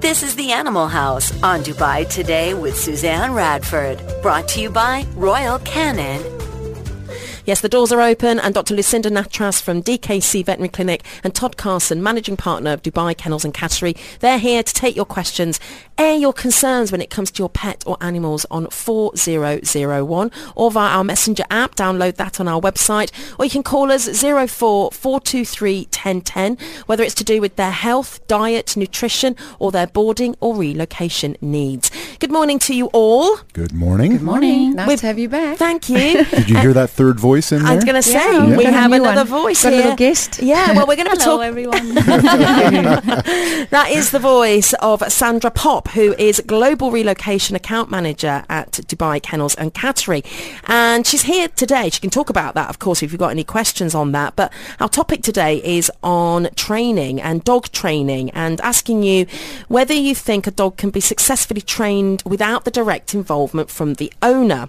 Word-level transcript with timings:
This 0.00 0.22
is 0.22 0.34
the 0.34 0.52
Animal 0.52 0.88
House 0.88 1.30
on 1.42 1.60
Dubai 1.60 2.08
Today 2.08 2.54
with 2.54 2.74
Suzanne 2.74 3.34
Radford. 3.34 4.02
Brought 4.22 4.48
to 4.48 4.60
you 4.62 4.70
by 4.70 5.04
Royal 5.14 5.58
Canin. 5.58 6.39
Yes, 7.46 7.60
the 7.62 7.68
doors 7.68 7.90
are 7.90 8.00
open 8.02 8.38
and 8.38 8.54
Dr. 8.54 8.74
Lucinda 8.74 9.10
Natras 9.10 9.62
from 9.62 9.82
DKC 9.82 10.44
Veterinary 10.44 10.68
Clinic 10.68 11.04
and 11.24 11.34
Todd 11.34 11.56
Carson, 11.56 12.02
Managing 12.02 12.36
Partner 12.36 12.72
of 12.72 12.82
Dubai 12.82 13.16
Kennels 13.16 13.44
and 13.44 13.54
Cattery, 13.54 13.96
they're 14.18 14.38
here 14.38 14.62
to 14.62 14.74
take 14.74 14.94
your 14.94 15.06
questions, 15.06 15.58
air 15.96 16.16
your 16.16 16.32
concerns 16.34 16.92
when 16.92 17.00
it 17.00 17.08
comes 17.08 17.30
to 17.30 17.42
your 17.42 17.48
pet 17.48 17.82
or 17.86 17.96
animals 18.02 18.44
on 18.50 18.68
4001 18.68 20.30
or 20.54 20.70
via 20.70 20.90
our 20.90 21.02
messenger 21.04 21.44
app, 21.50 21.74
download 21.76 22.16
that 22.16 22.40
on 22.40 22.46
our 22.46 22.60
website, 22.60 23.10
or 23.38 23.46
you 23.46 23.50
can 23.50 23.62
call 23.62 23.90
us 23.90 24.04
04423 24.20 25.78
1010, 25.84 26.58
whether 26.86 27.02
it's 27.02 27.14
to 27.14 27.24
do 27.24 27.40
with 27.40 27.56
their 27.56 27.70
health, 27.70 28.26
diet, 28.28 28.76
nutrition 28.76 29.34
or 29.58 29.72
their 29.72 29.86
boarding 29.86 30.36
or 30.40 30.54
relocation 30.54 31.36
needs. 31.40 31.90
Good 32.18 32.30
morning 32.30 32.58
to 32.60 32.74
you 32.74 32.86
all. 32.92 33.38
Good 33.54 33.72
morning. 33.72 34.12
Good 34.12 34.22
morning. 34.22 34.74
Nice 34.74 34.88
We've- 34.88 35.00
to 35.00 35.06
have 35.06 35.18
you 35.18 35.28
back. 35.30 35.56
Thank 35.56 35.88
you. 35.88 36.24
Did 36.30 36.50
you 36.50 36.58
hear 36.58 36.74
that 36.74 36.90
third 36.90 37.18
voice 37.18 37.29
in 37.36 37.62
there? 37.62 37.72
I 37.72 37.74
was 37.76 37.84
going 37.84 37.94
to 37.96 38.02
say, 38.02 38.12
Yeah. 38.14 38.56
we 38.56 38.64
Got 38.64 38.72
have 38.72 38.92
another 38.92 39.30
one. 39.30 39.42
voice 39.42 39.62
Got 39.62 39.72
a 39.72 39.76
here. 39.76 39.82
little 39.84 39.96
guest. 39.96 40.42
Yeah, 40.42 40.72
well, 40.72 40.86
we're 40.86 40.96
going 40.96 41.08
to 41.08 41.16
be 41.16 41.22
Hello, 41.22 41.36
talking. 41.38 41.48
everyone. 41.48 41.94
That 43.70 43.88
is 43.90 44.10
the 44.10 44.18
voice 44.18 44.72
of 44.74 45.02
Sandra 45.12 45.50
Pop, 45.50 45.88
who 45.88 46.14
is 46.18 46.42
Global 46.46 46.90
Relocation 46.90 47.54
Account 47.56 47.90
Manager 47.90 48.44
at 48.48 48.72
Dubai 48.72 49.22
Kennels 49.22 49.54
and 49.56 49.72
Cattery. 49.74 50.24
And 50.64 51.06
she's 51.06 51.22
here 51.22 51.48
today. 51.48 51.90
She 51.90 52.00
can 52.00 52.10
talk 52.10 52.30
about 52.30 52.54
that, 52.54 52.68
of 52.68 52.78
course, 52.78 53.02
if 53.02 53.12
you've 53.12 53.18
got 53.20 53.30
any 53.30 53.44
questions 53.44 53.94
on 53.94 54.12
that. 54.12 54.34
But 54.36 54.52
our 54.80 54.88
topic 54.88 55.22
today 55.22 55.62
is 55.64 55.90
on 56.02 56.48
training 56.56 57.20
and 57.20 57.44
dog 57.44 57.70
training 57.70 58.30
and 58.30 58.60
asking 58.62 59.02
you 59.02 59.26
whether 59.68 59.94
you 59.94 60.14
think 60.14 60.46
a 60.46 60.50
dog 60.50 60.76
can 60.76 60.90
be 60.90 61.00
successfully 61.00 61.60
trained 61.60 62.22
without 62.26 62.64
the 62.64 62.70
direct 62.70 63.14
involvement 63.14 63.70
from 63.70 63.94
the 63.94 64.12
owner. 64.22 64.68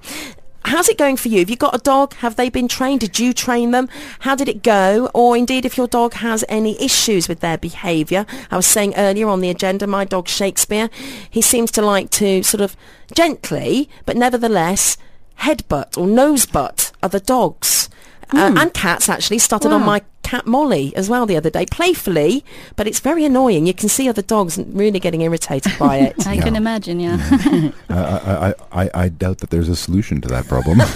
How's 0.66 0.90
it 0.90 0.98
going 0.98 1.18
for 1.18 1.28
you? 1.28 1.40
Have 1.40 1.50
you 1.50 1.56
got 1.56 1.76
a 1.76 1.80
dog? 1.80 2.14
Have 2.16 2.36
they 2.36 2.50
been 2.50 2.68
trained? 2.68 3.02
Did 3.02 3.20
you 3.20 3.34
train 3.34 3.72
them? 3.72 3.90
How 4.20 4.36
did 4.36 4.48
it 4.48 4.64
go? 4.64 5.10
Or 5.14 5.36
indeed, 5.36 5.66
if 5.66 5.78
your 5.78 5.88
dog 5.88 6.14
has 6.16 6.46
any 6.48 6.82
issues 6.82 7.28
with 7.28 7.40
their 7.40 7.58
behaviour. 7.58 8.26
I 8.50 8.58
was 8.58 8.68
saying 8.68 8.94
earlier 8.96 9.28
on 9.28 9.42
the 9.42 9.50
agenda, 9.50 9.88
my 9.88 10.06
dog 10.06 10.28
Shakespeare, 10.28 10.90
he 11.30 11.42
seems 11.42 11.72
to 11.72 11.82
like 11.82 12.10
to 12.12 12.44
sort 12.44 12.62
of 12.62 12.76
gently, 13.14 13.90
but 14.06 14.16
nevertheless, 14.16 14.98
headbutt 15.40 15.98
or 15.98 16.08
nosebutt 16.08 16.92
other 17.02 17.20
dogs. 17.20 17.90
Uh, 18.34 18.54
and 18.58 18.74
cats 18.74 19.10
actually 19.10 19.40
started 19.40 19.74
on 19.74 19.84
my 19.84 20.02
cat 20.32 20.48
Molly 20.48 20.96
as 20.96 21.10
well 21.10 21.26
the 21.26 21.36
other 21.36 21.50
day, 21.50 21.66
playfully, 21.66 22.46
but 22.78 22.88
it's 22.88 23.02
very 23.02 23.26
annoying. 23.26 23.68
You 23.68 23.74
can 23.74 23.90
see 23.90 24.08
other 24.08 24.22
dogs 24.22 24.58
really 24.58 24.98
getting 24.98 25.20
irritated 25.20 25.78
by 25.78 25.98
it. 25.98 26.26
I 26.34 26.38
can 26.38 26.56
imagine, 26.56 27.02
yeah. 27.02 27.18
I, 27.90 28.54
I, 28.74 28.84
I, 28.84 28.90
I 28.94 29.10
doubt 29.10 29.40
that 29.40 29.50
there's 29.50 29.68
a 29.68 29.76
solution 29.76 30.22
to 30.22 30.30
that 30.30 30.48
problem. 30.48 30.80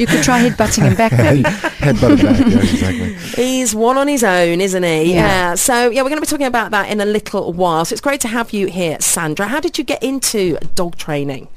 You 0.00 0.06
could 0.06 0.24
try 0.24 0.46
headbutting 0.46 0.82
him 0.82 0.96
back 0.96 1.12
then. 1.12 1.44
Headbutt 1.44 2.20
back. 2.20 2.38
Yeah, 2.40 2.58
exactly. 2.58 3.14
He's 3.42 3.74
one 3.74 3.96
on 3.96 4.08
his 4.08 4.24
own, 4.24 4.60
isn't 4.60 4.82
he? 4.82 5.14
Yeah. 5.14 5.54
So, 5.54 5.90
yeah, 5.90 6.02
we're 6.02 6.10
going 6.10 6.20
to 6.20 6.26
be 6.26 6.26
talking 6.26 6.46
about 6.46 6.72
that 6.72 6.90
in 6.90 7.00
a 7.00 7.04
little 7.04 7.52
while. 7.52 7.84
So 7.84 7.94
it's 7.94 8.00
great 8.00 8.20
to 8.22 8.28
have 8.28 8.52
you 8.52 8.66
here, 8.66 9.00
Sandra. 9.00 9.46
How 9.46 9.60
did 9.60 9.78
you 9.78 9.84
get 9.84 10.02
into 10.02 10.58
dog 10.74 10.96
training? 10.96 11.48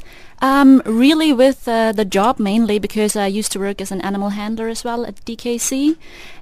Um, 0.41 0.81
really 0.85 1.33
with 1.33 1.67
uh, 1.67 1.91
the 1.91 2.05
job 2.05 2.39
mainly 2.39 2.79
because 2.79 3.15
I 3.17 3.27
used 3.27 3.51
to 3.51 3.59
work 3.59 3.81
as 3.81 3.91
an 3.91 4.01
animal 4.01 4.29
handler 4.29 4.69
as 4.69 4.83
well 4.83 5.05
at 5.05 5.15
DKC. 5.25 5.97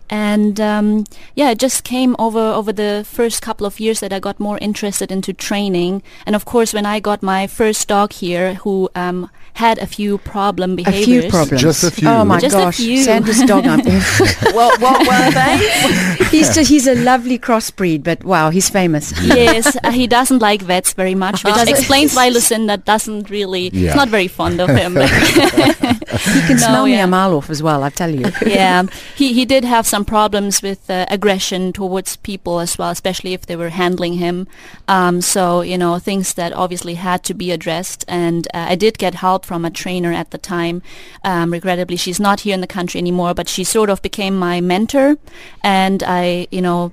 And 0.10 0.60
um, 0.62 1.06
yeah, 1.36 1.50
it 1.52 1.60
just 1.60 1.84
came 1.84 2.16
over 2.18 2.40
over 2.40 2.72
the 2.72 3.04
first 3.06 3.42
couple 3.42 3.68
of 3.68 3.80
years 3.80 4.00
that 4.00 4.14
I 4.14 4.20
got 4.20 4.40
more 4.40 4.58
interested 4.60 5.12
into 5.12 5.34
training. 5.34 6.02
And 6.26 6.36
of 6.36 6.46
course, 6.46 6.74
when 6.74 6.86
I 6.86 7.00
got 7.00 7.22
my 7.22 7.48
first 7.48 7.88
dog 7.88 8.14
here, 8.14 8.54
who 8.56 8.90
um, 8.96 9.30
had 9.58 9.78
a 9.80 9.88
few 9.88 10.18
problem 10.20 10.76
behaviors. 10.76 11.26
A 11.26 11.28
few 11.28 11.30
problems. 11.30 11.62
Just 11.62 11.84
a 11.84 11.92
few. 11.92 12.08
Oh 12.08 12.24
my 12.24 12.40
Just 12.40 12.56
a 12.56 12.60
gosh, 12.60 12.78
few. 12.78 13.04
Sandra's 13.04 13.42
dog. 13.44 13.66
I'm- 13.66 13.82
Well, 14.58 14.72
what 14.80 15.00
were 15.08 15.32
they? 15.32 16.26
he's 16.32 16.54
just, 16.56 16.70
he's 16.70 16.88
a 16.88 16.96
lovely 16.96 17.38
crossbreed, 17.38 18.04
but 18.04 18.24
wow, 18.24 18.50
he's 18.50 18.70
famous. 18.70 19.14
yes, 19.24 19.78
uh, 19.84 19.92
he 19.92 20.08
doesn't 20.08 20.40
like 20.40 20.62
vets 20.62 20.94
very 20.94 21.16
much, 21.16 21.44
which 21.44 21.56
explains 21.68 22.16
why 22.16 22.30
Lucinda 22.30 22.78
doesn't 22.78 23.30
really, 23.30 23.70
Yeah. 23.70 23.94
not 23.96 24.10
very 24.10 24.28
fond 24.28 24.60
of 24.62 24.70
him. 24.70 24.96
He 24.96 26.42
can 26.48 26.58
smell 26.58 26.86
me 26.86 26.94
yeah. 26.94 27.04
a 27.04 27.08
mile 27.08 27.36
off 27.36 27.50
as 27.50 27.62
well. 27.62 27.84
I 27.84 27.90
tell 27.90 28.10
you. 28.10 28.32
yeah, 28.46 28.84
he 29.16 29.34
he 29.34 29.46
did 29.46 29.64
have 29.64 29.86
some 29.86 30.06
problems 30.06 30.62
with 30.62 30.90
uh, 30.90 31.06
aggression 31.10 31.74
towards 31.74 32.16
people 32.18 32.60
as 32.60 32.78
well, 32.78 32.90
especially 32.90 33.34
if 33.34 33.46
they 33.46 33.56
were 33.56 33.70
handling 33.70 34.14
him. 34.14 34.48
Um, 34.88 35.22
so 35.22 35.62
you 35.62 35.78
know 35.78 36.00
things 36.00 36.34
that 36.36 36.54
obviously 36.54 36.96
had 36.96 37.24
to 37.26 37.34
be 37.34 37.52
addressed, 37.52 38.06
and 38.08 38.48
uh, 38.54 38.68
I 38.70 38.76
did 38.76 38.98
get 38.98 39.16
help 39.16 39.46
from 39.48 39.66
a 39.66 39.72
trainer 39.72 40.12
at 40.12 40.32
the 40.32 40.38
time. 40.38 40.82
Um, 41.24 41.52
regrettably, 41.52 41.98
she's 41.98 42.20
not 42.20 42.42
here 42.42 42.54
in 42.54 42.62
the 42.62 42.74
country 42.78 43.00
anymore, 43.00 43.34
but 43.34 43.48
she 43.50 43.64
sort 43.64 43.90
of 43.90 44.02
became 44.02 44.36
my 44.38 44.62
mentor, 44.62 45.18
and 45.64 46.04
I 46.04 46.48
you 46.52 46.62
know. 46.62 46.92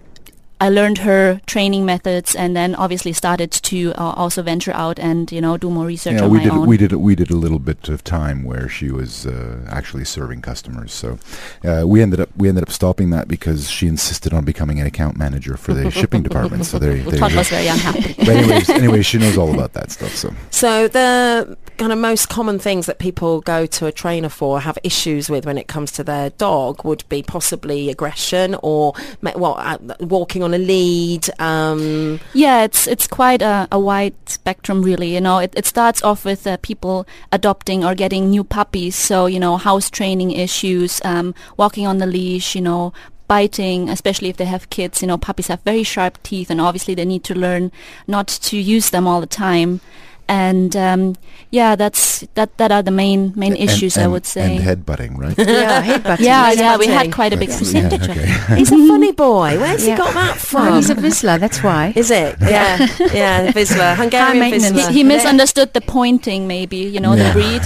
I 0.65 0.71
learned 0.71 0.99
her 0.99 1.41
training 1.47 1.85
methods, 1.85 2.35
and 2.35 2.57
then 2.57 2.75
obviously 2.75 3.13
started 3.13 3.51
to 3.71 3.93
uh, 3.99 4.13
also 4.23 4.43
venture 4.43 4.73
out 4.73 4.99
and 4.99 5.31
you 5.31 5.41
know 5.43 5.59
do 5.59 5.69
more 5.69 5.85
research 5.85 6.15
Yeah, 6.15 6.25
on 6.25 6.31
we 6.31 6.39
my 6.39 6.45
did. 6.45 6.53
own. 6.53 6.67
We 6.67 6.77
did. 6.79 6.93
We 6.93 7.15
did 7.15 7.31
a 7.31 7.37
little 7.37 7.59
bit 7.59 7.91
of 7.91 8.03
time 8.03 8.45
where 8.45 8.67
she 8.67 8.91
was 8.91 9.27
uh, 9.27 9.59
actually 9.69 10.07
serving 10.07 10.41
customers. 10.41 10.95
So 10.95 11.19
uh, 11.69 11.83
we 11.87 12.01
ended 12.01 12.19
up 12.21 12.31
we 12.35 12.49
ended 12.49 12.63
up 12.65 12.71
stopping 12.71 13.11
that 13.11 13.29
because 13.29 13.69
she 13.71 13.87
insisted 13.87 14.33
on 14.33 14.45
becoming 14.47 14.81
an 14.81 14.87
account 14.87 15.19
manager 15.19 15.59
for 15.59 15.75
the 15.75 15.91
shipping 16.01 16.23
department. 16.23 16.65
So 16.65 16.79
there, 16.79 16.95
there 16.95 17.13
you 17.13 17.19
Todd 17.19 17.33
go. 17.33 17.39
was 17.39 17.49
very 17.51 17.67
unhappy. 17.67 18.15
But 18.17 18.29
anyways, 18.31 18.71
anyways, 18.71 19.05
she 19.05 19.19
knows 19.19 19.37
all 19.37 19.53
about 19.53 19.75
that 19.75 19.91
stuff. 19.91 20.17
So 20.17 20.33
So 20.51 20.89
the 20.89 21.59
kind 21.77 21.93
of 21.93 21.99
most 21.99 22.31
common 22.31 22.59
things 22.59 22.87
that 22.87 22.99
people 22.99 23.43
go 23.43 23.67
to 23.67 23.85
a 23.87 23.93
trainer 23.93 24.31
for 24.31 24.61
have 24.61 24.79
issues 24.83 25.29
with 25.29 25.45
when 25.45 25.59
it 25.59 25.69
comes 25.69 25.93
to 25.93 26.05
their 26.05 26.31
dog 26.31 26.85
would 26.87 27.05
be 27.11 27.23
possibly 27.23 27.91
aggression 27.91 28.57
or 28.63 28.95
well, 29.21 29.57
uh, 29.59 29.77
walking 30.01 30.43
on 30.43 30.53
lead. 30.59 31.28
Um, 31.41 32.20
Yeah, 32.32 32.65
it's 32.65 32.87
it's 32.87 33.06
quite 33.06 33.42
a, 33.42 33.69
a 33.70 33.78
wide 33.78 34.15
spectrum, 34.26 34.82
really. 34.82 35.15
You 35.15 35.20
know, 35.20 35.38
it, 35.38 35.53
it 35.56 35.66
starts 35.66 36.03
off 36.03 36.25
with 36.25 36.47
uh, 36.47 36.56
people 36.62 37.06
adopting 37.32 37.84
or 37.84 37.94
getting 37.94 38.31
new 38.31 38.44
puppies. 38.44 38.97
So 38.97 39.26
you 39.26 39.41
know, 39.41 39.56
house 39.56 39.91
training 39.91 40.32
issues, 40.32 41.00
um, 41.04 41.34
walking 41.56 41.87
on 41.87 41.98
the 41.98 42.06
leash. 42.06 42.54
You 42.54 42.62
know, 42.62 42.92
biting, 43.28 43.88
especially 43.88 44.28
if 44.28 44.37
they 44.37 44.44
have 44.44 44.70
kids. 44.70 45.03
You 45.03 45.09
know, 45.09 45.19
puppies 45.19 45.48
have 45.48 45.62
very 45.62 45.82
sharp 45.82 46.22
teeth, 46.22 46.50
and 46.50 46.60
obviously 46.60 46.94
they 46.94 47.04
need 47.04 47.25
to 47.25 47.34
learn 47.34 47.72
not 48.06 48.28
to 48.28 48.56
use 48.56 48.91
them 48.91 49.06
all 49.06 49.21
the 49.21 49.26
time. 49.26 49.81
And 50.27 50.75
um, 50.75 51.17
yeah, 51.51 51.77
that's 51.77 52.21
that. 52.35 52.57
That 52.57 52.73
are 52.73 52.83
the 52.83 52.91
main 52.91 53.33
main 53.37 53.53
And- 53.53 53.61
issues, 53.71 53.99
I 53.99 54.07
would 54.07 54.25
say. 54.25 54.57
And 54.57 54.65
headbutting, 54.65 55.19
right? 55.19 55.37
Yeah, 55.37 55.83
headbutting. 55.83 56.21
yeah, 56.25 56.51
yeah, 56.53 56.77
we 56.79 56.87
had 56.87 57.12
quite 57.12 57.33
a 57.33 57.37
big 57.37 57.51
Yeah, 57.51 57.59
percentage. 57.59 58.03
of 58.09 58.11
okay. 58.17 58.57
he's 58.57 58.73
a 58.73 58.77
funny 58.89 59.13
boy. 59.13 59.59
Where's 59.61 59.84
Yeah. 59.87 59.97
he 59.97 59.99
got 59.99 60.15
that 60.15 60.37
Oh, 60.37 60.39
from? 60.39 60.75
he's 60.77 60.89
a 60.91 60.95
Vizsla, 60.95 61.39
that's 61.39 61.63
why. 61.63 61.93
Is 61.95 62.11
it? 62.11 62.37
Yeah, 62.55 62.79
yeah, 63.13 63.53
Vizsla, 63.53 63.97
Hungarian. 63.97 64.53
Vizsla. 64.61 64.89
He, 64.89 64.95
he 64.99 65.05
misunderstood 65.05 65.75
the 65.75 65.81
pointing, 65.83 66.47
maybe. 66.49 66.79
You 66.79 67.01
know, 67.01 67.15
Yeah. 67.15 67.33
the 67.33 67.33
breed. 67.37 67.63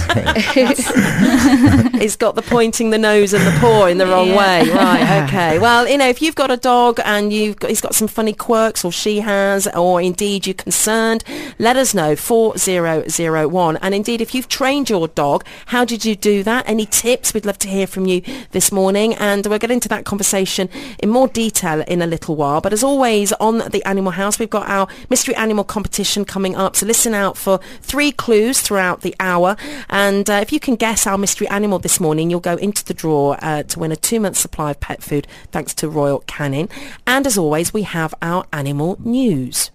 He's 2.01 2.15
got 2.15 2.35
the 2.35 2.41
pointing 2.41 2.89
the 2.89 2.97
nose 2.97 3.33
and 3.33 3.45
the 3.45 3.51
paw 3.59 3.85
in 3.85 3.97
the 3.97 4.07
wrong 4.07 4.27
Yeah. 4.29 4.37
way. 4.37 4.69
Right, 4.69 5.23
okay. 5.23 5.59
Well, 5.59 5.87
you 5.87 5.97
know, 5.97 6.07
if 6.07 6.21
you've 6.21 6.35
got 6.35 6.51
a 6.51 6.57
dog 6.57 6.99
and 7.05 7.31
you've 7.33 7.57
got, 7.59 7.69
he's 7.69 7.81
got 7.81 7.95
some 7.95 8.07
funny 8.07 8.33
quirks 8.33 8.83
or 8.85 8.91
she 8.91 9.19
has, 9.19 9.67
or 9.75 10.01
indeed 10.01 10.47
you're 10.47 10.53
concerned, 10.53 11.23
let 11.59 11.75
us 11.77 11.93
know, 11.93 12.15
4001. 12.57 13.77
And 13.77 13.93
indeed, 13.93 14.21
if 14.21 14.33
you've 14.33 14.47
trained 14.47 14.89
your 14.89 15.07
dog, 15.07 15.45
how 15.67 15.85
did 15.85 16.05
you 16.05 16.15
do 16.15 16.43
that? 16.43 16.67
Any 16.67 16.85
tips? 16.85 17.33
We'd 17.33 17.45
love 17.45 17.59
to 17.59 17.67
hear 17.67 17.87
from 17.87 18.05
you 18.05 18.21
this 18.51 18.71
morning. 18.71 19.13
And 19.15 19.45
we'll 19.45 19.59
get 19.59 19.71
into 19.71 19.89
that 19.89 20.05
conversation 20.05 20.69
in 20.99 21.09
more 21.09 21.27
detail 21.27 21.81
in 21.81 22.01
a 22.01 22.07
little 22.07 22.35
while. 22.35 22.61
But 22.61 22.73
as 22.73 22.83
always, 22.83 23.33
on 23.33 23.59
the 23.59 23.83
Animal 23.85 24.11
House, 24.11 24.39
we've 24.39 24.49
got 24.49 24.69
our 24.69 24.87
mystery 25.09 25.35
animal 25.35 25.63
competition 25.63 26.25
coming 26.25 26.55
up. 26.55 26.75
So 26.75 26.85
listen 26.85 27.13
out 27.13 27.37
for 27.37 27.59
three 27.81 28.11
clues 28.11 28.61
throughout 28.61 29.01
the 29.01 29.15
hour. 29.19 29.55
And 29.89 30.29
uh, 30.29 30.39
if 30.41 30.51
you 30.51 30.59
can 30.59 30.75
guess 30.75 31.05
our 31.07 31.17
mystery 31.17 31.47
animal 31.49 31.79
this 31.79 31.99
morning, 31.99 32.29
you'll 32.29 32.39
go 32.39 32.55
into 32.55 32.83
the 32.85 32.93
draw 32.93 33.33
uh, 33.41 33.63
to 33.63 33.79
win 33.79 33.91
a 33.91 33.95
two-month 33.95 34.37
supply 34.37 34.71
of 34.71 34.79
pet 34.79 35.03
food 35.03 35.27
thanks 35.51 35.73
to 35.75 35.89
Royal 35.89 36.21
Canin. 36.21 36.69
And 37.05 37.25
as 37.27 37.37
always, 37.37 37.73
we 37.73 37.83
have 37.83 38.13
our 38.21 38.45
animal 38.53 38.97
news. 38.99 39.71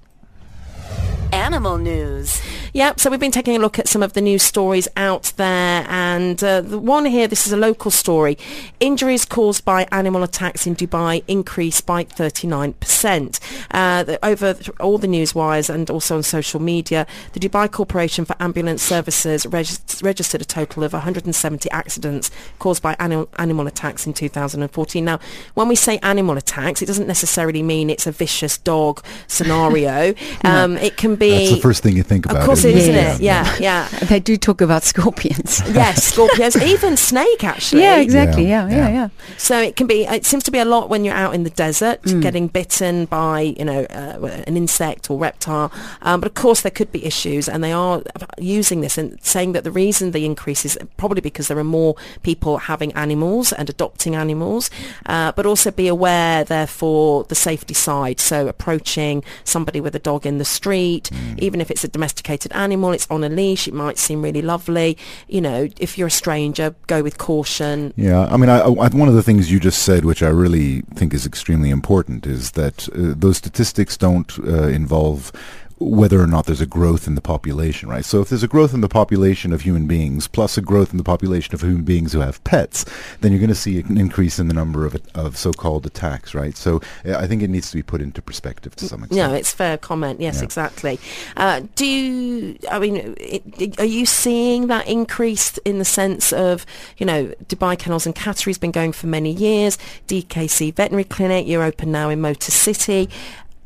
Animal 1.32 1.78
news. 1.78 2.40
Yep, 2.76 2.98
so 2.98 3.08
we've 3.08 3.20
been 3.20 3.30
taking 3.30 3.54
a 3.54 3.60
look 3.60 3.78
at 3.78 3.86
some 3.86 4.02
of 4.02 4.14
the 4.14 4.20
news 4.20 4.42
stories 4.42 4.88
out 4.96 5.32
there 5.36 5.86
and 5.88 6.42
uh, 6.42 6.60
the 6.60 6.76
one 6.76 7.04
here, 7.04 7.28
this 7.28 7.46
is 7.46 7.52
a 7.52 7.56
local 7.56 7.92
story. 7.92 8.36
Injuries 8.80 9.24
caused 9.24 9.64
by 9.64 9.86
animal 9.92 10.24
attacks 10.24 10.66
in 10.66 10.74
Dubai 10.74 11.22
increased 11.28 11.86
by 11.86 12.02
39%. 12.02 13.38
Uh, 13.70 14.16
over 14.24 14.56
all 14.80 14.98
the 14.98 15.06
news 15.06 15.36
wires 15.36 15.70
and 15.70 15.88
also 15.88 16.16
on 16.16 16.24
social 16.24 16.60
media, 16.60 17.06
the 17.32 17.38
Dubai 17.38 17.70
Corporation 17.70 18.24
for 18.24 18.34
Ambulance 18.40 18.82
Services 18.82 19.46
regis- 19.46 20.02
registered 20.02 20.42
a 20.42 20.44
total 20.44 20.82
of 20.82 20.94
170 20.94 21.70
accidents 21.70 22.32
caused 22.58 22.82
by 22.82 22.96
animal, 22.98 23.28
animal 23.36 23.68
attacks 23.68 24.04
in 24.04 24.12
2014. 24.14 25.04
Now, 25.04 25.20
when 25.54 25.68
we 25.68 25.76
say 25.76 25.98
animal 25.98 26.36
attacks, 26.36 26.82
it 26.82 26.86
doesn't 26.86 27.06
necessarily 27.06 27.62
mean 27.62 27.88
it's 27.88 28.08
a 28.08 28.12
vicious 28.12 28.58
dog 28.58 29.00
scenario. 29.28 30.12
um, 30.44 30.76
it 30.78 30.96
can 30.96 31.14
be... 31.14 31.30
That's 31.30 31.50
the 31.52 31.60
first 31.60 31.84
thing 31.84 31.96
you 31.96 32.02
think 32.02 32.26
about. 32.26 32.38
Of 32.38 32.46
course 32.46 32.63
it 32.63 32.63
is, 32.64 32.76
isn't 32.84 32.94
isn't 32.94 33.16
it? 33.16 33.24
Yeah, 33.24 33.56
yeah. 33.58 33.88
They 34.14 34.20
do 34.20 34.36
talk 34.36 34.60
about 34.60 34.82
scorpions. 34.84 35.62
yes, 35.72 36.04
scorpions, 36.04 36.56
even 36.62 36.96
snake 36.96 37.42
actually. 37.44 37.82
Yeah, 37.82 37.96
exactly. 37.98 38.46
Yeah, 38.46 38.68
Yeah, 38.68 38.76
yeah, 38.76 38.88
yeah. 38.88 38.94
yeah. 38.94 39.08
So 39.38 39.60
it 39.60 39.76
can 39.76 39.86
be. 39.86 40.04
It 40.04 40.24
seems 40.24 40.44
to 40.44 40.50
be 40.50 40.58
a 40.58 40.64
lot 40.64 40.88
when 40.88 41.04
you're 41.04 41.14
out 41.14 41.34
in 41.34 41.44
the 41.44 41.50
desert, 41.50 42.02
getting 42.20 42.48
bitten 42.48 43.06
by 43.06 43.40
you 43.58 43.64
know 43.64 43.84
uh, 43.84 44.42
an 44.46 44.56
insect 44.56 45.10
or 45.10 45.18
reptile. 45.18 45.72
Um, 46.02 46.20
but 46.20 46.26
of 46.28 46.34
course, 46.34 46.62
there 46.62 46.70
could 46.70 46.92
be 46.92 47.04
issues, 47.04 47.48
and 47.48 47.62
they 47.64 47.72
are 47.72 48.02
using 48.38 48.80
this 48.80 48.98
and 48.98 49.18
saying 49.22 49.52
that 49.52 49.64
the 49.64 49.70
reason 49.70 50.10
the 50.12 50.24
increase 50.24 50.64
is 50.64 50.78
probably 50.96 51.20
because 51.20 51.48
there 51.48 51.58
are 51.58 51.64
more 51.64 51.96
people 52.22 52.58
having 52.58 52.92
animals 52.92 53.52
and 53.52 53.68
adopting 53.70 54.14
animals, 54.14 54.70
uh, 55.06 55.32
but 55.32 55.46
also 55.46 55.70
be 55.70 55.88
aware, 55.88 56.44
therefore, 56.44 57.24
the 57.24 57.34
safety 57.34 57.74
side. 57.74 58.20
So 58.20 58.48
approaching 58.48 59.24
somebody 59.44 59.80
with 59.80 59.94
a 59.94 59.98
dog 59.98 60.26
in 60.26 60.38
the 60.38 60.44
street, 60.44 61.10
even 61.38 61.60
if 61.60 61.70
it's 61.70 61.84
a 61.84 61.88
domesticated 61.88 62.52
animal, 62.54 62.92
it's 62.92 63.06
on 63.10 63.24
a 63.24 63.28
leash, 63.28 63.68
it 63.68 63.74
might 63.74 63.98
seem 63.98 64.22
really 64.22 64.42
lovely. 64.42 64.96
You 65.28 65.40
know, 65.40 65.68
if 65.78 65.98
you're 65.98 66.08
a 66.08 66.10
stranger, 66.10 66.74
go 66.86 67.02
with 67.02 67.18
caution. 67.18 67.92
Yeah, 67.96 68.26
I 68.26 68.36
mean, 68.36 68.48
I, 68.48 68.60
I, 68.60 68.70
one 68.70 69.08
of 69.08 69.14
the 69.14 69.22
things 69.22 69.50
you 69.50 69.60
just 69.60 69.82
said, 69.82 70.04
which 70.04 70.22
I 70.22 70.28
really 70.28 70.82
think 70.94 71.14
is 71.14 71.26
extremely 71.26 71.70
important, 71.70 72.26
is 72.26 72.52
that 72.52 72.88
uh, 72.90 73.14
those 73.16 73.36
statistics 73.38 73.96
don't 73.96 74.38
uh, 74.40 74.68
involve 74.68 75.32
whether 75.78 76.20
or 76.20 76.26
not 76.26 76.46
there's 76.46 76.60
a 76.60 76.66
growth 76.66 77.06
in 77.06 77.14
the 77.16 77.20
population, 77.20 77.88
right? 77.88 78.04
So 78.04 78.20
if 78.20 78.28
there's 78.28 78.42
a 78.44 78.48
growth 78.48 78.72
in 78.74 78.80
the 78.80 78.88
population 78.88 79.52
of 79.52 79.62
human 79.62 79.86
beings 79.86 80.28
plus 80.28 80.56
a 80.56 80.62
growth 80.62 80.92
in 80.92 80.98
the 80.98 81.04
population 81.04 81.52
of 81.54 81.62
human 81.62 81.82
beings 81.82 82.12
who 82.12 82.20
have 82.20 82.42
pets, 82.44 82.84
then 83.20 83.32
you're 83.32 83.40
going 83.40 83.48
to 83.48 83.54
see 83.56 83.80
an 83.80 83.98
increase 83.98 84.38
in 84.38 84.48
the 84.48 84.54
number 84.54 84.86
of 84.86 84.94
of 85.14 85.36
so-called 85.36 85.84
attacks, 85.86 86.34
right? 86.34 86.56
So 86.56 86.80
uh, 87.04 87.16
I 87.16 87.26
think 87.26 87.42
it 87.42 87.50
needs 87.50 87.70
to 87.70 87.76
be 87.76 87.82
put 87.82 88.00
into 88.00 88.22
perspective 88.22 88.76
to 88.76 88.86
some 88.86 89.02
extent. 89.04 89.30
No, 89.30 89.34
it's 89.34 89.52
fair 89.52 89.76
comment. 89.76 90.20
Yes, 90.20 90.38
Yeah. 90.38 90.44
exactly. 90.44 91.00
Uh, 91.36 91.62
do 91.74 91.84
you, 91.86 92.56
I 92.70 92.78
mean, 92.78 93.14
it, 93.18 93.78
are 93.80 93.84
you 93.84 94.06
seeing 94.06 94.68
that 94.68 94.86
increase 94.86 95.58
in 95.58 95.78
the 95.78 95.84
sense 95.84 96.32
of, 96.32 96.64
you 96.98 97.06
know, 97.06 97.32
Dubai 97.48 97.78
Kennels 97.78 98.06
and 98.06 98.14
Cattery's 98.14 98.58
been 98.58 98.70
going 98.70 98.92
for 98.92 99.06
many 99.08 99.32
years, 99.32 99.76
DKC 100.08 100.74
Veterinary 100.74 101.04
Clinic, 101.04 101.46
you're 101.46 101.62
open 101.62 101.90
now 101.90 102.08
in 102.10 102.20
Motor 102.20 102.50
City. 102.52 103.08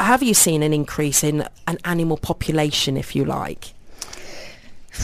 Have 0.01 0.23
you 0.23 0.35
seen 0.35 0.63
an 0.63 0.73
increase 0.73 1.25
in 1.25 1.45
an 1.67 1.79
animal 1.85 2.17
population, 2.17 2.97
if 2.97 3.17
you 3.17 3.25
like? 3.25 3.73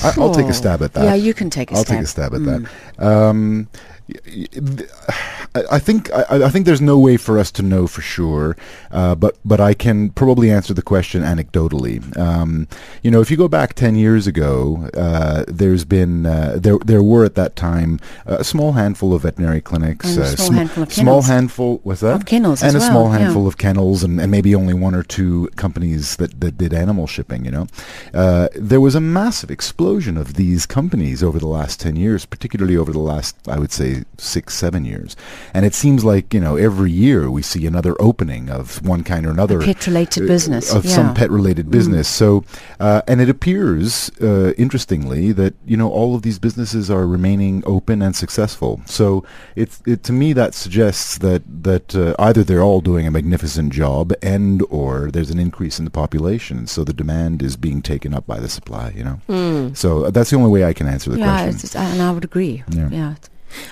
I, 0.02 0.12
I'll 0.18 0.34
take 0.34 0.46
a 0.46 0.52
stab 0.52 0.82
at 0.82 0.92
that. 0.94 1.04
Yeah, 1.04 1.14
you 1.14 1.34
can 1.34 1.50
take 1.50 1.70
a 1.70 1.74
I'll 1.76 1.84
stab. 1.84 1.94
I'll 1.96 1.98
take 1.98 2.04
a 2.04 2.08
stab 2.08 2.34
at 2.34 2.42
that. 2.44 3.04
Um, 3.04 3.68
y- 3.68 3.68
y- 3.68 3.70
th- 3.70 3.93
I 4.08 5.62
I 5.70 5.78
think 5.78 6.12
I, 6.12 6.44
I 6.44 6.50
think 6.50 6.66
there's 6.66 6.80
no 6.80 6.98
way 6.98 7.16
for 7.16 7.38
us 7.38 7.50
to 7.52 7.62
know 7.62 7.86
for 7.86 8.02
sure, 8.02 8.56
uh, 8.90 9.14
but 9.14 9.36
but 9.44 9.60
I 9.60 9.72
can 9.74 10.10
probably 10.10 10.50
answer 10.50 10.74
the 10.74 10.82
question 10.82 11.22
anecdotally. 11.22 12.16
Um, 12.18 12.68
you 13.02 13.10
know, 13.10 13.20
if 13.20 13.30
you 13.30 13.36
go 13.36 13.48
back 13.48 13.74
ten 13.74 13.94
years 13.94 14.26
ago, 14.26 14.88
uh, 14.94 15.44
there's 15.48 15.84
been 15.84 16.26
uh, 16.26 16.56
there 16.58 16.78
there 16.84 17.02
were 17.02 17.24
at 17.24 17.34
that 17.36 17.56
time 17.56 18.00
a 18.26 18.44
small 18.44 18.72
handful 18.72 19.14
of 19.14 19.22
veterinary 19.22 19.60
clinics, 19.60 20.06
And 20.10 20.18
a 20.18 20.22
uh, 20.22 20.26
small 20.26 20.46
sm- 20.48 20.54
handful 20.54 20.82
of 20.82 20.92
small 20.92 21.04
kennels. 21.04 21.26
handful. 21.26 21.80
What's 21.84 22.00
that? 22.00 22.16
Of 22.16 22.26
kennels 22.26 22.62
and 22.62 22.76
a 22.76 22.80
small 22.80 23.04
well, 23.04 23.12
yeah. 23.12 23.18
handful 23.20 23.46
of 23.46 23.56
kennels, 23.56 24.02
and, 24.02 24.20
and 24.20 24.30
maybe 24.30 24.54
only 24.54 24.74
one 24.74 24.94
or 24.94 25.02
two 25.02 25.48
companies 25.56 26.16
that, 26.16 26.40
that 26.40 26.58
did 26.58 26.74
animal 26.74 27.06
shipping. 27.06 27.44
You 27.44 27.50
know, 27.52 27.66
uh, 28.12 28.48
there 28.56 28.80
was 28.80 28.94
a 28.94 29.00
massive 29.00 29.50
explosion 29.50 30.16
of 30.16 30.34
these 30.34 30.66
companies 30.66 31.22
over 31.22 31.38
the 31.38 31.48
last 31.48 31.80
ten 31.80 31.96
years, 31.96 32.26
particularly 32.26 32.76
over 32.76 32.92
the 32.92 32.98
last, 32.98 33.36
I 33.48 33.58
would 33.58 33.72
say, 33.72 33.93
six, 34.18 34.54
seven 34.54 34.84
years. 34.84 35.16
And 35.52 35.64
it 35.64 35.74
seems 35.74 36.04
like 36.04 36.34
you 36.34 36.40
know 36.40 36.56
every 36.56 36.90
year 36.90 37.30
we 37.30 37.42
see 37.42 37.66
another 37.66 37.94
opening 38.00 38.50
of 38.50 38.84
one 38.86 39.02
kind 39.04 39.26
or 39.26 39.30
another 39.30 39.60
pet-related 39.60 40.24
uh, 40.24 40.26
business, 40.26 40.72
of 40.72 40.84
yeah. 40.84 40.90
Mm. 40.90 40.94
some 40.94 41.14
pet-related 41.14 41.70
business. 41.70 42.08
So, 42.08 42.44
uh, 42.80 43.02
and 43.06 43.20
it 43.20 43.28
appears, 43.28 44.10
uh, 44.20 44.52
interestingly, 44.56 45.32
that 45.32 45.54
you 45.66 45.76
know 45.76 45.90
all 45.90 46.14
of 46.14 46.22
these 46.22 46.38
businesses 46.38 46.90
are 46.90 47.06
remaining 47.06 47.62
open 47.66 48.02
and 48.02 48.14
successful. 48.16 48.80
So, 48.86 49.24
it, 49.56 49.78
it 49.86 50.02
to 50.04 50.12
me 50.12 50.32
that 50.32 50.54
suggests 50.54 51.18
that 51.18 51.42
that 51.62 51.94
uh, 51.94 52.14
either 52.18 52.44
they're 52.44 52.62
all 52.62 52.80
doing 52.80 53.06
a 53.06 53.10
magnificent 53.10 53.72
job, 53.72 54.12
and 54.22 54.62
or 54.70 55.10
there's 55.10 55.30
an 55.30 55.38
increase 55.38 55.78
in 55.78 55.84
the 55.84 55.90
population, 55.90 56.66
so 56.66 56.84
the 56.84 56.92
demand 56.92 57.42
is 57.42 57.56
being 57.56 57.82
taken 57.82 58.14
up 58.14 58.26
by 58.26 58.40
the 58.40 58.48
supply. 58.48 58.92
You 58.94 59.04
know, 59.04 59.72
so 59.74 60.04
uh, 60.04 60.10
that's 60.10 60.30
the 60.30 60.36
only 60.36 60.50
way 60.50 60.64
I 60.64 60.72
can 60.72 60.86
answer 60.86 61.10
the 61.10 61.18
yeah, 61.18 61.44
question. 61.44 61.60
it's, 61.64 61.76
and 61.76 62.02
I 62.02 62.10
would 62.12 62.24
agree. 62.24 62.62
Yeah. 62.70 62.88
yeah. 62.90 63.14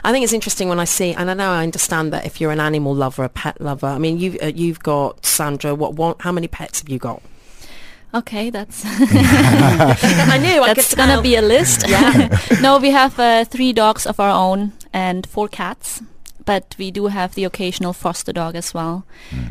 I 0.05 0.13
think 0.13 0.25
it's 0.25 0.33
interesting 0.33 0.69
when 0.69 0.81
I 0.81 0.85
see, 0.85 1.13
and 1.13 1.31
I 1.31 1.35
know 1.35 1.51
I 1.51 1.63
understand 1.63 2.13
that 2.13 2.27
if 2.27 2.41
you're 2.41 2.53
an 2.53 2.61
animal 2.61 2.95
lover, 2.95 3.25
a 3.25 3.29
pet 3.29 3.61
lover. 3.61 3.87
I 3.87 3.99
mean, 3.99 4.19
you've 4.19 4.37
uh, 4.43 4.47
you've 4.47 4.81
got 4.81 5.25
Sandra. 5.25 5.75
What, 5.75 5.95
what? 5.95 6.23
How 6.23 6.33
many 6.33 6.49
pets 6.49 6.81
have 6.81 6.89
you 6.89 6.99
got? 6.99 7.23
Okay, 8.15 8.51
that's 8.51 8.83
I 8.87 10.39
knew. 10.39 10.63
I 10.63 10.75
that's 10.75 10.95
gonna 10.95 11.15
tell. 11.15 11.23
be 11.23 11.37
a 11.37 11.43
list. 11.43 11.89
Yeah. 11.89 12.39
no, 12.61 12.79
we 12.79 12.91
have 12.91 13.19
uh, 13.19 13.45
three 13.45 13.73
dogs 13.73 14.07
of 14.07 14.21
our 14.21 14.31
own 14.31 14.73
and 14.93 15.27
four 15.27 15.49
cats. 15.49 16.03
But 16.45 16.75
we 16.79 16.91
do 16.91 17.07
have 17.07 17.35
the 17.35 17.45
occasional 17.45 17.93
foster 17.93 18.33
dog 18.33 18.55
as 18.57 18.75
well. 18.75 19.05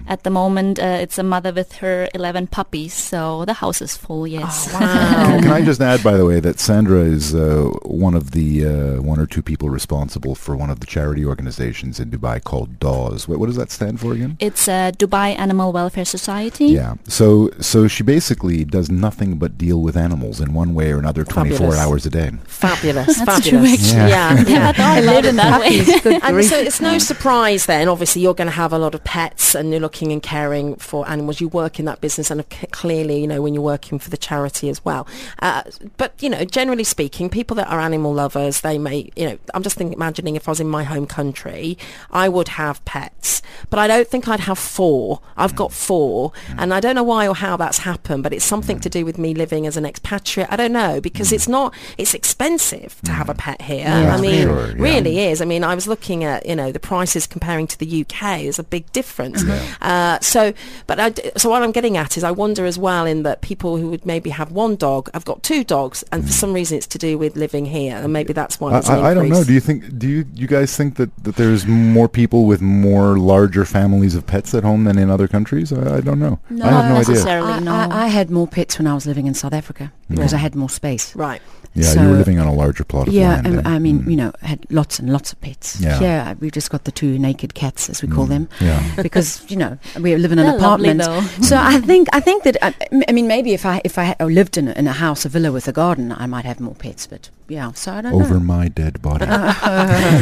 At 0.08 0.24
the 0.24 0.30
moment, 0.30 0.80
uh, 0.80 1.00
it's 1.04 1.18
a 1.18 1.24
mother 1.24 1.52
with 1.54 1.74
her 1.78 2.08
11 2.14 2.48
puppies, 2.48 2.94
so 2.94 3.46
the 3.46 3.54
house 3.54 3.82
is 3.82 3.96
full, 3.98 4.28
yes. 4.28 4.68
Oh, 4.74 4.78
Can, 4.80 4.82
wow. 4.82 5.40
can 5.42 5.52
I 5.52 5.62
just 5.64 5.82
add, 5.82 6.04
by 6.04 6.18
the 6.18 6.26
way, 6.26 6.40
that 6.40 6.60
Sandra 6.60 7.02
is 7.02 7.34
uh, 7.34 7.70
one 7.84 8.14
of 8.16 8.32
the 8.32 8.66
uh, 8.66 9.02
one 9.02 9.20
or 9.20 9.26
two 9.26 9.42
people 9.42 9.70
responsible 9.70 10.36
for 10.36 10.56
one 10.56 10.70
of 10.70 10.80
the 10.80 10.86
charity 10.86 11.26
organizations 11.26 12.00
in 12.00 12.10
Dubai 12.12 12.44
called 12.44 12.80
DAWS. 12.80 13.28
What, 13.28 13.40
what 13.40 13.46
does 13.48 13.56
that 13.56 13.72
stand 13.72 14.00
for 14.00 14.14
again? 14.14 14.38
It's 14.40 14.68
uh, 14.68 14.92
Dubai 14.92 15.38
Animal 15.38 15.72
Welfare 15.72 16.06
Society. 16.06 16.66
Yeah. 16.68 16.96
So 17.08 17.50
so 17.60 17.88
she 17.88 18.04
basically 18.04 18.64
does 18.66 18.90
nothing 18.90 19.38
but 19.38 19.58
deal 19.58 19.82
with 19.82 19.96
animals 19.98 20.40
in 20.42 20.54
one 20.54 20.74
way 20.74 20.92
or 20.92 21.00
another, 21.00 21.24
24 21.24 21.58
Fabulous. 21.58 21.80
hours 21.80 22.06
a 22.06 22.10
day. 22.10 22.32
Fabulous. 22.46 23.18
That's 23.20 23.48
true, 23.48 23.60
fabulous. 23.60 23.94
actually. 23.94 24.10
Yeah. 24.10 24.44
yeah. 24.48 24.74
I 24.98 25.02
live 25.02 25.26
in 25.26 25.36
that 25.38 25.60
way. 25.62 26.20
And 26.32 26.46
so 26.46 26.58
it's 26.58 26.81
no 26.82 26.98
surprise 26.98 27.66
then, 27.66 27.88
obviously, 27.88 28.22
you're 28.22 28.34
going 28.34 28.48
to 28.48 28.52
have 28.52 28.74
a 28.74 28.78
lot 28.78 28.96
of 28.96 29.04
pets 29.04 29.56
and 29.56 29.72
you're 29.72 29.80
looking 29.80 30.12
and 30.12 30.22
caring 30.22 30.76
for 30.76 31.08
animals. 31.08 31.40
You 31.40 31.48
work 31.48 31.80
in 31.80 31.86
that 31.86 32.02
business 32.02 32.32
and 32.32 32.42
uh, 32.42 32.44
clearly, 32.72 33.22
you 33.22 33.28
know, 33.28 33.42
when 33.42 33.54
you're 33.54 33.64
working 33.64 34.00
for 34.00 34.10
the 34.10 34.18
charity 34.18 34.70
as 34.70 34.84
well. 34.84 35.08
Uh, 35.40 35.64
but, 35.98 36.14
you 36.22 36.30
know, 36.30 36.46
generally 36.46 36.84
speaking, 36.84 37.30
people 37.30 37.56
that 37.56 37.68
are 37.68 37.80
animal 37.80 38.14
lovers, 38.14 38.62
they 38.62 38.78
may, 38.78 39.10
you 39.16 39.30
know, 39.30 39.38
I'm 39.54 39.64
just 39.64 39.78
thinking, 39.78 39.94
imagining 39.94 40.36
if 40.36 40.48
I 40.48 40.52
was 40.52 40.60
in 40.60 40.68
my 40.68 40.84
home 40.84 41.08
country, 41.08 41.78
I 42.12 42.30
would 42.30 42.50
have 42.50 42.84
pets. 42.86 43.42
But 43.70 43.80
I 43.80 43.88
don't 43.88 44.08
think 44.08 44.28
I'd 44.28 44.42
have 44.42 44.60
four. 44.60 45.22
I've 45.38 45.56
got 45.56 45.72
four. 45.72 46.32
Mm. 46.48 46.56
And 46.60 46.74
I 46.74 46.80
don't 46.80 46.96
know 46.96 47.04
why 47.04 47.28
or 47.28 47.36
how 47.36 47.58
that's 47.58 47.80
happened, 47.80 48.24
but 48.24 48.34
it's 48.34 48.46
something 48.46 48.78
mm. 48.78 48.82
to 48.82 48.90
do 48.90 49.06
with 49.06 49.18
me 49.18 49.34
living 49.34 49.68
as 49.68 49.78
an 49.78 49.86
expatriate. 49.86 50.52
I 50.52 50.56
don't 50.56 50.72
know, 50.74 51.02
because 51.02 51.30
mm. 51.30 51.34
it's 51.34 51.48
not, 51.48 51.74
it's 51.98 52.14
expensive 52.14 53.00
to 53.06 53.12
have 53.12 53.30
a 53.30 53.34
pet 53.34 53.62
here. 53.62 53.86
Yeah, 53.86 54.16
I 54.16 54.22
mean, 54.22 54.44
sure, 54.44 54.68
yeah. 54.68 54.74
really 54.78 55.20
is. 55.20 55.42
I 55.42 55.46
mean, 55.46 55.64
I 55.64 55.76
was 55.76 55.88
looking 55.88 56.24
at 56.24 56.46
you 56.46 56.56
know 56.56 56.71
the 56.72 56.80
prices 56.80 57.28
comparing 57.28 57.68
to 57.68 57.78
the 57.78 58.02
UK. 58.06 58.42
is 58.42 58.60
a 58.60 58.64
big 58.64 58.92
difference. 58.92 59.44
Uh, 59.82 60.20
so, 60.20 60.54
but 60.88 61.00
I 61.00 61.10
d 61.10 61.32
so 61.38 61.50
what 61.50 61.62
I'm 61.64 61.72
getting 61.72 61.98
at 61.98 62.18
is 62.18 62.24
I 62.24 62.32
wonder 62.32 62.66
as 62.66 62.78
well 62.78 63.06
in 63.06 63.24
that 63.24 63.42
people 63.42 63.78
who 63.78 63.90
would 63.90 64.06
maybe 64.06 64.30
have 64.30 64.52
one 64.52 64.76
dog, 64.76 65.10
I've 65.14 65.26
got 65.26 65.44
two 65.44 65.64
dogs, 65.64 66.04
and 66.12 66.26
for 66.26 66.32
some 66.32 66.54
reason 66.54 66.78
it's 66.78 66.88
to 66.88 66.98
do 66.98 67.18
with 67.18 67.36
living 67.36 67.66
here, 67.66 67.96
and 67.98 68.12
maybe 68.14 68.34
that's 68.34 68.60
why 68.60 68.70
I, 68.70 68.72
there's 68.74 68.90
I, 68.90 69.12
I 69.12 69.14
don't 69.14 69.30
know. 69.30 69.44
Do 69.44 69.54
you 69.54 69.60
think? 69.60 69.98
Do 69.98 70.08
you 70.08 70.26
you 70.34 70.48
guys 70.48 70.76
think 70.76 70.96
that, 70.96 71.10
that 71.24 71.36
there's 71.36 71.66
more 71.66 72.08
people 72.10 72.46
with 72.46 72.62
more 72.62 73.18
larger 73.18 73.66
families 73.66 74.16
of 74.16 74.26
pets 74.26 74.54
at 74.54 74.64
home 74.64 74.84
than 74.86 74.98
in 74.98 75.10
other 75.10 75.28
countries? 75.28 75.72
I, 75.74 75.98
I 75.98 76.02
don't 76.02 76.20
know. 76.20 76.40
No, 76.50 76.66
I 76.66 76.70
have 76.72 76.86
no 76.86 76.96
not 76.96 77.10
idea. 77.10 77.42
I, 77.42 77.60
no. 77.60 77.72
I, 77.74 78.04
I 78.06 78.08
had 78.08 78.30
more 78.30 78.48
pets 78.48 78.78
when 78.78 78.88
I 78.88 78.94
was 78.94 79.06
living 79.06 79.28
in 79.28 79.34
South 79.34 79.54
Africa 79.54 79.92
because 80.10 80.34
I 80.34 80.38
had 80.38 80.56
more 80.56 80.70
space. 80.70 81.16
Right. 81.16 81.42
Yeah, 81.74 81.86
So- 81.86 82.02
you 82.02 82.10
were 82.10 82.18
living 82.18 82.38
on 82.38 82.48
a 82.48 82.54
larger 82.54 82.84
plot 82.84 83.08
of 83.08 83.14
Yeah, 83.14 83.30
land. 83.36 83.48
and, 83.48 83.58
then. 83.60 83.68
I 83.68 83.80
mean, 83.80 84.00
Mm. 84.04 84.12
you 84.12 84.18
know, 84.18 84.34
had 84.42 84.66
lots 84.70 85.00
and 85.00 85.10
lots 85.10 85.32
of 85.32 85.40
pets. 85.40 85.80
Yeah. 85.80 86.00
Here, 86.00 86.36
we've 86.42 86.52
just 86.52 86.61
got 86.70 86.84
the 86.84 86.92
two 86.92 87.18
naked 87.18 87.54
cats, 87.54 87.90
as 87.90 88.02
we 88.02 88.08
call 88.08 88.26
them, 88.26 88.50
Yeah. 88.60 88.82
because 89.02 89.50
you 89.50 89.58
know 89.58 89.78
we 90.00 90.16
live 90.16 90.32
in 90.32 90.40
an 90.40 90.46
They're 90.46 90.58
apartment. 90.58 91.04
So 91.44 91.58
I 91.58 91.80
think 91.80 92.08
I 92.14 92.20
think 92.20 92.44
that 92.44 92.58
I, 92.62 92.74
I 93.08 93.12
mean 93.12 93.28
maybe 93.28 93.54
if 93.54 93.66
I 93.66 93.82
if 93.84 93.98
I 93.98 94.16
lived 94.20 94.58
in 94.58 94.68
a, 94.68 94.72
in 94.74 94.88
a 94.88 94.94
house, 94.94 95.26
a 95.26 95.30
villa 95.30 95.52
with 95.52 95.68
a 95.68 95.72
garden, 95.72 96.12
I 96.12 96.26
might 96.26 96.46
have 96.46 96.60
more 96.60 96.76
pets. 96.76 97.08
But 97.08 97.30
yeah, 97.48 97.72
so 97.74 97.94
I 97.94 98.02
don't 98.02 98.12
know. 98.18 98.24
Over 98.24 98.36
know. 98.36 98.40
my 98.42 98.68
dead 98.68 99.02
body. 99.02 99.26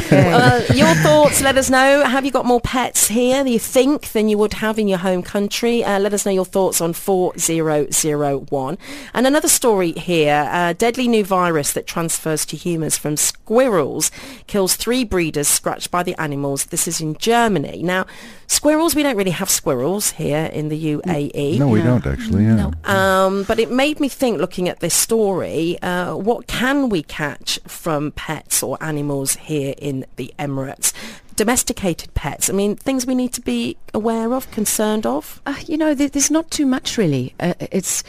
Okay. 0.09 0.31
Uh, 0.31 0.61
your 0.73 0.93
thoughts, 0.95 1.41
let 1.41 1.57
us 1.57 1.69
know. 1.69 2.03
Have 2.03 2.25
you 2.25 2.31
got 2.31 2.45
more 2.45 2.61
pets 2.61 3.07
here, 3.07 3.43
Do 3.43 3.49
you 3.49 3.59
think, 3.59 4.11
than 4.11 4.29
you 4.29 4.37
would 4.37 4.53
have 4.55 4.79
in 4.79 4.87
your 4.87 4.97
home 4.99 5.21
country? 5.21 5.83
Uh, 5.83 5.99
let 5.99 6.13
us 6.13 6.25
know 6.25 6.31
your 6.31 6.45
thoughts 6.45 6.81
on 6.81 6.93
4001. 6.93 8.77
And 9.13 9.27
another 9.27 9.47
story 9.47 9.69
story 9.69 9.91
here. 9.91 10.49
A 10.51 10.73
deadly 10.73 11.07
new 11.07 11.23
virus 11.23 11.73
that 11.73 11.85
transfers 11.85 12.43
to 12.47 12.57
humans 12.57 12.97
from 12.97 13.15
squirrels 13.15 14.09
kills 14.47 14.75
three 14.75 15.03
breeders 15.03 15.47
scratched 15.47 15.91
by 15.91 16.01
the 16.01 16.15
animals. 16.29 16.65
This 16.65 16.87
is 16.87 17.01
in 17.01 17.15
Germany. 17.17 17.81
Now, 17.83 18.05
squirrels, 18.47 18.93
we 18.95 19.03
don't 19.03 19.17
really 19.17 19.37
have 19.41 19.49
squirrels 19.49 20.11
here 20.11 20.45
in 20.53 20.69
the 20.69 20.79
UAE. 20.93 21.57
No, 21.57 21.67
we 21.67 21.81
don't 21.81 22.05
actually. 22.05 22.43
Yeah. 22.45 22.71
Um, 22.83 23.43
but 23.43 23.57
it 23.59 23.71
made 23.71 23.99
me 23.99 24.09
think, 24.09 24.39
looking 24.39 24.69
at 24.69 24.79
this 24.79 24.93
story, 24.93 25.79
uh, 25.81 26.15
what 26.15 26.45
can 26.47 26.89
we 26.89 27.01
catch 27.03 27.59
from 27.67 28.11
pets 28.11 28.61
or 28.61 28.77
animals 28.81 29.35
here 29.37 29.73
in 29.77 30.05
the 30.17 30.31
Emirates? 30.37 30.93
Domesticated 31.35 32.13
pets. 32.13 32.49
I 32.49 32.53
mean, 32.53 32.75
things 32.75 33.05
we 33.07 33.15
need 33.15 33.33
to 33.33 33.41
be 33.41 33.77
aware 33.93 34.33
of, 34.33 34.51
concerned 34.51 35.05
of. 35.05 35.41
Uh, 35.45 35.55
you 35.65 35.77
know, 35.77 35.95
there, 35.95 36.09
there's 36.09 36.29
not 36.29 36.51
too 36.51 36.65
much 36.65 36.97
really. 36.97 37.33
Uh, 37.39 37.53
it's 37.71 38.03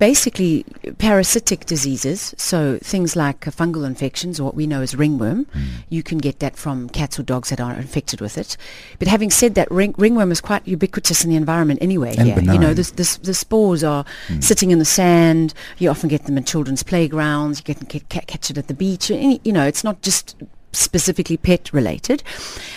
basically 0.00 0.64
parasitic 0.98 1.66
diseases. 1.66 2.34
So 2.38 2.78
things 2.82 3.14
like 3.14 3.42
fungal 3.42 3.86
infections, 3.86 4.40
or 4.40 4.44
what 4.44 4.56
we 4.56 4.66
know 4.66 4.80
as 4.80 4.96
ringworm, 4.96 5.44
hmm. 5.44 5.66
you 5.90 6.02
can 6.02 6.18
get 6.18 6.40
that 6.40 6.56
from 6.56 6.88
cats 6.88 7.18
or 7.18 7.22
dogs 7.22 7.50
that 7.50 7.60
are 7.60 7.74
infected 7.74 8.20
with 8.20 8.36
it. 8.36 8.56
But 8.98 9.06
having 9.06 9.30
said 9.30 9.54
that, 9.54 9.70
ring, 9.70 9.94
ringworm 9.98 10.32
is 10.32 10.40
quite 10.40 10.66
ubiquitous 10.66 11.22
in 11.22 11.30
the 11.30 11.36
environment 11.36 11.80
anyway. 11.82 12.16
And 12.16 12.26
here. 12.26 12.40
You 12.40 12.58
know, 12.58 12.74
the, 12.74 12.82
the, 12.82 13.18
the 13.22 13.34
spores 13.34 13.84
are 13.84 14.04
hmm. 14.26 14.40
sitting 14.40 14.72
in 14.72 14.80
the 14.80 14.84
sand. 14.84 15.54
You 15.78 15.90
often 15.90 16.08
get 16.08 16.24
them 16.24 16.36
in 16.36 16.44
children's 16.44 16.82
playgrounds. 16.82 17.60
You 17.60 17.74
get, 17.74 17.88
get 17.88 18.08
ca- 18.08 18.24
catch 18.26 18.50
it 18.50 18.58
at 18.58 18.66
the 18.68 18.74
beach. 18.74 19.10
You 19.10 19.52
know, 19.52 19.66
it's 19.66 19.84
not 19.84 20.00
just 20.00 20.34
specifically 20.72 21.36
pet 21.36 21.72
related. 21.72 22.22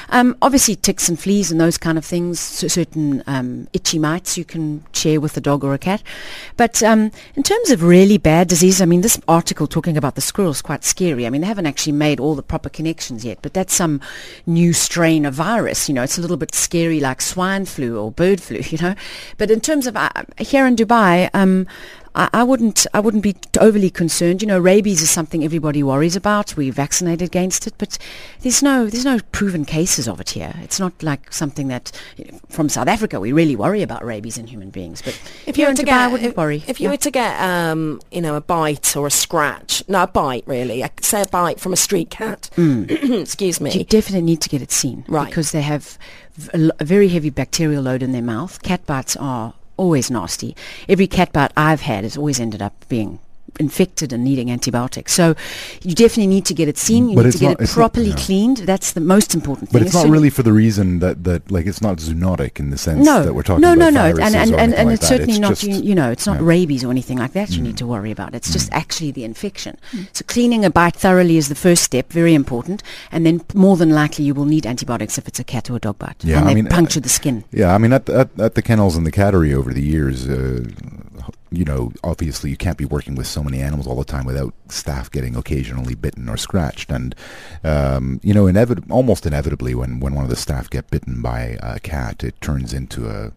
Um, 0.10 0.36
obviously 0.42 0.76
ticks 0.76 1.10
and 1.10 1.20
fleas 1.20 1.52
and 1.52 1.60
those 1.60 1.78
kind 1.78 1.98
of 1.98 2.06
things, 2.06 2.40
c- 2.40 2.68
certain 2.68 3.24
um, 3.28 3.68
itchy 3.74 4.00
mites 4.00 4.38
you 4.38 4.46
can 4.46 4.84
share 4.94 5.20
with 5.20 5.36
a 5.38 5.42
dog 5.42 5.64
or 5.64 5.74
a 5.74 5.78
cat. 5.78 6.04
But 6.58 6.82
um, 6.84 7.12
in 7.36 7.44
terms 7.44 7.72
of 7.72 7.84
really 7.84 8.18
bad 8.18 8.48
disease, 8.48 8.82
I 8.82 8.86
mean, 8.86 9.02
this 9.02 9.20
article 9.28 9.68
talking 9.68 9.98
about 9.98 10.16
the 10.16 10.22
squirrel 10.22 10.52
is 10.52 10.62
quite 10.62 10.84
scary. 10.84 11.26
I 11.26 11.30
mean, 11.30 11.42
they 11.42 11.48
haven't 11.48 11.66
actually 11.66 11.94
made 11.94 12.20
all 12.20 12.36
the 12.36 12.44
proper 12.44 12.70
connections 12.70 13.26
yet, 13.26 13.40
but 13.42 13.54
that's 13.54 13.74
some 13.74 14.02
new 14.46 14.74
strain 14.74 15.26
of 15.26 15.34
virus. 15.34 15.88
You 15.88 15.96
know, 15.96 16.04
it's 16.04 16.18
a 16.18 16.22
little 16.22 16.38
bit 16.38 16.54
scary 16.54 17.00
like 17.00 17.22
swine 17.22 17.66
flu 17.66 18.00
or 18.00 18.12
bird 18.12 18.42
flu, 18.42 18.60
you 18.70 18.78
know. 18.80 18.96
But 19.38 19.52
in 19.52 19.62
terms 19.62 19.88
of 19.88 19.96
uh, 19.96 20.10
here 20.40 20.66
in 20.66 20.76
Dubai, 20.76 21.30
um, 21.34 21.68
I, 22.16 22.30
I 22.34 22.44
wouldn't 22.44 22.86
I 22.94 23.00
wouldn't 23.00 23.24
be 23.24 23.36
overly 23.60 23.90
concerned. 23.90 24.42
You 24.42 24.48
know, 24.48 24.60
rabies 24.60 25.02
is 25.02 25.10
something 25.10 25.44
everybody 25.44 25.82
worries 25.84 26.16
about. 26.16 26.56
We're 26.56 26.72
vaccinated 26.72 27.28
against 27.28 27.66
it, 27.68 27.74
but 27.78 27.98
there's 28.42 28.62
no 28.62 28.88
there's 28.88 29.06
no 29.06 29.20
proven 29.32 29.66
cases 29.66 30.08
of 30.08 30.20
it 30.20 30.30
here. 30.32 30.54
It's 30.62 30.80
not 30.80 31.02
like 31.02 31.34
something 31.34 31.68
that 31.70 31.92
you 32.18 32.26
know, 32.26 32.40
from 32.50 32.70
South 32.70 32.88
Africa 32.88 33.20
we 33.20 33.32
really 33.32 33.56
worry 33.56 33.82
about 33.82 34.06
rabies 34.06 34.38
in 34.38 34.48
human 34.48 34.70
beings. 34.70 35.02
But 35.02 35.20
If 35.48 35.58
you 35.58 35.68
were 35.68 35.74
to 35.74 35.84
get, 35.84 35.94
I 35.96 36.08
wouldn't 36.08 36.30
if, 36.32 36.38
worry. 36.38 36.64
if 36.68 36.80
you 36.80 36.86
Yeah. 36.86 36.92
were 36.92 36.98
to 36.98 37.12
get, 37.12 37.42
um, 37.42 38.00
you 38.12 38.22
know, 38.22 38.36
a 38.36 38.42
bite 38.42 38.96
or 38.96 39.08
a 39.08 39.12
scratch, 39.12 39.84
no, 39.88 40.04
a 40.04 40.08
bite 40.08 40.44
really, 40.46 40.84
I 40.84 40.90
could 40.90 41.06
say 41.06 41.22
a 41.24 41.28
bite 41.28 41.60
from 41.60 41.74
a 41.74 41.78
street 41.78 42.10
cat. 42.10 42.50
Excuse 42.58 43.60
me. 43.60 43.72
You 43.72 43.84
definitely 43.84 44.22
need 44.22 44.42
to 44.42 44.50
get 44.50 44.62
it 44.62 44.72
seen, 44.72 45.04
Right. 45.08 45.28
Because 45.28 45.52
they 45.52 45.62
have 45.62 45.98
a 46.54 46.84
very 46.86 47.08
heavy 47.10 47.30
bacterial 47.30 47.84
load 47.84 48.04
in 48.04 48.12
their 48.12 48.22
mouth. 48.22 48.62
Cat 48.64 48.86
bites 48.86 49.16
are 49.18 49.54
always 49.78 50.12
nasty. 50.12 50.56
Every 50.88 51.08
cat 51.08 51.34
bite 51.34 51.52
I've 51.56 51.82
had 51.82 52.04
has 52.04 52.18
always 52.18 52.40
ended 52.40 52.62
up 52.62 52.74
being 52.90 53.20
infected 53.60 54.12
and 54.14 54.24
needing 54.24 54.50
antibiotics. 54.52 55.14
So 55.14 55.36
you 55.84 55.94
definitely 55.96 56.28
need 56.28 56.46
to 56.46 56.54
get 56.54 56.68
it 56.68 56.78
seen. 56.78 57.10
You 57.10 57.16
But 57.16 57.26
need 57.26 57.32
to 57.34 57.38
get 57.40 57.48
not- 57.50 57.60
it 57.60 57.64
it's 57.64 57.72
not- 57.72 57.82
properly 57.82 58.10
yeah. 58.10 58.16
cleaned. 58.16 58.58
That's 58.58 58.94
the 58.94 59.02
most 59.02 59.34
important 59.36 59.70
thing. 59.70 59.80
But 59.80 59.86
it's 59.86 59.96
not 59.96 60.08
really 60.10 60.30
for 60.30 60.44
the 60.44 60.54
reason 60.54 61.00
that, 61.00 61.24
that 61.24 61.52
like 61.52 61.66
it's 61.66 61.82
not 61.82 61.98
zoonotic 61.98 62.60
in 62.60 62.70
the 62.70 62.78
sense 62.78 63.06
no, 63.06 63.24
that 63.24 63.34
we're 63.34 63.44
talking 63.44 63.62
no, 63.62 63.74
about 63.74 63.94
no, 63.94 64.08
no, 64.10 64.12
no. 64.14 64.24
and 64.24 64.36
and, 64.36 64.54
and, 64.56 64.74
and 64.74 64.88
like 64.90 64.96
it's 64.96 65.02
that. 65.02 65.08
certainly 65.08 65.34
It's 65.34 65.40
not 65.40 65.50
just- 65.58 65.64
you, 65.64 65.76
you 65.90 65.96
know 65.96 66.10
it's 66.12 66.26
not 66.26 66.38
yeah. 66.38 66.42
Mm. 66.42 66.48
rabies 66.48 66.84
or 66.84 66.92
anything 66.92 67.18
like 67.18 67.34
that. 67.34 67.52
You 67.52 67.62
need 67.62 67.78
to 67.78 67.86
worry 67.88 68.12
about. 68.12 68.34
It's 68.34 68.52
just 68.52 68.72
actually 68.72 69.12
the 69.12 69.24
infection. 69.24 69.78
So 70.14 70.24
cleaning 70.28 70.66
a 70.66 70.70
bite 70.70 70.96
thoroughly 70.96 71.38
is 71.38 71.50
the 71.50 71.56
first 71.56 71.84
step, 71.84 72.12
very 72.12 72.34
important, 72.34 72.82
and 73.12 73.26
then 73.26 73.42
more 73.54 73.78
than 73.78 73.90
likely 73.92 74.26
you 74.26 74.34
will 74.34 74.46
need 74.46 74.66
antibiotics 74.66 75.18
if 75.18 75.28
it's 75.28 75.40
a 75.40 75.44
cat 75.44 75.70
or 75.70 75.76
a 75.76 75.80
dog 75.80 76.00
bite. 76.00 76.24
Yeah, 76.24 76.38
and 76.40 76.46
I 76.46 76.50
they 76.50 76.56
mean, 76.56 76.68
uh, 76.68 76.76
puncture 76.76 77.00
the 77.00 77.10
skin. 77.10 77.44
Yeah, 77.52 77.74
I 77.76 77.78
mean, 77.78 77.94
at, 77.94 78.10
at 78.10 78.30
at 78.40 78.56
the 78.56 78.62
kennels 78.62 78.96
and 78.96 79.06
the 79.06 79.12
cattery 79.12 79.54
over 79.54 79.72
the 79.74 79.82
years, 79.84 80.28
uh, 80.28 80.64
you 81.54 81.64
know, 81.64 81.92
obviously 82.04 82.50
you 82.50 82.58
can't 82.58 82.78
be 82.78 82.86
working 82.86 83.16
with 83.16 83.28
so 83.28 83.44
many 83.44 83.62
animals 83.62 83.88
all 83.88 83.96
the 83.96 84.04
time 84.04 84.26
without 84.26 84.54
staff 84.70 85.12
getting 85.12 85.36
occasionally 85.36 85.96
bitten 85.96 86.28
or 86.28 86.38
scratched, 86.38 86.92
and 86.92 87.16
um, 87.64 88.20
you 88.24 88.34
know, 88.34 88.46
inevit- 88.46 88.90
almost 88.90 89.26
inevitably, 89.26 89.76
when 89.76 90.00
when 90.00 90.16
one 90.16 90.24
of 90.24 90.30
the 90.30 90.36
staff 90.36 90.70
get 90.70 90.90
bitten 90.90 91.22
by 91.22 91.58
a 91.62 91.80
cat, 91.80 92.24
it 92.24 92.40
turns 92.42 92.74
into 92.74 93.08
a 93.08 93.32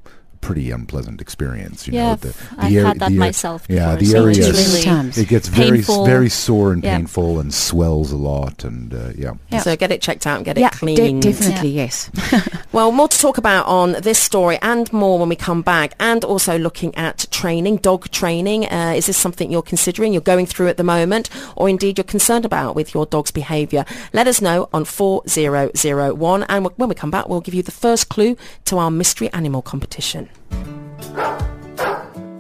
pretty 0.47 0.71
unpleasant 0.71 1.21
experience. 1.21 1.87
You 1.87 1.95
Yeah, 1.95 2.03
know, 2.07 2.13
I've- 2.13 2.29
the, 2.29 2.35
I've 2.59 2.71
the 2.71 2.79
ar- 2.81 2.85
had 2.87 2.99
that 3.01 3.09
the 3.11 3.17
ar- 3.17 3.27
myself 3.27 3.65
Yeah, 3.69 3.97
before, 3.97 3.99
the 3.99 4.07
so 4.07 4.23
area 4.23 4.37
it's 4.49 4.59
is- 4.59 4.87
really 4.87 5.23
it 5.23 5.29
gets 5.29 5.49
very 5.49 5.71
painful. 5.79 6.07
very 6.07 6.29
sore 6.29 6.73
and 6.73 6.83
Yeah. 6.85 6.97
painful 6.97 7.41
and 7.41 7.53
swells 7.53 8.13
a 8.13 8.17
lot, 8.17 8.63
and 8.65 8.95
uh, 8.95 8.99
yeah. 9.19 9.33
Yeah. 9.51 9.61
So 9.63 9.75
get 9.77 9.91
it 9.91 10.01
checked 10.01 10.27
out 10.27 10.37
and 10.37 10.45
get 10.45 10.57
yeah, 10.57 10.69
it 10.69 10.73
cleaned. 10.73 11.23
de- 11.23 11.33
definitely 11.33 11.71
yes. 11.71 12.11
Well, 12.73 12.93
more 12.93 13.09
to 13.09 13.19
talk 13.19 13.39
about 13.39 13.65
on 13.67 13.93
this 14.03 14.19
story 14.19 14.59
and 14.61 14.93
more 14.93 15.19
when 15.19 15.29
we 15.31 15.37
come 15.37 15.63
back, 15.63 15.95
and 15.99 16.23
also 16.25 16.59
looking 16.59 16.95
at 16.95 17.25
training, 17.31 17.79
dog 17.79 18.11
training. 18.11 18.67
Uh, 18.67 18.93
is 18.97 19.07
this 19.07 19.17
something 19.17 19.51
you're 19.51 19.63
considering, 19.63 20.13
you're 20.13 20.21
going 20.21 20.45
through 20.47 20.69
at 20.69 20.77
the 20.77 20.85
moment, 20.85 21.31
or 21.57 21.69
indeed 21.71 21.97
you're 21.97 22.05
concerned 22.05 22.45
about 22.45 22.75
with 22.77 22.93
your 22.95 23.07
dog's 23.07 23.31
behaviour? 23.31 23.85
Let 24.13 24.27
us 24.27 24.41
know 24.43 24.69
on 24.75 24.85
4001, 24.85 26.43
and 26.43 26.65
w- 26.65 26.75
when 26.77 26.89
we 26.91 26.95
come 26.95 27.11
back, 27.11 27.29
we'll 27.29 27.41
give 27.41 27.55
you 27.55 27.63
the 27.63 27.73
first 27.73 28.09
clue 28.11 28.37
to 28.67 28.77
our 28.79 28.91
mystery 28.91 29.33
animal 29.33 29.63
competition. 29.63 30.29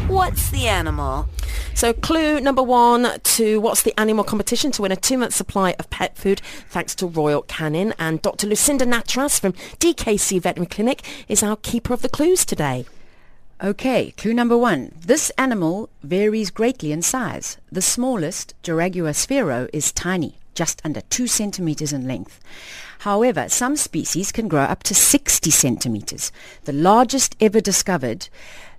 What's 0.08 0.50
the 0.50 0.68
animal? 0.68 1.26
So 1.74 1.92
clue 1.94 2.40
number 2.40 2.62
one 2.62 3.18
to 3.18 3.60
What's 3.60 3.82
the 3.82 3.98
Animal 3.98 4.24
competition 4.24 4.70
to 4.72 4.82
win 4.82 4.92
a 4.92 4.96
two-month 4.96 5.32
supply 5.32 5.74
of 5.78 5.88
pet 5.88 6.18
food 6.18 6.42
thanks 6.68 6.94
to 6.96 7.06
Royal 7.06 7.44
Canin. 7.44 7.94
And 7.98 8.20
Dr. 8.20 8.46
Lucinda 8.46 8.84
Natras 8.84 9.40
from 9.40 9.54
DKC 9.78 10.42
Veterinary 10.42 10.68
Clinic 10.68 11.02
is 11.28 11.42
our 11.42 11.56
keeper 11.56 11.94
of 11.94 12.02
the 12.02 12.10
clues 12.10 12.44
today. 12.44 12.84
Okay, 13.62 14.12
clue 14.12 14.33
number 14.33 14.57
one. 14.57 14.90
This 15.05 15.29
animal 15.37 15.90
varies 16.02 16.50
greatly 16.50 16.93
in 16.93 17.02
size. 17.02 17.59
The 17.71 17.83
smallest, 17.83 18.55
Jaragua 18.62 19.14
sphaero, 19.14 19.69
is 19.71 19.93
tiny, 19.93 20.38
just 20.55 20.81
under 20.83 21.02
2 21.02 21.26
centimeters 21.26 21.93
in 21.93 22.09
length. 22.09 22.40
However, 23.00 23.50
some 23.50 23.76
species 23.76 24.33
can 24.33 24.49
grow 24.49 24.62
up 24.62 24.83
to 24.85 24.95
60 24.95 25.50
centimeters. 25.50 26.33
The 26.64 26.73
largest 26.73 27.37
ever 27.38 27.61
discovered, 27.61 28.31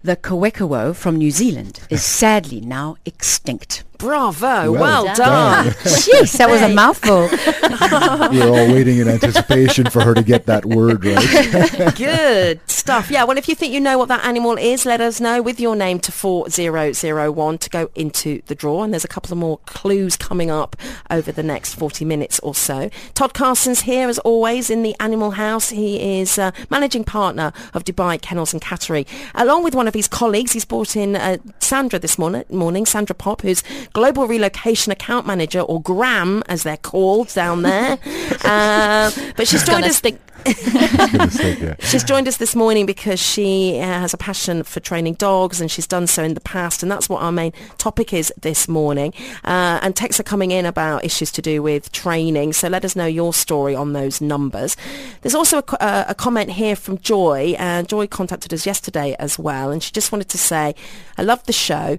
the 0.02 0.16
Kawekaweau 0.16 0.96
from 0.96 1.16
New 1.16 1.30
Zealand, 1.30 1.82
is 1.92 2.04
sadly 2.20 2.60
now 2.60 2.96
extinct. 3.06 3.84
Bravo, 4.02 4.72
Well 4.72 4.82
well, 4.82 5.06
done. 5.06 5.16
done. 5.16 5.66
Jeez, 5.84 6.36
that 6.40 6.50
was 6.50 6.62
a 6.64 6.70
mouthful. 6.70 7.30
We're 8.32 8.48
all 8.50 8.74
waiting 8.74 8.98
in 8.98 9.08
anticipation 9.08 9.92
for 9.92 10.02
her 10.02 10.16
to 10.16 10.24
get 10.24 10.48
that 10.48 10.66
word 10.66 11.06
right. 11.06 11.96
Good 11.96 12.60
stuff. 12.70 13.12
Yeah, 13.12 13.26
well, 13.26 13.38
if 13.38 13.48
you 13.48 13.54
think 13.54 13.74
you 13.74 13.80
know 13.80 14.00
what 14.00 14.08
that 14.08 14.26
animal 14.26 14.58
is, 14.58 14.88
let 14.88 15.02
us 15.02 15.22
know 15.22 15.42
with 15.44 15.60
your 15.60 15.76
name 15.76 16.00
to 16.00 16.12
4001 16.12 17.58
to 17.60 17.70
go 17.70 17.92
into 17.94 18.42
the 18.48 18.56
draw. 18.56 18.82
And 18.84 18.92
there's 18.92 19.06
a 19.06 19.08
couple 19.08 19.32
of 19.32 19.38
more 19.38 19.60
clues 19.68 20.18
coming 20.18 20.50
up 20.50 20.76
over 21.12 21.32
the 21.32 21.44
next 21.44 21.76
40 21.76 22.04
minutes 22.04 22.40
or 22.40 22.56
so. 22.56 22.90
Todd 23.14 23.36
Carson's 23.36 23.82
here, 23.82 24.10
as 24.10 24.18
always, 24.20 24.72
in 24.72 24.82
the 24.82 24.96
Animal 25.00 25.32
House. 25.32 25.70
He 25.70 26.20
is 26.20 26.40
uh, 26.40 26.52
managing 26.72 27.04
partner 27.04 27.54
of 27.76 27.86
Dubai 27.86 28.20
Kennels 28.20 28.52
and 28.52 28.62
Cattery. 28.62 29.06
Along 29.36 29.64
with 29.64 29.76
one 29.76 29.88
of 29.88 29.94
his 29.94 30.08
colleagues, 30.08 30.54
he's 30.54 30.66
brought 30.66 30.96
in 30.96 31.16
uh, 31.16 31.38
Sandra 31.60 32.00
this 32.00 32.18
morning, 32.18 32.44
morning, 32.50 32.88
Sandra 32.88 33.14
Pop, 33.14 33.42
who's 33.42 33.62
Global 33.94 34.28
Relocation 34.28 34.92
Account 34.92 35.26
Manager, 35.28 35.62
or 35.62 35.82
GRAM, 35.82 36.44
as 36.48 36.64
they're 36.64 36.78
called 36.78 37.30
down 37.30 37.62
there. 37.62 37.98
uh, 38.46 39.12
but 39.36 39.48
she's 39.48 39.64
joined 39.64 39.86
us... 39.86 39.98
stick 39.98 40.20
Goodness 40.44 41.34
sake, 41.34 41.60
yeah. 41.60 41.76
She's 41.80 42.04
joined 42.04 42.28
us 42.28 42.38
this 42.38 42.56
morning 42.56 42.86
because 42.86 43.20
she 43.20 43.80
uh, 43.80 43.84
has 43.84 44.14
a 44.14 44.18
passion 44.18 44.64
for 44.64 44.80
training 44.80 45.16
dogs 45.16 45.62
and 45.62 45.70
she's 45.70 45.88
done 45.88 46.08
so 46.08 46.24
in 46.24 46.34
the 46.34 46.42
past 46.42 46.82
and 46.84 46.92
that's 46.92 47.10
what 47.10 47.22
our 47.22 47.32
main 47.32 47.54
topic 47.78 48.14
is 48.14 48.34
this 48.42 48.68
morning. 48.68 49.14
Uh, 49.44 49.80
and 49.82 49.96
texts 49.96 50.20
are 50.20 50.24
coming 50.24 50.52
in 50.52 50.66
about 50.66 51.04
issues 51.04 51.32
to 51.34 51.42
do 51.42 51.62
with 51.62 51.92
training 51.92 52.54
so 52.54 52.68
let 52.68 52.86
us 52.86 52.96
know 52.96 53.06
your 53.06 53.34
story 53.34 53.76
on 53.76 53.94
those 53.94 54.22
numbers. 54.22 54.76
There's 55.22 55.36
also 55.36 55.60
a, 55.60 55.84
uh, 55.84 56.06
a 56.10 56.16
comment 56.16 56.52
here 56.52 56.76
from 56.76 56.98
Joy 57.00 57.56
and 57.58 57.88
Joy 57.88 58.08
contacted 58.08 58.54
us 58.54 58.66
yesterday 58.66 59.16
as 59.20 59.38
well 59.38 59.72
and 59.72 59.82
she 59.84 59.92
just 59.92 60.12
wanted 60.12 60.30
to 60.30 60.38
say 60.38 60.76
I 61.18 61.24
love 61.24 61.44
the 61.46 61.54
show 61.54 61.98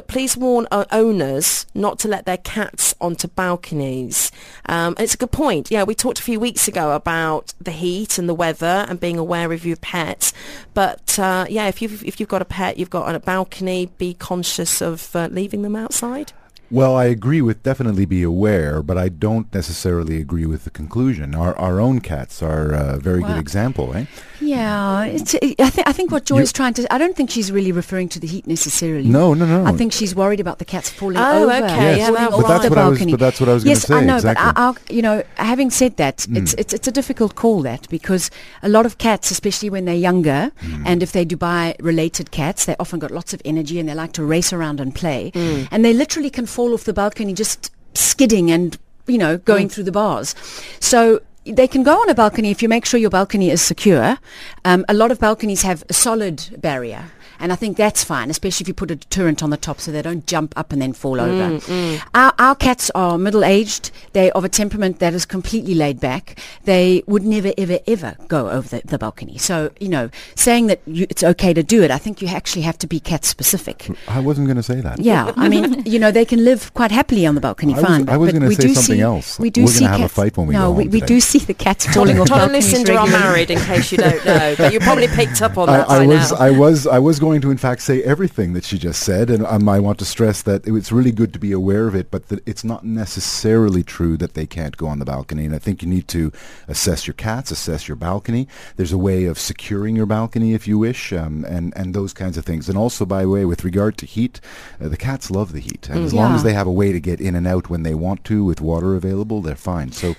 but 0.00 0.08
please 0.08 0.34
warn 0.34 0.66
our 0.72 0.86
owners 0.92 1.66
not 1.74 1.98
to 1.98 2.08
let 2.08 2.24
their 2.24 2.38
cats 2.38 2.94
onto 3.02 3.28
balconies. 3.28 4.32
Um, 4.64 4.94
it's 4.98 5.12
a 5.12 5.18
good 5.18 5.30
point. 5.30 5.70
Yeah, 5.70 5.82
we 5.82 5.94
talked 5.94 6.18
a 6.18 6.22
few 6.22 6.40
weeks 6.40 6.66
ago 6.66 6.92
about 6.92 7.52
the 7.60 7.70
heat 7.70 8.16
and 8.16 8.26
the 8.26 8.32
weather 8.32 8.86
and 8.88 8.98
being 8.98 9.18
aware 9.18 9.52
of 9.52 9.66
your 9.66 9.76
pets. 9.76 10.32
But 10.72 11.18
uh, 11.18 11.44
yeah, 11.50 11.68
if 11.68 11.82
you've 11.82 12.02
if 12.02 12.18
you've 12.18 12.30
got 12.30 12.40
a 12.40 12.46
pet, 12.46 12.78
you've 12.78 12.88
got 12.88 13.14
a 13.14 13.20
balcony. 13.20 13.90
Be 13.98 14.14
conscious 14.14 14.80
of 14.80 15.14
uh, 15.14 15.28
leaving 15.30 15.60
them 15.60 15.76
outside. 15.76 16.32
Well, 16.70 16.96
I 16.96 17.06
agree 17.06 17.42
with 17.42 17.62
definitely 17.62 18.06
be 18.06 18.22
aware, 18.22 18.82
but 18.82 18.96
I 18.96 19.08
don't 19.08 19.52
necessarily 19.52 20.20
agree 20.20 20.46
with 20.46 20.64
the 20.64 20.70
conclusion. 20.70 21.34
Our 21.34 21.56
our 21.58 21.80
own 21.80 22.00
cats 22.00 22.42
are 22.42 22.70
a 22.72 22.96
very 22.98 23.20
Well, 23.20 23.32
good 23.32 23.40
example, 23.40 23.94
eh? 23.94 24.04
Yeah, 24.40 25.04
it's, 25.04 25.34
I, 25.34 25.70
think 25.70 25.88
I 25.88 25.92
think 25.92 26.10
what 26.10 26.24
Joy 26.24 26.40
You- 26.40 26.46
trying 26.46 26.74
to. 26.74 26.92
I 26.92 26.96
don't 26.96 27.14
think 27.14 27.30
she's 27.30 27.52
really 27.52 27.72
referring 27.72 28.08
to 28.10 28.20
the 28.20 28.26
heat 28.26 28.46
necessarily. 28.46 29.08
No, 29.08 29.34
no, 29.34 29.44
no. 29.46 29.66
I 29.66 29.72
think 29.72 29.92
she's 29.92 30.14
worried 30.14 30.40
about 30.40 30.58
the 30.58 30.64
cats 30.64 30.88
falling 30.88 31.18
Oh, 31.18 31.42
over. 31.42 31.52
okay, 31.52 31.98
yeah, 31.98 32.06
falling 32.06 32.14
that- 32.14 32.30
but 32.30 32.48
that's 32.48 32.64
the 32.64 32.70
what 32.70 32.78
I 32.78 32.88
was- 32.88 32.98
balcony. 32.98 33.12
but 33.12 33.20
that's 33.20 33.40
what 33.40 33.48
I 33.48 33.54
was 33.54 33.64
gonna 33.64 33.74
yes, 33.74 33.86
say, 33.86 33.94
I 33.96 34.04
know, 34.04 34.16
exactly. 34.16 34.44
but 34.44 34.58
I, 34.58 34.62
I'll, 34.62 34.76
you 34.88 35.02
know, 35.02 35.22
having 35.34 35.70
said 35.70 35.96
that, 35.98 36.26
it's, 36.30 36.52
hmm. 36.52 36.60
it's 36.60 36.72
it's 36.72 36.88
a 36.88 36.92
difficult 36.92 37.34
call 37.34 37.62
that 37.62 37.88
because 37.90 38.30
a 38.62 38.68
lot 38.68 38.86
of 38.86 38.96
cats, 38.98 39.30
especially 39.30 39.70
when 39.70 39.84
they're 39.84 40.04
younger, 40.10 40.52
hmm. 40.60 40.86
and 40.86 41.02
if 41.02 41.12
they're 41.12 41.26
Dubai-related 41.26 42.30
cats, 42.30 42.64
they 42.64 42.76
often 42.78 42.98
got 42.98 43.10
lots 43.10 43.34
of 43.34 43.42
energy 43.44 43.78
and 43.80 43.88
they 43.88 43.94
like 43.94 44.12
to 44.12 44.24
race 44.24 44.52
around 44.52 44.80
and 44.80 44.94
play, 44.94 45.30
hmm. 45.34 45.64
and 45.70 45.84
they 45.84 45.92
literally 45.92 46.30
can 46.30 46.46
fall 46.46 46.59
off 46.68 46.84
the 46.84 46.92
balcony 46.92 47.32
just 47.32 47.70
skidding 47.94 48.50
and 48.50 48.78
you 49.06 49.18
know 49.18 49.38
going 49.38 49.68
through 49.68 49.84
the 49.84 49.92
bars. 49.92 50.34
So 50.78 51.20
they 51.44 51.66
can 51.66 51.82
go 51.82 52.00
on 52.00 52.08
a 52.10 52.14
balcony 52.14 52.50
if 52.50 52.62
you 52.62 52.68
make 52.68 52.84
sure 52.84 53.00
your 53.00 53.10
balcony 53.10 53.50
is 53.50 53.62
secure. 53.62 54.18
Um, 54.64 54.84
a 54.88 54.94
lot 54.94 55.10
of 55.10 55.18
balconies 55.18 55.62
have 55.62 55.84
a 55.88 55.92
solid 55.92 56.56
barrier. 56.58 57.10
And 57.40 57.52
I 57.52 57.56
think 57.56 57.76
that's 57.76 58.04
fine, 58.04 58.30
especially 58.30 58.64
if 58.64 58.68
you 58.68 58.74
put 58.74 58.90
a 58.90 58.96
deterrent 58.96 59.42
on 59.42 59.50
the 59.50 59.56
top 59.56 59.80
so 59.80 59.90
they 59.90 60.02
don't 60.02 60.26
jump 60.26 60.52
up 60.56 60.72
and 60.72 60.80
then 60.80 60.92
fall 60.92 61.16
mm, 61.16 61.22
over. 61.22 61.58
Mm. 61.66 62.02
Our, 62.14 62.34
our 62.38 62.54
cats 62.54 62.90
are 62.94 63.18
middle-aged. 63.18 63.90
They're 64.12 64.30
of 64.36 64.44
a 64.44 64.48
temperament 64.48 64.98
that 64.98 65.14
is 65.14 65.24
completely 65.24 65.74
laid 65.74 66.00
back. 66.00 66.38
They 66.64 67.02
would 67.06 67.24
never, 67.24 67.52
ever, 67.56 67.78
ever 67.86 68.16
go 68.28 68.50
over 68.50 68.68
the, 68.68 68.82
the 68.86 68.98
balcony. 68.98 69.38
So, 69.38 69.70
you 69.80 69.88
know, 69.88 70.10
saying 70.34 70.66
that 70.68 70.80
you, 70.86 71.06
it's 71.08 71.22
okay 71.24 71.54
to 71.54 71.62
do 71.62 71.82
it, 71.82 71.90
I 71.90 71.98
think 71.98 72.20
you 72.20 72.28
actually 72.28 72.62
have 72.62 72.78
to 72.78 72.86
be 72.86 73.00
cat-specific. 73.00 73.88
I 74.08 74.20
wasn't 74.20 74.46
going 74.46 74.56
to 74.56 74.62
say 74.62 74.80
that. 74.80 75.00
Yeah, 75.00 75.32
I 75.36 75.48
mean, 75.48 75.82
you 75.86 75.98
know, 75.98 76.10
they 76.10 76.24
can 76.24 76.44
live 76.44 76.72
quite 76.74 76.90
happily 76.90 77.26
on 77.26 77.34
the 77.34 77.40
balcony, 77.40 77.72
I 77.74 77.76
was- 77.76 77.84
fine. 77.86 78.08
I 78.08 78.16
was 78.16 78.28
but 78.28 78.38
gonna 78.38 78.48
we 78.48 78.54
say 78.54 78.62
do 78.62 78.74
something 78.74 78.96
see, 78.96 79.00
else. 79.00 79.38
We 79.38 79.50
do 79.50 79.62
We're 79.62 79.68
see 79.68 79.80
gonna 79.80 79.92
have 79.92 80.00
a 80.00 80.02
cats- 80.04 80.14
fight 80.14 80.36
when 80.36 80.46
we 80.48 80.54
no, 80.54 80.72
go 80.72 80.78
we, 80.78 80.88
we 80.88 81.00
do 81.00 81.20
see 81.20 81.38
the 81.38 81.54
cats 81.54 81.86
falling 81.94 82.18
off 82.18 82.28
Todd 82.28 82.42
and 82.42 82.52
balconies 82.52 82.72
Lucinda 82.72 82.96
are 82.96 83.06
married, 83.06 83.50
in 83.50 83.58
case 83.60 83.92
you 83.92 83.98
don't 83.98 84.24
know, 84.24 84.54
but 84.58 84.72
you 84.72 84.80
probably 84.80 85.08
picked 85.08 85.40
up 85.42 85.56
on 85.56 85.68
I, 85.68 85.78
that 85.78 85.88
I 85.90 85.98
by 85.98 86.06
was 86.06 86.32
now. 86.32 86.38
I 86.38 86.50
was 86.50 86.86
I 86.86 86.98
was 86.98 87.18
going 87.20 87.29
to 87.42 87.50
in 87.50 87.56
fact 87.58 87.82
say 87.82 88.02
everything 88.02 88.52
that 88.54 88.64
she 88.64 88.78
just 88.78 89.02
said, 89.02 89.30
and 89.30 89.46
um, 89.46 89.68
I 89.68 89.78
want 89.78 89.98
to 90.00 90.04
stress 90.04 90.42
that 90.42 90.66
it's 90.66 90.90
really 90.90 91.12
good 91.12 91.32
to 91.34 91.38
be 91.38 91.52
aware 91.52 91.86
of 91.86 91.94
it, 91.94 92.10
but 92.10 92.28
that 92.28 92.40
it's 92.48 92.64
not 92.64 92.84
necessarily 92.84 93.82
true 93.82 94.16
that 94.16 94.34
they 94.34 94.46
can't 94.46 94.76
go 94.76 94.86
on 94.86 94.98
the 94.98 95.04
balcony. 95.04 95.44
And 95.44 95.54
I 95.54 95.58
think 95.58 95.82
you 95.82 95.88
need 95.88 96.08
to 96.08 96.32
assess 96.66 97.06
your 97.06 97.14
cats, 97.14 97.50
assess 97.50 97.86
your 97.88 97.96
balcony. 97.96 98.48
There's 98.76 98.92
a 98.92 98.98
way 98.98 99.24
of 99.26 99.38
securing 99.38 99.94
your 99.96 100.06
balcony 100.06 100.54
if 100.54 100.66
you 100.66 100.78
wish, 100.78 101.12
um, 101.12 101.44
and 101.44 101.72
and 101.76 101.94
those 101.94 102.12
kinds 102.12 102.36
of 102.36 102.44
things. 102.44 102.68
And 102.68 102.76
also, 102.78 103.04
by 103.04 103.22
the 103.22 103.28
way, 103.28 103.44
with 103.44 103.64
regard 103.64 103.96
to 103.98 104.06
heat, 104.06 104.40
uh, 104.80 104.88
the 104.88 104.96
cats 104.96 105.30
love 105.30 105.52
the 105.52 105.60
heat, 105.60 105.88
and 105.90 106.04
as 106.04 106.12
long 106.14 106.34
as 106.34 106.42
they 106.42 106.52
have 106.54 106.66
a 106.66 106.72
way 106.72 106.92
to 106.92 107.00
get 107.00 107.20
in 107.20 107.34
and 107.34 107.46
out 107.46 107.68
when 107.70 107.82
they 107.82 107.94
want 107.94 108.24
to 108.24 108.44
with 108.44 108.60
water 108.60 108.94
available, 108.96 109.42
they're 109.42 109.54
fine. 109.56 109.92
So 109.92 110.10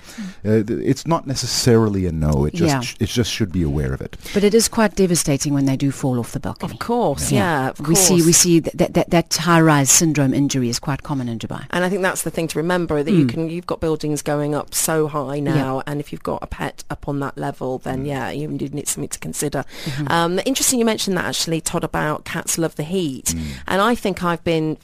uh, 0.44 0.62
th- 0.62 0.70
it's 0.70 1.06
not 1.06 1.26
necessarily 1.26 2.06
a 2.06 2.12
no. 2.12 2.44
It 2.46 2.54
just 2.54 2.72
Yeah. 2.74 2.80
sh- 2.80 2.96
it 3.00 3.06
just 3.08 3.30
should 3.30 3.52
be 3.52 3.62
aware 3.62 3.92
of 3.92 4.00
it. 4.00 4.16
But 4.34 4.44
it 4.44 4.54
is 4.54 4.68
quite 4.68 4.94
devastating 4.94 5.52
when 5.54 5.64
they 5.66 5.76
do 5.76 5.90
fall 5.90 6.18
off 6.20 6.32
the 6.32 6.40
balcony. 6.40 6.72
Of 6.72 6.78
course, 6.78 7.01
yeah, 7.30 7.70
of 7.70 7.80
we 7.80 7.94
course. 7.94 8.00
see 8.00 8.22
we 8.22 8.32
see 8.32 8.60
that 8.60 8.76
that, 8.78 8.94
that, 8.94 9.10
that 9.10 9.34
high-rise 9.34 9.90
syndrome 9.90 10.34
injury 10.34 10.68
is 10.68 10.78
quite 10.78 11.02
common 11.02 11.28
in 11.28 11.38
Dubai. 11.38 11.66
And 11.70 11.84
I 11.84 11.88
think 11.88 12.02
that's 12.02 12.22
the 12.22 12.30
thing 12.30 12.48
to 12.48 12.58
remember 12.58 13.02
that 13.02 13.10
you 13.12 13.22
hmm. 13.22 13.28
can 13.28 13.50
you've 13.50 13.66
got 13.66 13.80
buildings 13.80 14.22
going 14.22 14.54
up 14.54 14.74
so 14.74 15.08
high 15.08 15.40
now, 15.40 15.82
and 15.86 16.00
if 16.00 16.12
you've 16.12 16.22
got 16.22 16.42
a 16.42 16.46
pet 16.46 16.84
up 16.90 17.08
on 17.08 17.20
that 17.20 17.36
level, 17.36 17.78
then 17.78 18.00
hmm. 18.00 18.06
yeah, 18.06 18.30
you 18.30 18.48
need 18.48 18.88
something 18.88 19.08
to 19.08 19.18
consider. 19.18 19.64
Mm-hmm. 19.84 20.08
Um, 20.08 20.40
interesting, 20.44 20.78
you 20.78 20.84
mentioned 20.84 21.16
that 21.16 21.24
actually, 21.24 21.60
Todd, 21.60 21.84
about 21.84 22.24
cats 22.24 22.58
love 22.58 22.76
the 22.76 22.84
heat, 22.84 23.30
hmm. 23.30 23.42
and 23.66 23.80
I 23.80 23.94
think 23.94 24.22
I've 24.22 24.44
been 24.44 24.78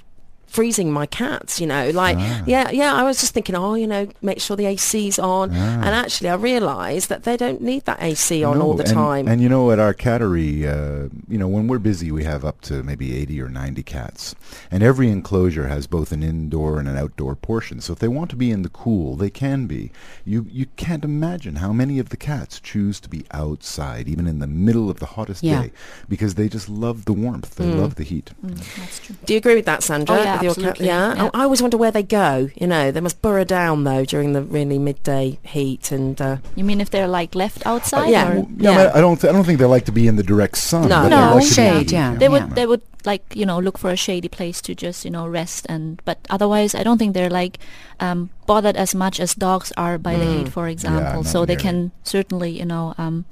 freezing 0.49 0.90
my 0.90 1.07
cats 1.07 1.61
you 1.61 1.67
know 1.67 1.90
like 1.90 2.17
ah. 2.19 2.43
yeah 2.47 2.71
yeah 2.71 2.95
i 2.95 3.02
was 3.02 3.21
just 3.21 3.33
thinking 3.35 3.55
oh 3.55 3.75
you 3.75 3.87
know 3.87 4.09
make 4.23 4.40
sure 4.40 4.57
the 4.57 4.67
ac's 4.67 5.19
on 5.19 5.50
ah. 5.52 5.55
and 5.55 5.95
actually 5.95 6.28
i 6.28 6.35
realized 6.35 7.09
that 7.09 7.25
they 7.25 7.37
don't 7.37 7.61
need 7.61 7.85
that 7.85 7.99
ac 8.02 8.43
on 8.43 8.61
all 8.61 8.75
the 8.75 8.85
and, 8.85 8.93
time 8.93 9.28
And 9.28 9.43
you 9.43 9.49
know, 9.49 9.71
at 9.71 9.78
our 9.78 9.95
cattery, 9.95 10.64
uh, 10.64 11.09
you 11.28 11.38
know, 11.38 11.49
when 11.49 11.69
we're 11.69 11.78
busy, 11.78 12.11
we 12.11 12.25
have 12.25 12.45
up 12.45 12.61
to 12.62 12.83
maybe 12.83 13.17
80 13.17 13.40
or 13.43 13.49
90 13.49 13.83
cats. 13.83 14.35
And 14.71 14.83
every 14.83 15.11
enclosure 15.11 15.69
has 15.69 15.87
both 15.87 16.12
an 16.12 16.23
indoor 16.23 16.78
and 16.78 16.88
an 16.88 16.97
outdoor 16.97 17.37
portion. 17.37 17.81
So 17.81 17.93
if 17.93 17.99
they 17.99 18.09
want 18.09 18.31
to 18.31 18.37
be 18.37 18.50
in 18.50 18.62
the 18.62 18.69
cool, 18.69 19.17
they 19.17 19.31
can 19.31 19.67
be. 19.67 19.90
You 20.25 20.47
you 20.49 20.67
can't 20.76 21.05
imagine 21.05 21.57
how 21.57 21.73
many 21.73 21.99
of 21.99 22.09
the 22.09 22.17
cats 22.17 22.61
choose 22.61 23.00
to 23.00 23.09
be 23.09 23.25
outside, 23.31 24.09
even 24.09 24.26
in 24.26 24.38
the 24.38 24.47
middle 24.47 24.88
of 24.90 24.99
the 24.99 25.07
hottest 25.07 25.43
Yeah. 25.43 25.62
day, 25.62 25.73
because 26.09 26.35
they 26.35 26.49
just 26.49 26.69
love 26.69 27.05
the 27.05 27.12
warmth. 27.12 27.57
They 27.57 27.67
mm. 27.67 27.78
love 27.78 27.95
the 27.97 28.05
heat. 28.05 28.33
Mm, 28.45 28.57
that's 28.76 28.99
true. 29.00 29.17
Do 29.25 29.33
you 29.35 29.38
agree 29.38 29.55
with 29.55 29.67
that, 29.67 29.83
Sandra? 29.83 30.17
Oh, 30.17 30.23
yeah, 30.23 30.38
with 30.42 30.59
your 30.59 30.73
cat? 30.75 30.80
Yeah. 30.80 31.14
Yeah. 31.14 31.30
I 31.35 31.40
I 31.40 31.42
always 31.45 31.61
wonder 31.62 31.76
where 31.76 31.90
they 31.90 32.02
go. 32.02 32.49
You 32.57 32.66
know, 32.66 32.90
they 32.90 33.00
must 33.00 33.21
burrow 33.23 33.45
down 33.45 33.85
though 33.85 34.04
during 34.04 34.33
the 34.33 34.42
really 34.42 34.78
midday 34.78 35.38
heat. 35.42 35.92
And 35.92 36.21
uh, 36.21 36.37
You 36.57 36.64
mean 36.64 36.81
if 36.81 36.90
they're 36.90 37.09
like 37.09 37.35
left 37.35 37.66
outside? 37.66 38.11
yeah. 38.11 38.31
Or? 38.31 38.35
No, 38.48 38.72
Yeah. 38.72 38.92
I 38.94 39.01
don't. 39.01 39.20
Th- 39.20 39.31
I 39.31 39.35
don't 39.35 39.44
think 39.44 39.59
they 39.59 39.64
like 39.66 39.85
to 39.87 39.92
be 39.92 40.07
in 40.07 40.16
the 40.16 40.22
direct 40.22 40.57
sun. 40.59 40.88
No. 40.88 41.03
but 41.03 41.03
they 41.05 41.16
No, 41.16 41.35
like 41.35 41.44
to 41.44 41.48
be 41.48 41.55
shade, 41.55 41.81
in 41.81 41.87
the 41.87 41.92
yeah. 41.92 42.14
They 42.14 42.29
would 42.29 42.42
Yeah. 42.48 42.55
they 42.55 42.66
would 42.66 42.83
like 43.05 43.22
you 43.35 43.46
know 43.46 43.59
look 43.59 43.79
for 43.79 43.90
a 43.90 43.96
shady 43.96 44.29
place 44.29 44.61
to 44.62 44.74
just 44.74 45.05
you 45.05 45.11
know 45.11 45.27
rest 45.27 45.64
and 45.68 46.03
but 46.05 46.18
otherwise 46.29 46.74
I 46.74 46.83
don't 46.83 46.98
think 46.98 47.14
they're 47.14 47.31
like 47.42 47.59
um, 48.01 48.29
bothered 48.46 48.77
as 48.77 48.94
much 48.94 49.20
as 49.20 49.35
dogs 49.35 49.72
are 49.77 49.98
by 49.98 50.16
the 50.16 50.24
heat, 50.27 50.48
for 50.48 50.68
example. 50.68 51.22
not 51.22 51.27
so 51.27 51.44
they 51.46 51.57
can 51.57 51.90
certainly 52.03 52.51
you 52.51 52.66
know 52.66 52.94
um, 52.98 53.24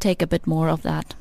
take 0.00 0.22
a 0.22 0.26
bit 0.26 0.46
more 0.46 0.68
of 0.68 0.82
that. 0.82 1.14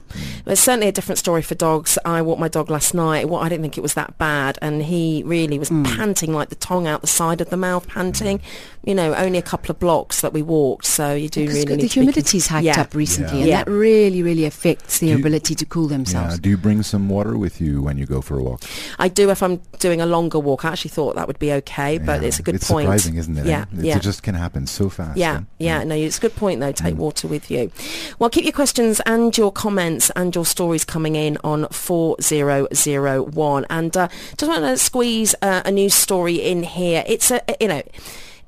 It's 0.46 0.62
certainly 0.62 0.88
a 0.88 0.92
different 0.92 1.20
story 1.20 1.42
for 1.42 1.56
dogs. 1.56 1.98
I 2.06 2.22
walked 2.22 2.40
my 2.40 2.48
dog 2.48 2.70
last 2.70 2.94
night. 2.94 3.30
Well, 3.30 3.42
I 3.42 3.50
didn't 3.50 3.64
think 3.64 3.78
it 3.78 3.82
was 3.82 3.94
that 3.96 4.18
bad, 4.18 4.58
and 4.62 4.84
he 4.84 5.24
really 5.26 5.60
was 5.60 5.70
panting 5.70 6.34
like 6.34 6.50
the 6.50 6.56
tongue 6.56 6.88
out 6.88 7.02
the 7.02 7.08
side 7.08 7.42
of 7.42 7.50
the 7.50 7.58
mouth, 7.58 7.88
panting. 7.88 8.42
You 8.86 8.94
know, 8.96 9.14
only 9.16 9.38
a 9.38 9.42
couple 9.42 9.72
of 9.72 9.80
blocks 9.80 10.22
that 10.22 10.34
we 10.34 10.42
walked, 10.42 10.86
so 10.86 11.14
you 11.14 11.30
do 11.30 11.42
Because 11.42 11.56
really 11.56 11.66
the 11.68 11.78
need 11.78 11.90
to 11.92 12.00
be 12.02 12.06
humidity's 12.06 12.48
con- 12.48 12.56
hiked 12.64 12.66
yeah. 12.66 12.82
up 12.82 12.94
recently, 12.94 13.32
Yeah. 13.32 13.40
and 13.40 13.48
Yeah. 13.48 13.64
that 13.64 13.72
really, 13.72 14.22
really 14.24 14.44
affects 14.46 15.00
their 15.00 15.12
you- 15.12 15.16
ability 15.20 15.56
to 15.56 15.66
cool 15.66 15.84
Yeah. 15.90 15.98
themselves. 15.98 16.40
Do 16.40 16.50
you 16.50 16.58
bring 16.58 16.84
some 16.84 17.08
water 17.08 17.38
with 17.38 17.62
you 17.62 17.82
when 17.82 17.98
you 17.98 18.06
go 18.06 18.22
for 18.22 18.38
a 18.38 18.44
walk? 18.44 18.62
I 19.00 19.08
do 19.08 19.30
if 19.30 19.42
I'm 19.42 19.62
doing 19.80 20.02
a 20.02 20.06
longer 20.06 20.38
walk. 20.38 20.66
I 20.66 20.70
actually 20.70 20.90
thought 20.90 21.16
that 21.16 21.28
would 21.28 21.40
be 21.40 21.54
okay, 21.54 21.98
but 21.98 22.22
Yeah. 22.22 22.28
it's 22.28 22.40
a 22.40 22.44
good 22.44 22.56
it's 22.56 22.68
point. 22.70 22.86
surprising, 22.86 23.16
isn't 23.16 23.38
it? 23.38 23.46
eh? 23.46 23.50
Yeah, 23.50 23.62
It's- 23.72 23.84
yeah. 23.86 23.96
It 23.98 24.02
just 24.02 24.22
can 24.22 24.36
happen 24.36 24.68
so 24.68 24.90
fast. 24.90 25.18
Yeah, 25.18 25.38
eh? 25.38 25.40
yeah, 25.60 25.84
no, 25.86 25.96
it's 25.96 26.18
a 26.18 26.22
good 26.22 26.36
point 26.36 26.60
though. 26.60 26.74
Mm. 26.74 26.76
Take 26.76 26.98
water 26.98 27.28
with 27.30 27.50
you. 27.50 27.72
Well, 28.20 28.30
keep 28.30 28.44
your 28.44 28.52
questions 28.54 29.00
and 29.06 29.36
your 29.38 29.52
comments 29.52 30.03
and 30.12 30.34
your 30.36 30.46
stories 30.46 30.86
coming 30.86 31.16
in 31.16 31.38
on 31.44 31.68
4001. 31.70 33.66
And 33.70 33.98
uh, 33.98 34.08
just 34.38 34.50
want 34.50 34.64
to 34.64 34.78
squeeze 34.78 35.36
uh, 35.42 35.62
a 35.66 35.72
news 35.72 35.94
story 35.94 36.36
in 36.36 36.64
here. 36.64 37.04
It's 37.08 37.32
a, 37.32 37.42
you 37.60 37.68
know, 37.68 37.84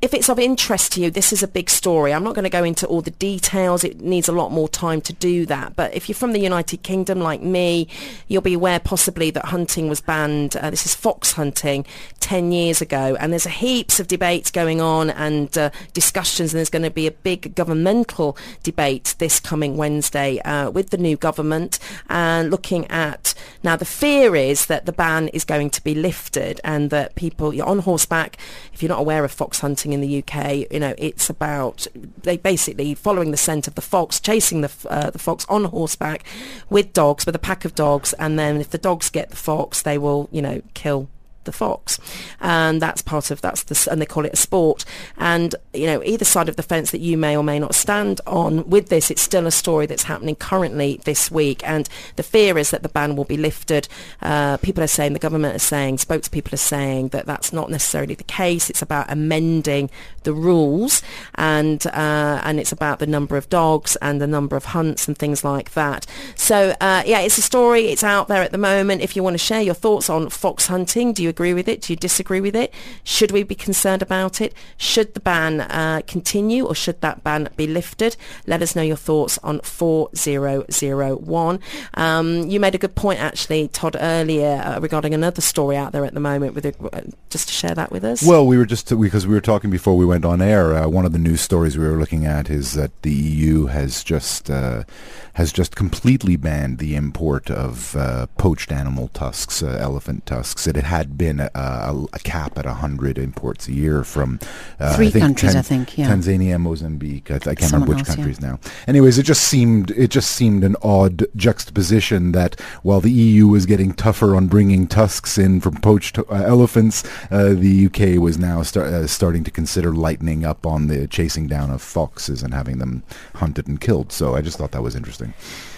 if 0.06 0.14
it's 0.14 0.30
of 0.30 0.38
interest 0.38 0.94
to 0.94 1.02
you, 1.02 1.10
this 1.10 1.34
is 1.34 1.42
a 1.42 1.48
big 1.48 1.68
story. 1.68 2.14
I'm 2.14 2.24
not 2.24 2.36
going 2.36 2.44
to 2.44 2.50
go 2.50 2.64
into 2.64 2.86
all 2.86 3.02
the 3.02 3.10
details. 3.10 3.84
It 3.84 4.02
needs 4.02 4.30
a 4.30 4.32
lot 4.32 4.52
more 4.52 4.70
time 4.70 5.02
to 5.02 5.14
do 5.14 5.48
that. 5.48 5.76
But 5.76 5.96
if 5.96 6.08
you're 6.08 6.16
from 6.16 6.32
the 6.32 6.40
United 6.40 6.84
Kingdom 6.84 7.20
like 7.20 7.42
me, 7.42 7.88
you'll 8.28 8.44
be 8.44 8.54
aware 8.54 8.80
possibly 8.80 9.32
that 9.32 9.46
hunting 9.46 9.90
was 9.90 10.02
banned. 10.02 10.56
Uh, 10.58 10.70
this 10.70 10.86
is 10.86 10.94
fox 10.94 11.32
hunting 11.32 11.88
10 12.20 12.52
years 12.52 12.82
ago. 12.82 13.18
And 13.20 13.32
there's 13.32 13.48
a 13.48 13.50
heaps 13.50 14.00
of 14.00 14.08
debates 14.08 14.52
going 14.52 14.80
on 14.80 15.10
and 15.10 15.58
uh, 15.58 15.72
discussions. 15.94 16.54
And 16.54 16.60
there's 16.60 16.70
going 16.70 16.84
to 16.84 16.92
be 16.92 17.08
a 17.08 17.12
big 17.12 17.56
governmental 17.56 18.38
debate 18.62 19.16
this 19.18 19.40
coming 19.40 19.76
Wednesday 19.76 20.40
uh, 20.42 20.70
with 20.70 20.92
the 20.92 20.98
new 20.98 21.18
government 21.18 21.80
and 22.10 22.52
looking 22.52 22.86
at 22.88 23.34
now 23.64 23.76
the 23.76 23.86
fear 23.86 24.36
is 24.36 24.68
that 24.68 24.86
the 24.86 24.92
ban 24.92 25.28
is 25.30 25.44
going 25.44 25.70
to 25.70 25.84
be 25.84 25.96
lifted 25.96 26.62
and 26.64 26.90
that 26.90 27.16
people 27.16 27.54
you're 27.54 27.66
on 27.66 27.80
horseback 27.80 28.38
if 28.74 28.84
you're 28.84 28.90
not 28.90 29.00
aware 29.00 29.24
of 29.24 29.32
fox 29.32 29.60
hunting 29.60 29.94
in 29.96 30.02
the 30.02 30.24
UK 30.24 30.72
you 30.72 30.80
know 30.80 30.94
it's 30.98 31.30
about 31.30 31.88
they 32.22 32.38
basically 32.38 32.94
following 32.94 33.32
the 33.32 33.38
scent 33.38 33.68
of 33.68 33.74
the 33.74 33.82
fox 33.82 34.20
chasing 34.20 34.62
the 34.62 34.72
uh, 34.90 35.10
the 35.10 35.20
fox 35.20 35.46
on 35.50 35.66
horseback 35.66 36.24
with 36.70 36.94
dogs 36.94 37.26
with 37.26 37.36
a 37.36 37.40
pack 37.40 37.66
of 37.66 37.74
dogs 37.74 38.14
and 38.14 38.38
then 38.38 38.58
if 38.58 38.70
the 38.70 38.78
dogs 38.78 39.10
get 39.10 39.30
the 39.30 39.36
fox 39.36 39.82
they 39.82 39.98
will 39.98 40.30
you 40.32 40.42
know 40.42 40.62
kill 40.76 41.10
the 41.46 41.52
fox. 41.52 42.00
And 42.40 42.82
that's 42.82 43.02
part 43.02 43.32
of 43.32 43.42
that's 43.42 43.64
the 43.64 43.88
and 43.92 44.02
they 44.02 44.06
call 44.06 44.26
it 44.26 44.34
a 44.34 44.38
sport. 44.38 44.86
And 45.18 45.56
you 45.74 45.86
know 45.86 46.04
either 46.04 46.26
side 46.26 46.50
of 46.50 46.56
the 46.56 46.64
fence 46.64 46.92
that 46.92 47.00
you 47.00 47.18
may 47.18 47.36
or 47.38 47.44
may 47.44 47.60
not 47.60 47.76
stand 47.76 48.22
on 48.28 48.70
with 48.70 48.90
this 48.90 49.12
it's 49.12 49.22
still 49.22 49.48
a 49.48 49.52
story 49.52 49.86
that's 49.86 50.04
happening 50.04 50.36
currently 50.36 51.00
this 51.06 51.32
week. 51.32 51.62
And 51.68 51.88
the 52.16 52.24
fear 52.24 52.58
is 52.58 52.72
that 52.72 52.84
the 52.84 52.90
ban 52.90 53.16
will 53.16 53.26
be 53.26 53.38
lifted. 53.38 53.88
Uh, 54.22 54.58
people 54.58 54.84
are 54.84 54.88
saying 54.88 55.14
the 55.14 55.20
government 55.20 55.56
is 55.56 55.64
saying 55.64 55.98
spokespeople 55.98 56.54
are 56.54 56.58
saying 56.58 57.10
that 57.10 57.26
that's 57.26 57.54
not 57.54 57.70
necessarily 57.70 58.16
the 58.16 58.24
case. 58.24 58.70
It's 58.70 58.82
about 58.82 59.12
amending 59.12 59.90
the 60.24 60.34
rules 60.34 61.02
and 61.36 61.86
uh, 61.88 62.42
and 62.44 62.60
it's 62.60 62.72
about 62.72 63.00
the 63.00 63.08
number 63.08 63.38
of 63.38 63.50
dogs 63.50 63.96
and 64.02 64.20
the 64.20 64.28
number 64.28 64.56
of 64.56 64.66
hunts 64.66 65.08
and 65.08 65.18
things 65.18 65.44
like 65.44 65.74
that. 65.74 66.06
So 66.36 66.76
uh, 66.82 67.04
yeah 67.06 67.20
it's 67.20 67.38
a 67.38 67.42
story. 67.42 67.88
It's 67.88 68.04
out 68.04 68.28
there 68.28 68.42
at 68.42 68.52
the 68.52 68.58
moment. 68.58 69.02
If 69.02 69.16
you 69.16 69.24
want 69.24 69.36
to 69.36 69.38
share 69.38 69.62
your 69.62 69.76
thoughts 69.76 70.10
on 70.10 70.30
fox 70.30 70.68
hunting 70.68 71.14
do 71.14 71.24
you 71.24 71.30
agree 71.36 71.54
with 71.54 71.68
it? 71.68 71.82
Do 71.82 71.92
you 71.92 71.98
disagree 71.98 72.40
with 72.40 72.56
it? 72.56 72.74
Should 73.04 73.32
we 73.32 73.44
be 73.44 73.56
concerned 73.56 74.02
about 74.02 74.40
it? 74.40 74.54
Should 74.78 75.16
the 75.16 75.20
ban 75.20 75.60
uh, 75.60 76.00
continue 76.08 76.66
or 76.66 76.74
should 76.74 77.02
that 77.02 77.26
ban 77.26 77.50
be 77.58 77.68
lifted? 77.68 78.16
Let 78.48 78.62
us 78.62 78.74
know 78.74 78.82
your 78.82 78.96
thoughts 78.96 79.38
on 79.44 79.60
4001. 79.60 81.60
Um, 81.96 82.50
you 82.50 82.62
made 82.62 82.74
a 82.74 82.78
good 82.78 82.96
point 82.96 83.20
actually, 83.20 83.68
Todd, 83.68 83.98
earlier 84.00 84.62
uh, 84.64 84.80
regarding 84.80 85.14
another 85.14 85.42
story 85.42 85.76
out 85.76 85.92
there 85.92 86.06
at 86.06 86.14
the 86.14 86.22
moment. 86.22 86.56
With 86.56 86.66
uh, 86.66 87.02
just 87.30 87.50
to 87.50 87.54
share 87.54 87.76
that 87.76 87.92
with 87.92 88.06
us. 88.06 88.24
Well, 88.24 88.48
we 88.48 88.58
were 88.58 88.66
just 88.66 88.98
because 88.98 89.28
we 89.28 89.34
were 89.34 89.42
talking 89.42 89.70
before 89.70 89.98
we 89.98 90.06
went 90.06 90.24
on 90.24 90.42
air. 90.42 90.74
Uh, 90.74 90.88
one 90.88 91.06
of 91.06 91.12
the 91.12 91.20
news 91.20 91.42
stories 91.42 91.78
we 91.78 91.86
were 91.86 91.98
looking 91.98 92.26
at 92.26 92.50
is 92.50 92.76
that 92.76 93.02
the 93.02 93.12
EU 93.12 93.66
has 93.66 94.06
just 94.06 94.50
uh, 94.50 94.86
has 95.34 95.52
just 95.52 95.76
completely 95.76 96.38
banned 96.38 96.78
the 96.78 96.96
import 96.96 97.52
of 97.52 97.94
uh, 97.98 98.28
poached 98.38 98.72
animal 98.72 99.10
tusks, 99.10 99.62
elephant 99.62 100.26
tusks. 100.26 100.66
It 100.66 100.78
had 100.78 101.18
been 101.18 101.25
a, 101.30 101.52
a, 101.56 102.06
a 102.14 102.20
cap 102.20 102.58
at 102.58 102.66
hundred 102.66 103.18
imports 103.18 103.68
a 103.68 103.74
year 103.74 104.04
from 104.04 104.40
uh, 104.80 104.96
Three 104.96 105.08
I 105.08 105.12
think 105.12 105.24
countries, 105.24 105.56
I 105.56 105.62
think, 105.62 105.98
yeah. 105.98 106.10
Tanzania, 106.10 106.60
Mozambique. 106.60 107.32
I, 107.32 107.40
th- 107.40 107.48
I 107.48 107.56
can't 107.56 107.70
Someone 107.70 107.90
remember 107.90 108.02
which 108.02 108.10
else, 108.10 108.10
yeah. 108.10 108.16
countries 108.16 108.42
now. 108.42 108.60
Anyways, 108.88 109.18
it 109.18 109.24
just 109.24 109.44
seemed 109.44 109.92
it 109.92 110.10
just 110.10 110.32
seemed 110.32 110.64
an 110.64 110.76
odd 110.82 111.26
juxtaposition 111.36 112.32
that 112.34 112.60
while 112.84 113.02
the 113.02 113.12
EU 113.12 113.48
was 113.48 113.66
getting 113.66 113.94
tougher 113.94 114.36
on 114.36 114.48
bringing 114.48 114.88
tusks 114.88 115.38
in 115.38 115.62
from 115.62 115.76
poached 115.78 116.18
uh, 116.18 116.24
elephants, 116.30 117.04
uh, 117.32 117.54
the 117.54 117.86
UK 117.88 118.22
was 118.22 118.38
now 118.38 118.62
start, 118.64 118.88
uh, 118.88 119.08
starting 119.08 119.44
to 119.44 119.52
consider 119.52 119.94
lightening 119.94 120.46
up 120.46 120.66
on 120.66 120.88
the 120.88 121.08
chasing 121.08 121.48
down 121.48 121.72
of 121.72 121.82
foxes 121.82 122.44
and 122.44 122.54
having 122.54 122.80
them 122.80 123.04
hunted 123.36 123.68
and 123.68 123.82
killed. 123.82 124.12
So 124.12 124.36
I 124.36 124.42
just 124.42 124.58
thought 124.58 124.72
that 124.72 124.84
was 124.84 124.96
interesting. 124.96 125.34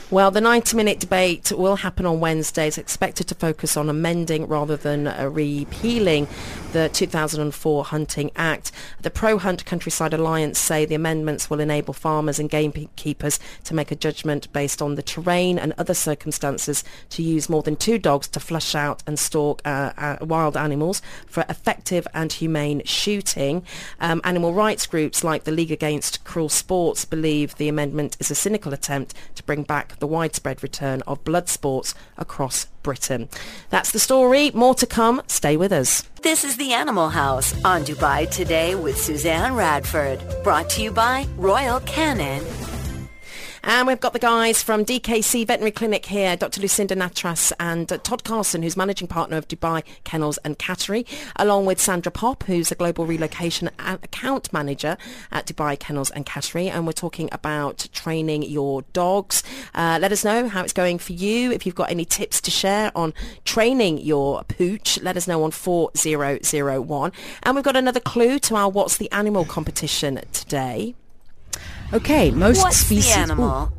Well, 0.09 0.31
the 0.31 0.39
90-minute 0.39 1.01
debate 1.01 1.51
will 1.51 1.75
happen 1.75 2.05
on 2.05 2.21
Wednesday. 2.21 2.69
It's 2.69 2.77
expected 2.77 3.27
to 3.27 3.35
focus 3.35 3.75
on 3.75 3.89
amending 3.89 4.47
rather 4.47 4.77
than 4.77 5.05
uh, 5.05 5.29
repealing 5.29 6.29
the 6.71 6.87
2004 6.87 7.83
Hunting 7.83 8.31
Act. 8.37 8.71
The 9.01 9.09
Pro-Hunt 9.09 9.65
Countryside 9.65 10.13
Alliance 10.13 10.59
say 10.59 10.85
the 10.85 10.95
amendments 10.95 11.49
will 11.49 11.59
enable 11.59 11.93
farmers 11.93 12.39
and 12.39 12.49
gamekeepers 12.49 13.37
to 13.65 13.73
make 13.73 13.91
a 13.91 13.97
judgment 13.97 14.49
based 14.53 14.81
on 14.81 14.95
the 14.95 15.01
terrain 15.01 15.59
and 15.59 15.73
other 15.77 15.93
circumstances 15.93 16.85
to 17.09 17.21
use 17.21 17.49
more 17.49 17.61
than 17.61 17.75
two 17.75 17.97
dogs 17.97 18.29
to 18.29 18.39
flush 18.39 18.75
out 18.75 19.03
and 19.07 19.19
stalk 19.19 19.61
uh, 19.65 19.91
uh, 19.97 20.17
wild 20.21 20.55
animals 20.55 21.01
for 21.25 21.43
effective 21.49 22.07
and 22.13 22.31
humane 22.31 22.81
shooting. 22.85 23.61
Um, 23.99 24.21
animal 24.23 24.53
rights 24.53 24.87
groups 24.87 25.21
like 25.21 25.43
the 25.43 25.51
League 25.51 25.71
Against 25.71 26.23
Cruel 26.23 26.47
Sports 26.47 27.03
believe 27.03 27.55
the 27.55 27.67
amendment 27.67 28.15
is 28.21 28.31
a 28.31 28.35
cynical 28.35 28.73
attempt 28.73 29.13
to 29.35 29.43
bring 29.43 29.63
back 29.63 29.96
the 29.99 30.07
widespread 30.07 30.63
return 30.63 31.01
of 31.07 31.23
blood 31.23 31.49
sports 31.49 31.93
across 32.17 32.67
Britain. 32.83 33.29
That's 33.69 33.91
the 33.91 33.99
story. 33.99 34.51
More 34.51 34.75
to 34.75 34.85
come. 34.85 35.21
Stay 35.27 35.57
with 35.57 35.71
us. 35.71 36.03
This 36.21 36.43
is 36.43 36.57
the 36.57 36.73
Animal 36.73 37.09
House 37.09 37.53
on 37.63 37.83
Dubai 37.83 38.29
Today 38.29 38.75
with 38.75 38.97
Suzanne 38.97 39.55
Radford. 39.55 40.23
Brought 40.43 40.69
to 40.71 40.81
you 40.81 40.91
by 40.91 41.27
Royal 41.37 41.79
Canin. 41.81 42.76
And 43.69 43.85
we've 43.85 43.99
got 43.99 44.13
the 44.13 44.19
guys 44.19 44.63
from 44.63 44.85
DKC 44.85 45.45
Veterinary 45.45 45.71
Clinic 45.71 46.05
here, 46.05 46.37
Dr. 46.37 46.61
Lucinda 46.61 46.95
Natras 46.95 47.51
and 47.59 47.91
uh, 47.91 47.97
Todd 47.97 48.23
Carson, 48.23 48.63
who's 48.63 48.77
managing 48.77 49.09
partner 49.09 49.35
of 49.35 49.49
Dubai 49.49 49.83
Kennels 50.05 50.37
and 50.45 50.57
Cattery, 50.57 51.05
along 51.35 51.65
with 51.65 51.77
Sandra 51.77 52.09
Pop, 52.09 52.43
who's 52.43 52.71
a 52.71 52.75
global 52.75 53.05
relocation 53.05 53.69
account 53.77 54.53
manager 54.53 54.95
at 55.33 55.47
Dubai 55.47 55.77
Kennels 55.77 56.11
and 56.11 56.25
Cattery. 56.25 56.71
And 56.71 56.85
we're 56.85 56.93
talking 56.93 57.27
about 57.33 57.89
training 57.91 58.43
your 58.43 58.83
dogs. 58.93 59.43
Uh, 59.75 59.99
let 59.99 60.13
us 60.13 60.23
know 60.23 60.47
how 60.47 60.63
it's 60.63 60.71
going 60.71 60.97
for 60.97 61.11
you. 61.11 61.51
If 61.51 61.65
you've 61.65 61.75
got 61.75 61.91
any 61.91 62.05
tips 62.05 62.39
to 62.39 62.51
share 62.51 62.93
on 62.95 63.13
training 63.43 63.97
your 63.97 64.45
pooch, 64.45 64.97
let 65.01 65.17
us 65.17 65.27
know 65.27 65.43
on 65.43 65.51
4001. 65.51 67.11
And 67.43 67.55
we've 67.55 67.65
got 67.65 67.75
another 67.75 67.99
clue 67.99 68.39
to 68.39 68.55
our 68.55 68.69
What's 68.69 68.95
the 68.95 69.11
Animal 69.11 69.43
competition 69.43 70.21
today. 70.31 70.95
Okay, 71.93 72.31
most 72.31 72.61
What's 72.63 72.77
species. 72.77 73.13
the 73.13 73.19
animal? 73.19 73.71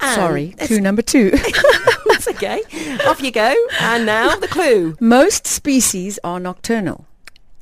Sorry, 0.00 0.54
clue 0.58 0.80
number 0.80 1.02
two. 1.02 1.30
That's 2.06 2.28
okay. 2.28 2.62
Off 3.06 3.22
you 3.22 3.30
go. 3.30 3.54
And 3.80 4.06
now 4.06 4.36
the 4.36 4.48
clue. 4.48 4.96
most 5.00 5.46
species 5.46 6.18
are 6.22 6.38
nocturnal. 6.38 7.06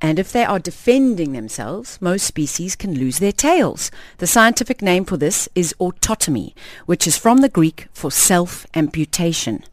And 0.05 0.19
if 0.19 0.33
they 0.33 0.45
are 0.45 0.59
defending 0.59 1.33
themselves, 1.33 1.97
most 1.99 2.27
species 2.27 2.77
can 2.77 2.93
lose 2.93 3.21
their 3.21 3.33
tails. 3.33 3.91
The 4.19 4.27
scientific 4.27 4.83
name 4.83 5.07
for 5.07 5.17
this 5.17 5.49
is 5.55 5.75
autotomy, 5.81 6.53
which 6.85 7.07
is 7.07 7.17
from 7.17 7.39
the 7.39 7.49
Greek 7.49 7.89
for 7.95 8.11
self-amputation. 8.11 9.65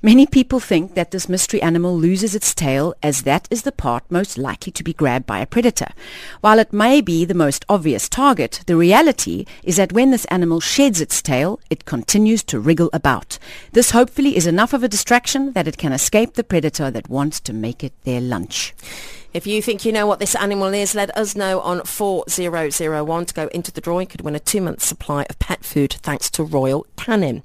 Many 0.00 0.26
people 0.26 0.60
think 0.60 0.94
that 0.94 1.10
this 1.10 1.28
mystery 1.28 1.60
animal 1.60 1.94
loses 1.94 2.34
its 2.34 2.54
tail 2.54 2.94
as 3.02 3.24
that 3.24 3.46
is 3.50 3.62
the 3.62 3.70
part 3.70 4.10
most 4.10 4.38
likely 4.38 4.72
to 4.72 4.82
be 4.82 4.94
grabbed 4.94 5.26
by 5.26 5.40
a 5.40 5.46
predator. 5.46 5.92
While 6.40 6.58
it 6.58 6.72
may 6.72 7.02
be 7.02 7.26
the 7.26 7.34
most 7.34 7.66
obvious 7.68 8.08
target, 8.08 8.62
the 8.66 8.78
reality 8.78 9.44
is 9.62 9.76
that 9.76 9.92
when 9.92 10.10
this 10.10 10.24
animal 10.26 10.60
sheds 10.60 11.02
its 11.02 11.20
tail, 11.20 11.60
it 11.68 11.84
continues 11.84 12.42
to 12.44 12.58
wriggle 12.58 12.88
about. 12.94 13.38
This 13.72 13.90
hopefully 13.90 14.38
is 14.38 14.46
enough 14.46 14.72
of 14.72 14.82
a 14.82 14.88
distraction 14.88 15.52
that 15.52 15.68
it 15.68 15.76
can 15.76 15.92
escape 15.92 16.32
the 16.32 16.44
predator 16.44 16.90
that 16.90 17.10
wants 17.10 17.40
to 17.40 17.52
make 17.52 17.84
it 17.84 17.92
their 18.04 18.22
lunch. 18.22 18.72
If 19.36 19.46
you 19.46 19.60
think 19.60 19.84
you 19.84 19.92
know 19.92 20.06
what 20.06 20.18
this 20.18 20.34
animal 20.34 20.72
is, 20.72 20.94
let 20.94 21.14
us 21.14 21.36
know 21.36 21.60
on 21.60 21.82
4001 21.82 23.26
to 23.26 23.34
go 23.34 23.48
into 23.48 23.70
the 23.70 23.82
draw. 23.82 23.98
You 23.98 24.06
could 24.06 24.22
win 24.22 24.34
a 24.34 24.40
two-month 24.40 24.82
supply 24.82 25.26
of 25.28 25.38
pet 25.38 25.62
food 25.62 25.92
thanks 26.00 26.30
to 26.30 26.42
Royal 26.42 26.86
Canin. 26.96 27.42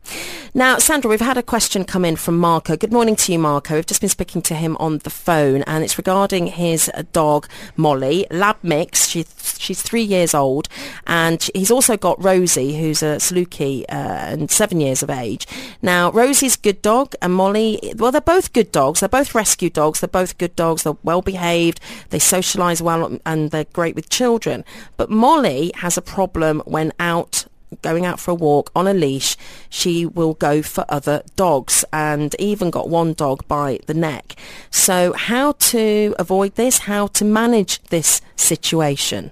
Now, 0.53 0.77
Sandra, 0.77 1.09
we've 1.09 1.19
had 1.19 1.37
a 1.37 1.43
question 1.43 1.83
come 1.83 2.05
in 2.05 2.15
from 2.15 2.37
Marco. 2.37 2.77
Good 2.77 2.93
morning 2.93 3.17
to 3.17 3.33
you, 3.33 3.39
Marco. 3.39 3.75
We've 3.75 3.85
just 3.85 3.99
been 3.99 4.09
speaking 4.09 4.41
to 4.43 4.55
him 4.55 4.77
on 4.79 4.99
the 4.99 5.09
phone 5.09 5.63
and 5.63 5.83
it's 5.83 5.97
regarding 5.97 6.47
his 6.47 6.89
uh, 6.93 7.03
dog, 7.11 7.49
Molly, 7.75 8.25
lab 8.31 8.55
mix. 8.63 9.09
She's, 9.09 9.57
she's 9.59 9.81
three 9.81 10.01
years 10.01 10.33
old 10.33 10.69
and 11.07 11.49
he's 11.53 11.71
also 11.71 11.97
got 11.97 12.23
Rosie, 12.23 12.79
who's 12.79 13.03
a 13.03 13.17
Saluki 13.17 13.83
uh, 13.89 14.31
and 14.31 14.49
seven 14.49 14.79
years 14.79 15.03
of 15.03 15.09
age. 15.09 15.45
Now, 15.81 16.09
Rosie's 16.11 16.55
good 16.55 16.81
dog 16.81 17.15
and 17.21 17.33
Molly, 17.33 17.93
well, 17.97 18.13
they're 18.13 18.21
both 18.21 18.53
good 18.53 18.71
dogs. 18.71 19.01
They're 19.01 19.09
both 19.09 19.35
rescue 19.35 19.69
dogs. 19.69 19.99
They're 19.99 20.07
both 20.07 20.37
good 20.37 20.55
dogs. 20.55 20.83
They're 20.83 20.95
well 21.03 21.21
behaved. 21.21 21.80
They 22.09 22.19
socialise 22.19 22.81
well 22.81 23.17
and 23.25 23.51
they're 23.51 23.65
great 23.65 23.95
with 23.95 24.09
children. 24.09 24.63
But 24.97 25.09
Molly 25.09 25.71
has 25.75 25.97
a 25.97 26.01
problem 26.01 26.61
when 26.65 26.91
out 26.99 27.45
going 27.81 28.05
out 28.05 28.19
for 28.19 28.31
a 28.31 28.35
walk 28.35 28.69
on 28.75 28.87
a 28.87 28.93
leash, 28.93 29.37
she 29.69 30.05
will 30.05 30.33
go 30.33 30.61
for 30.61 30.85
other 30.89 31.23
dogs 31.35 31.85
and 31.93 32.35
even 32.37 32.69
got 32.69 32.89
one 32.89 33.13
dog 33.13 33.47
by 33.47 33.79
the 33.87 33.93
neck. 33.93 34.35
So 34.69 35.13
how 35.13 35.53
to 35.53 36.13
avoid 36.19 36.55
this, 36.55 36.79
how 36.79 37.07
to 37.07 37.25
manage 37.25 37.81
this 37.83 38.21
situation? 38.35 39.31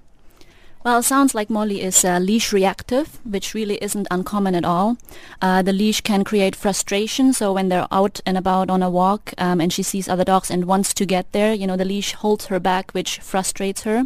Well, 0.90 1.04
sounds 1.04 1.36
like 1.36 1.52
Molly 1.52 1.84
is 1.84 2.04
uh, 2.04 2.18
leash 2.18 2.52
reactive, 2.52 3.20
which 3.24 3.54
really 3.54 3.76
isn't 3.76 4.08
uncommon 4.10 4.56
at 4.56 4.66
all. 4.66 4.98
Uh, 5.40 5.62
the 5.62 5.72
leash 5.72 6.02
can 6.02 6.24
create 6.24 6.56
frustration, 6.56 7.32
so 7.32 7.54
when 7.54 7.70
they're 7.70 7.88
out 7.92 8.22
and 8.26 8.36
about 8.36 8.72
on 8.72 8.82
a 8.82 8.90
walk 8.90 9.32
um, 9.38 9.62
and 9.62 9.72
she 9.72 9.84
sees 9.84 10.10
other 10.10 10.24
dogs 10.24 10.50
and 10.50 10.66
wants 10.66 10.92
to 10.96 11.06
get 11.06 11.32
there, 11.32 11.54
you 11.54 11.68
know, 11.68 11.78
the 11.78 11.86
leash 11.86 12.14
holds 12.14 12.48
her 12.48 12.60
back, 12.60 12.90
which 12.94 13.20
frustrates 13.20 13.84
her. 13.84 14.06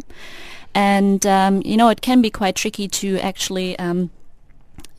And, 0.74 1.24
um, 1.24 1.62
you 1.64 1.78
know, 1.78 1.88
it 1.88 2.02
can 2.02 2.20
be 2.20 2.28
quite 2.28 2.54
tricky 2.54 2.86
to 2.88 3.18
actually 3.20 3.78
um, 3.78 4.10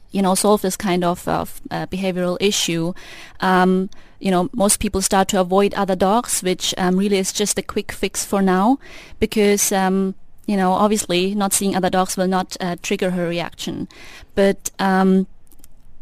you 0.10 0.24
know, 0.24 0.34
solve 0.34 0.64
this 0.64 0.76
kind 0.76 1.04
of, 1.04 1.28
of 1.28 1.62
uh, 1.70 1.86
behavioral 1.86 2.38
issue, 2.40 2.96
um, 3.42 3.92
you 4.20 4.32
know, 4.32 4.50
most 4.54 4.80
people 4.80 5.04
start 5.04 5.28
to 5.28 5.40
avoid 5.40 5.74
other 5.76 5.96
dogs, 5.96 6.42
which 6.42 6.74
um, 6.80 6.98
really 6.98 7.20
is 7.20 7.32
just 7.32 7.60
a 7.60 7.62
quick 7.62 7.92
fix 7.92 8.26
for 8.26 8.42
now, 8.42 8.80
because 9.20 9.72
um, 9.72 10.16
you 10.46 10.56
know, 10.58 10.72
obviously, 10.72 11.34
not 11.36 11.54
seeing 11.54 11.76
other 11.76 11.90
dogs 11.90 12.18
will 12.18 12.28
not 12.28 12.56
uh, 12.60 12.76
trigger 12.82 13.12
her 13.12 13.28
reaction, 13.28 13.88
but 14.36 14.72
um, 14.80 15.28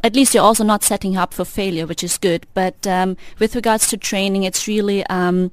at 0.04 0.16
least 0.16 0.34
you're 0.34 0.44
also 0.44 0.64
not 0.64 0.84
setting 0.84 1.16
up 1.16 1.34
for 1.34 1.46
failure, 1.46 1.86
which 1.86 2.04
is 2.04 2.18
good. 2.18 2.46
But 2.54 2.86
um, 2.86 3.16
with 3.40 3.56
regards 3.56 3.88
to 3.90 3.98
training, 3.98 4.44
it's 4.44 4.68
really 4.68 5.06
um, 5.08 5.52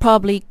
probably 0.00 0.42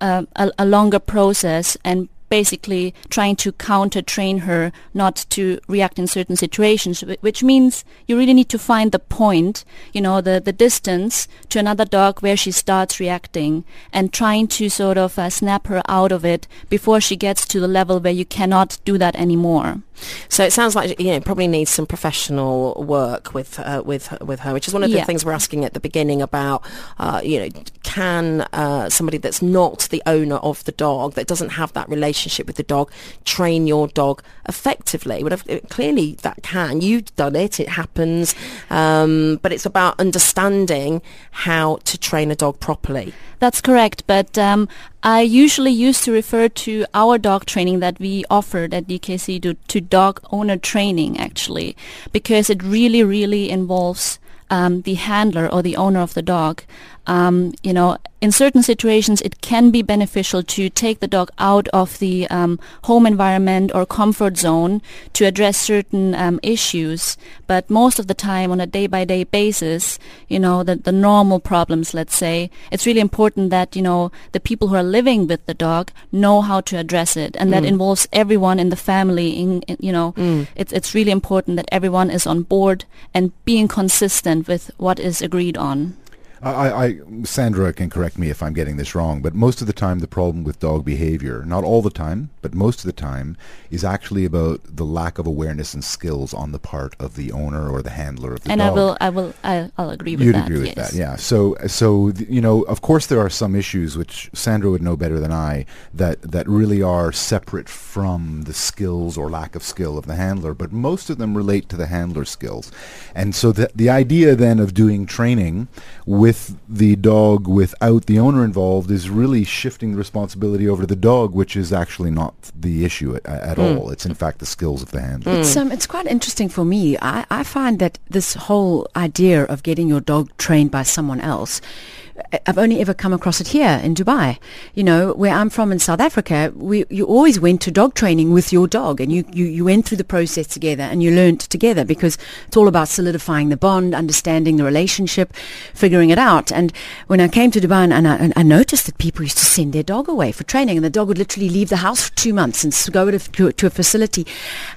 uh, 0.00 0.24
a, 0.36 0.50
a 0.58 0.66
longer 0.66 0.98
process 0.98 1.76
and 1.84 2.08
basically 2.30 2.94
trying 3.10 3.36
to 3.36 3.52
counter 3.52 4.00
train 4.00 4.38
her 4.38 4.72
not 4.94 5.26
to 5.28 5.58
react 5.68 5.98
in 5.98 6.06
certain 6.06 6.36
situations 6.36 7.02
which 7.20 7.42
means 7.42 7.84
you 8.06 8.16
really 8.16 8.32
need 8.34 8.48
to 8.48 8.58
find 8.58 8.92
the 8.92 8.98
point 8.98 9.64
you 9.92 10.00
know 10.00 10.20
the 10.20 10.40
the 10.40 10.52
distance 10.52 11.28
to 11.48 11.58
another 11.58 11.84
dog 11.84 12.20
where 12.20 12.36
she 12.36 12.52
starts 12.52 13.00
reacting 13.00 13.64
and 13.92 14.12
trying 14.12 14.46
to 14.46 14.68
sort 14.70 14.96
of 14.96 15.18
uh, 15.18 15.28
snap 15.28 15.66
her 15.66 15.82
out 15.88 16.12
of 16.12 16.24
it 16.24 16.46
before 16.68 17.00
she 17.00 17.16
gets 17.16 17.44
to 17.46 17.58
the 17.60 17.68
level 17.68 17.98
where 18.00 18.12
you 18.12 18.24
cannot 18.24 18.78
do 18.84 18.96
that 18.96 19.14
anymore 19.16 19.82
So 20.28 20.44
it 20.44 20.52
sounds 20.52 20.74
like 20.74 20.98
you 20.98 21.10
know 21.12 21.20
probably 21.20 21.46
needs 21.48 21.70
some 21.70 21.86
professional 21.86 22.82
work 22.96 23.34
with 23.34 23.58
uh, 23.58 23.82
with 23.84 24.04
with 24.30 24.40
her, 24.44 24.52
which 24.54 24.66
is 24.68 24.72
one 24.74 24.82
of 24.86 24.90
the 24.90 24.96
Yeah. 24.98 25.04
things 25.04 25.24
we're 25.24 25.36
asking 25.42 25.64
at 25.66 25.72
the 25.74 25.80
beginning 25.88 26.22
about. 26.22 26.62
Uh, 26.98 27.20
you 27.22 27.38
know, 27.40 27.48
can 27.90 28.42
uh, 28.52 28.88
somebody 28.88 29.18
that's 29.18 29.42
not 29.42 29.88
the 29.90 30.00
owner 30.06 30.36
of 30.36 30.62
the 30.62 30.70
dog, 30.70 31.14
that 31.14 31.26
doesn't 31.26 31.48
have 31.50 31.72
that 31.72 31.88
relationship 31.88 32.46
with 32.46 32.54
the 32.54 32.62
dog, 32.62 32.88
train 33.24 33.66
your 33.66 33.88
dog 33.88 34.22
effectively? 34.48 35.24
Well, 35.24 35.36
clearly 35.68 36.14
that 36.22 36.40
can. 36.44 36.82
You've 36.82 37.12
done 37.16 37.34
it. 37.34 37.58
It 37.58 37.70
happens. 37.70 38.36
Um, 38.70 39.40
but 39.42 39.52
it's 39.52 39.66
about 39.66 39.98
understanding 39.98 41.02
how 41.32 41.80
to 41.84 41.98
train 41.98 42.30
a 42.30 42.36
dog 42.36 42.60
properly. 42.60 43.12
That's 43.40 43.60
correct, 43.60 44.06
but 44.06 44.38
um, 44.38 44.68
I 45.02 45.22
usually 45.22 45.72
used 45.72 46.04
to 46.04 46.12
refer 46.12 46.48
to 46.48 46.84
our 46.94 47.18
dog 47.18 47.44
training 47.44 47.80
that 47.80 47.98
we 47.98 48.24
offered 48.30 48.72
at 48.72 48.86
DKC 48.86 49.42
to, 49.42 49.54
to 49.54 49.80
dog 49.80 50.20
owner 50.30 50.58
training, 50.58 51.18
actually, 51.18 51.76
because 52.12 52.50
it 52.50 52.62
really, 52.62 53.02
really 53.02 53.50
involves 53.50 54.19
um, 54.50 54.82
the 54.82 54.94
handler 54.94 55.50
or 55.52 55.62
the 55.62 55.76
owner 55.76 56.00
of 56.00 56.14
the 56.14 56.22
dog. 56.22 56.62
Um, 57.06 57.54
you 57.62 57.72
know, 57.72 57.96
in 58.20 58.30
certain 58.32 58.62
situations, 58.62 59.22
it 59.22 59.40
can 59.40 59.70
be 59.70 59.80
beneficial 59.82 60.42
to 60.42 60.68
take 60.68 61.00
the 61.00 61.08
dog 61.08 61.30
out 61.38 61.68
of 61.68 61.98
the 62.00 62.28
um, 62.28 62.60
home 62.84 63.06
environment 63.06 63.72
or 63.74 63.86
comfort 63.86 64.36
zone 64.36 64.82
to 65.14 65.24
address 65.24 65.56
certain 65.56 66.14
um, 66.14 66.38
issues. 66.42 67.16
But 67.46 67.70
most 67.70 67.98
of 67.98 68.08
the 68.08 68.14
time, 68.14 68.52
on 68.52 68.60
a 68.60 68.66
day-by-day 68.66 69.24
basis, 69.24 69.98
you 70.28 70.38
know, 70.38 70.62
the, 70.62 70.76
the 70.76 70.92
normal 70.92 71.40
problems, 71.40 71.94
let's 71.94 72.14
say, 72.14 72.50
it's 72.70 72.86
really 72.86 73.00
important 73.00 73.48
that 73.50 73.74
you 73.74 73.82
know 73.82 74.12
the 74.32 74.40
people 74.40 74.68
who 74.68 74.76
are 74.76 74.82
living 74.82 75.26
with 75.26 75.44
the 75.46 75.54
dog 75.54 75.90
know 76.12 76.42
how 76.42 76.60
to 76.62 76.76
address 76.76 77.16
it, 77.16 77.36
and 77.36 77.52
that 77.52 77.64
involves 77.64 78.06
everyone 78.12 78.60
in 78.60 78.68
the 78.68 78.76
family. 78.76 79.30
In, 79.30 79.62
in 79.62 79.76
you 79.80 79.92
know, 79.92 80.12
it's 80.56 80.72
it's 80.72 80.94
really 80.94 81.10
important 81.10 81.56
that 81.56 81.68
everyone 81.72 82.10
is 82.10 82.26
on 82.26 82.42
board 82.42 82.84
and 83.14 83.32
being 83.44 83.66
consistent 83.66 84.46
with 84.46 84.70
what 84.76 85.00
is 85.00 85.22
agreed 85.22 85.56
on. 85.56 85.96
I, 86.42 86.86
I, 86.86 87.00
Sandra 87.24 87.72
can 87.72 87.90
correct 87.90 88.16
me 88.16 88.30
if 88.30 88.42
I'm 88.42 88.54
getting 88.54 88.78
this 88.78 88.94
wrong, 88.94 89.20
but 89.20 89.34
most 89.34 89.60
of 89.60 89.66
the 89.66 89.74
time 89.74 89.98
the 89.98 90.08
problem 90.08 90.42
with 90.42 90.58
dog 90.58 90.84
behavior, 90.84 91.44
not 91.44 91.64
all 91.64 91.82
the 91.82 91.90
time, 91.90 92.30
but 92.40 92.54
most 92.54 92.80
of 92.80 92.86
the 92.86 92.92
time, 92.92 93.36
is 93.70 93.84
actually 93.84 94.24
about 94.24 94.60
the 94.64 94.84
lack 94.84 95.18
of 95.18 95.26
awareness 95.26 95.74
and 95.74 95.84
skills 95.84 96.32
on 96.32 96.52
the 96.52 96.58
part 96.58 96.96
of 96.98 97.14
the 97.14 97.30
owner 97.30 97.70
or 97.70 97.82
the 97.82 97.90
handler 97.90 98.32
of 98.32 98.42
the 98.42 98.52
and 98.52 98.60
dog. 98.60 98.68
I 98.68 98.72
will, 98.72 98.96
I 99.00 99.10
will, 99.10 99.34
I, 99.44 99.70
I'll 99.76 99.90
agree 99.90 100.16
with 100.16 100.20
that. 100.20 100.24
You'd 100.24 100.34
that. 100.34 100.46
agree 100.46 100.58
with 100.60 100.76
yes. 100.78 100.92
that, 100.92 100.98
yeah. 100.98 101.16
So, 101.16 101.56
so 101.66 102.10
th- 102.10 102.28
you 102.30 102.40
know, 102.40 102.62
of 102.62 102.80
course, 102.80 103.06
there 103.06 103.20
are 103.20 103.30
some 103.30 103.54
issues 103.54 103.98
which 103.98 104.30
Sandra 104.32 104.70
would 104.70 104.82
know 104.82 104.96
better 104.96 105.20
than 105.20 105.32
I 105.32 105.66
that 105.92 106.22
that 106.22 106.48
really 106.48 106.82
are 106.82 107.12
separate 107.12 107.68
from 107.68 108.42
the 108.42 108.54
skills 108.54 109.18
or 109.18 109.28
lack 109.28 109.54
of 109.54 109.62
skill 109.62 109.98
of 109.98 110.06
the 110.06 110.16
handler, 110.16 110.54
but 110.54 110.72
most 110.72 111.10
of 111.10 111.18
them 111.18 111.36
relate 111.36 111.68
to 111.68 111.76
the 111.76 111.86
handler 111.86 112.24
skills. 112.24 112.72
And 113.14 113.34
so, 113.34 113.52
the 113.52 113.70
the 113.74 113.90
idea 113.90 114.34
then 114.34 114.58
of 114.58 114.72
doing 114.72 115.04
training 115.04 115.68
with 116.06 116.29
the 116.68 116.96
dog 116.96 117.46
without 117.46 118.06
the 118.06 118.18
owner 118.18 118.44
involved 118.44 118.90
is 118.90 119.08
really 119.10 119.44
shifting 119.44 119.92
the 119.92 119.98
responsibility 119.98 120.68
over 120.68 120.82
to 120.82 120.86
the 120.86 120.96
dog, 120.96 121.34
which 121.34 121.56
is 121.56 121.72
actually 121.72 122.10
not 122.10 122.34
the 122.54 122.84
issue 122.84 123.14
at, 123.16 123.24
at 123.26 123.58
all. 123.58 123.90
It's 123.90 124.06
in 124.06 124.14
fact 124.14 124.38
the 124.38 124.46
skills 124.46 124.82
of 124.82 124.90
the 124.90 125.00
handler. 125.00 125.40
It's 125.40 125.56
um, 125.56 125.70
it's 125.72 125.86
quite 125.86 126.06
interesting 126.06 126.48
for 126.48 126.64
me. 126.64 126.96
I, 127.00 127.24
I 127.30 127.42
find 127.44 127.78
that 127.78 127.98
this 128.08 128.34
whole 128.34 128.86
idea 128.96 129.44
of 129.44 129.62
getting 129.62 129.88
your 129.88 130.00
dog 130.00 130.30
trained 130.38 130.70
by 130.70 130.82
someone 130.84 131.20
else, 131.20 131.60
I- 131.60 132.09
I've 132.46 132.58
only 132.58 132.80
ever 132.80 132.94
come 132.94 133.12
across 133.12 133.40
it 133.40 133.48
here 133.48 133.80
in 133.82 133.94
Dubai. 133.94 134.38
You 134.74 134.84
know, 134.84 135.12
where 135.14 135.34
I'm 135.34 135.50
from 135.50 135.72
in 135.72 135.78
South 135.78 136.00
Africa, 136.00 136.52
we 136.54 136.84
you 136.90 137.06
always 137.06 137.40
went 137.40 137.60
to 137.62 137.70
dog 137.70 137.94
training 137.94 138.32
with 138.32 138.52
your 138.52 138.66
dog, 138.66 139.00
and 139.00 139.12
you, 139.12 139.24
you, 139.32 139.44
you 139.46 139.64
went 139.64 139.86
through 139.86 139.98
the 139.98 140.04
process 140.04 140.46
together, 140.46 140.82
and 140.82 141.02
you 141.02 141.10
learned 141.10 141.40
together 141.40 141.84
because 141.84 142.18
it's 142.46 142.56
all 142.56 142.68
about 142.68 142.88
solidifying 142.88 143.48
the 143.48 143.56
bond, 143.56 143.94
understanding 143.94 144.56
the 144.56 144.64
relationship, 144.64 145.34
figuring 145.74 146.10
it 146.10 146.18
out. 146.18 146.52
And 146.52 146.72
when 147.06 147.20
I 147.20 147.28
came 147.28 147.50
to 147.52 147.60
Dubai, 147.60 147.84
and, 147.84 147.92
and, 147.92 148.08
I, 148.08 148.16
and 148.16 148.32
I 148.36 148.42
noticed 148.42 148.86
that 148.86 148.98
people 148.98 149.22
used 149.22 149.38
to 149.38 149.44
send 149.44 149.72
their 149.72 149.82
dog 149.82 150.08
away 150.08 150.32
for 150.32 150.44
training, 150.44 150.76
and 150.76 150.84
the 150.84 150.90
dog 150.90 151.08
would 151.08 151.18
literally 151.18 151.48
leave 151.48 151.68
the 151.68 151.76
house 151.76 152.08
for 152.08 152.16
two 152.16 152.34
months 152.34 152.64
and 152.64 152.74
go 152.92 153.10
to, 153.10 153.18
to, 153.18 153.52
to 153.52 153.66
a 153.66 153.70
facility. 153.70 154.26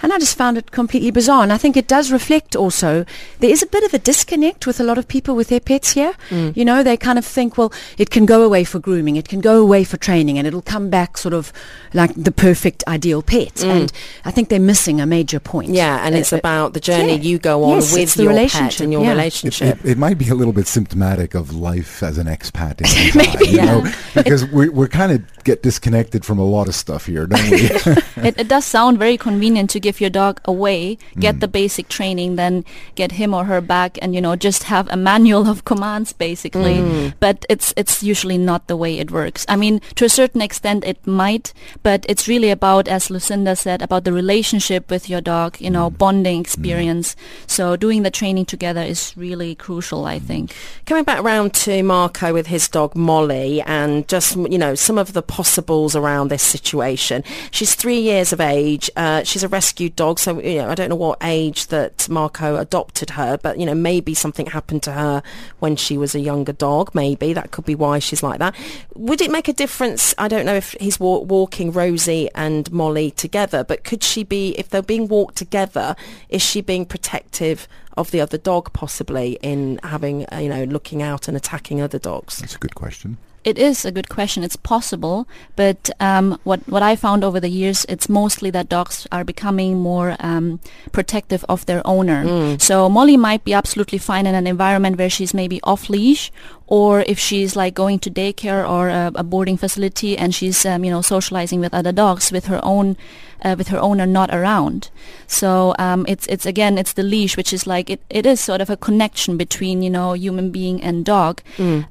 And 0.01 0.13
I 0.13 0.19
just 0.19 0.37
found 0.37 0.57
it 0.57 0.71
completely 0.71 1.11
bizarre. 1.11 1.43
And 1.43 1.53
I 1.53 1.57
think 1.57 1.77
it 1.77 1.87
does 1.87 2.11
reflect 2.11 2.55
also 2.55 3.05
there 3.39 3.49
is 3.49 3.63
a 3.63 3.67
bit 3.67 3.83
of 3.83 3.93
a 3.93 3.99
disconnect 3.99 4.67
with 4.67 4.79
a 4.79 4.83
lot 4.83 4.97
of 4.97 5.07
people 5.07 5.35
with 5.35 5.49
their 5.49 5.59
pets 5.59 5.91
here. 5.91 6.13
Mm. 6.29 6.55
You 6.55 6.65
know, 6.65 6.83
they 6.83 6.97
kind 6.97 7.17
of 7.17 7.25
think, 7.33 7.57
well, 7.57 7.71
it 7.97 8.09
can 8.15 8.25
go 8.25 8.39
away 8.43 8.63
for 8.63 8.79
grooming, 8.79 9.15
it 9.17 9.27
can 9.27 9.41
go 9.41 9.55
away 9.61 9.83
for 9.83 9.97
training, 9.97 10.37
and 10.37 10.45
it'll 10.47 10.61
come 10.75 10.89
back 10.89 11.17
sort 11.17 11.33
of 11.33 11.51
like 11.93 12.13
the 12.27 12.31
perfect 12.31 12.83
ideal 12.87 13.21
pet. 13.21 13.63
And 13.63 13.91
I 14.25 14.31
think 14.31 14.49
they're 14.49 14.59
missing 14.73 15.01
a 15.01 15.05
major 15.05 15.39
point. 15.39 15.71
Yeah, 15.73 16.05
and 16.05 16.13
Uh, 16.15 16.19
it's 16.19 16.33
uh, 16.33 16.37
about 16.43 16.73
the 16.73 16.79
journey 16.79 17.15
yeah. 17.15 17.29
you 17.29 17.37
go 17.39 17.63
on 17.63 17.77
Yes, 17.77 17.91
with 17.93 18.01
it's 18.03 18.15
the 18.15 18.23
your 18.23 18.31
pet 18.31 18.37
relationship, 18.37 18.83
and 18.83 18.91
your 18.93 19.01
yeah. 19.03 19.11
It, 19.11 19.15
relationship. 19.17 19.79
it, 19.85 19.91
it 19.93 19.97
might 19.97 20.17
be 20.17 20.29
a 20.29 20.35
little 20.35 20.53
bit 20.53 20.67
symptomatic 20.67 21.33
of 21.35 21.45
life 21.53 22.03
as 22.09 22.17
an 22.17 22.27
expat 22.27 22.75
in 22.81 22.87
Dubai, 23.11 23.39
you 23.47 23.57
yeah. 23.57 23.65
know, 23.65 23.79
because 24.15 24.45
we 24.57 24.69
we 24.69 24.87
kind 24.87 25.11
of 25.11 25.19
get 25.43 25.63
disconnected 25.63 26.23
from 26.25 26.37
a 26.39 26.45
lot 26.55 26.67
of 26.67 26.75
stuff 26.75 27.05
here, 27.11 27.25
don't 27.27 27.49
we? 27.51 27.57
it, 28.29 28.33
it 28.43 28.47
does 28.47 28.65
sound 28.65 28.97
very 28.99 29.17
convenient 29.17 29.69
to 29.71 29.79
give 29.79 29.99
your 30.03 30.09
dog 30.09 30.39
away, 30.45 30.97
get 31.19 31.33
Mm. 31.35 31.39
the 31.39 31.47
basic 31.47 31.87
training, 31.89 32.35
then 32.35 32.63
get 32.95 33.11
him 33.13 33.33
or 33.33 33.43
her 33.45 33.61
back, 33.61 33.97
and 34.01 34.13
you 34.15 34.21
know 34.21 34.35
just 34.35 34.63
have 34.73 34.85
a 34.91 34.97
manual 34.97 35.47
of 35.49 35.63
commands 35.65 36.13
basically. 36.13 36.77
Mm. 36.77 37.13
But 37.23 37.45
it's 37.53 37.73
it's 37.77 38.03
usually 38.03 38.37
not 38.37 38.67
the 38.67 38.75
way 38.75 38.99
it 38.99 39.09
works. 39.09 39.45
I 39.47 39.55
mean, 39.55 39.79
to 39.95 40.03
a 40.05 40.09
certain 40.19 40.41
extent 40.41 40.83
it 40.83 40.99
might, 41.07 41.53
but 41.81 42.05
it's 42.11 42.27
really 42.27 42.51
about, 42.51 42.87
as 42.89 43.09
Lucinda 43.09 43.55
said, 43.55 43.81
about 43.81 44.03
the 44.03 44.11
relationship 44.11 44.91
with 44.91 45.09
your 45.11 45.21
dog. 45.21 45.55
You 45.63 45.69
Mm. 45.69 45.73
know, 45.73 45.89
bonding 45.89 46.39
experience. 46.43 47.15
So 47.47 47.63
doing 47.85 48.03
the 48.03 48.11
training 48.11 48.45
together 48.53 48.83
is 48.93 49.13
really 49.15 49.55
crucial, 49.55 50.01
I 50.15 50.19
think. 50.19 50.51
Coming 50.85 51.05
back 51.05 51.21
round 51.23 51.53
to 51.63 51.81
Marco 51.83 52.33
with 52.33 52.47
his 52.47 52.67
dog 52.67 52.91
Molly 52.95 53.61
and 53.79 54.05
just, 54.15 54.35
you 54.35 54.59
know, 54.63 54.75
some 54.75 54.97
of 55.03 55.13
the 55.13 55.21
possibles 55.37 55.95
around 55.95 56.27
this 56.29 56.43
situation. 56.55 57.23
She's 57.51 57.73
three 57.83 58.01
years 58.11 58.33
of 58.33 58.41
age. 58.41 58.89
Uh, 58.97 59.23
she's 59.23 59.43
a 59.43 59.51
rescued 59.59 59.95
dog, 59.95 60.19
so, 60.19 60.29
you 60.41 60.57
know, 60.59 60.69
I 60.73 60.75
don't 60.75 60.89
know 60.89 61.01
what 61.07 61.19
age 61.23 61.67
that 61.67 62.09
Marco 62.09 62.57
adopted 62.57 63.11
her, 63.11 63.37
but, 63.45 63.53
you 63.59 63.65
know, 63.65 63.75
maybe 63.91 64.13
something 64.13 64.47
happened 64.57 64.83
to 64.83 64.91
her 64.91 65.23
when 65.61 65.75
she 65.77 65.95
was 65.97 66.15
a 66.15 66.19
younger 66.19 66.55
dog. 66.67 66.91
Maybe 66.93 67.02
that 67.11 67.51
could 67.51 67.65
be 67.65 67.75
why 67.75 67.99
she's 67.99 68.23
like 68.23 68.39
that. 68.39 68.55
Would 68.95 69.21
it 69.21 69.31
make 69.31 69.47
a 69.47 69.53
difference? 69.53 70.15
I 70.17 70.27
don't 70.27 70.45
know 70.45 70.55
if 70.55 70.75
he's 70.79 70.99
wa- 70.99 71.19
walking 71.19 71.71
Rosie 71.71 72.29
and 72.33 72.71
Molly 72.71 73.11
together, 73.11 73.63
but 73.63 73.83
could 73.83 74.03
she 74.03 74.23
be, 74.23 74.51
if 74.57 74.69
they're 74.69 74.81
being 74.81 75.07
walked 75.07 75.35
together, 75.35 75.95
is 76.29 76.41
she 76.41 76.61
being 76.61 76.85
protective 76.85 77.67
of 77.97 78.11
the 78.11 78.21
other 78.21 78.37
dog 78.37 78.73
possibly 78.73 79.37
in 79.41 79.79
having, 79.83 80.25
you 80.39 80.49
know, 80.49 80.63
looking 80.63 81.01
out 81.01 81.27
and 81.27 81.37
attacking 81.37 81.81
other 81.81 81.99
dogs? 81.99 82.37
That's 82.37 82.55
a 82.55 82.59
good 82.59 82.75
question. 82.75 83.17
It 83.43 83.57
is 83.57 83.85
a 83.85 83.91
good 83.91 84.07
question. 84.07 84.43
It's 84.43 84.55
possible, 84.55 85.27
but 85.55 85.89
um, 85.99 86.39
what 86.43 86.61
what 86.67 86.81
I 86.81 86.95
found 86.95 87.23
over 87.23 87.39
the 87.39 87.49
years, 87.49 87.85
it's 87.89 88.07
mostly 88.07 88.49
that 88.51 88.69
dogs 88.69 89.05
are 89.11 89.23
becoming 89.25 89.79
more 89.79 90.15
um, 90.19 90.59
protective 90.91 91.43
of 91.49 91.65
their 91.65 91.81
owner. 91.85 92.23
So 92.59 92.87
Molly 92.89 93.17
might 93.17 93.43
be 93.43 93.53
absolutely 93.53 93.97
fine 93.97 94.25
in 94.27 94.35
an 94.35 94.47
environment 94.47 94.97
where 94.97 95.09
she's 95.09 95.33
maybe 95.33 95.59
off 95.63 95.89
leash, 95.89 96.31
or 96.67 97.01
if 97.01 97.19
she's 97.19 97.55
like 97.55 97.73
going 97.73 97.99
to 97.99 98.09
daycare 98.09 98.67
or 98.67 98.87
a, 98.89 99.11
a 99.15 99.23
boarding 99.23 99.57
facility 99.57 100.17
and 100.17 100.33
she's 100.33 100.65
um, 100.65 100.83
you 100.85 100.91
know 100.91 101.01
socializing 101.01 101.59
with 101.59 101.73
other 101.73 101.91
dogs 101.91 102.31
with 102.31 102.45
her 102.45 102.59
own 102.63 102.95
uh, 103.43 103.55
with 103.57 103.67
her 103.69 103.79
owner 103.79 104.05
not 104.05 104.33
around. 104.33 104.89
So 105.27 105.75
um, 105.79 106.05
it's 106.07 106.25
it's 106.27 106.45
again 106.45 106.77
it's 106.77 106.93
the 106.93 107.03
leash, 107.03 107.37
which 107.37 107.53
is 107.53 107.67
like 107.67 107.89
it, 107.89 108.01
it 108.09 108.25
is 108.25 108.39
sort 108.39 108.61
of 108.61 108.69
a 108.69 108.77
connection 108.77 109.37
between 109.37 109.81
you 109.83 109.89
know 109.89 110.13
human 110.13 110.51
being 110.51 110.81
and 110.81 111.05
dog, 111.05 111.41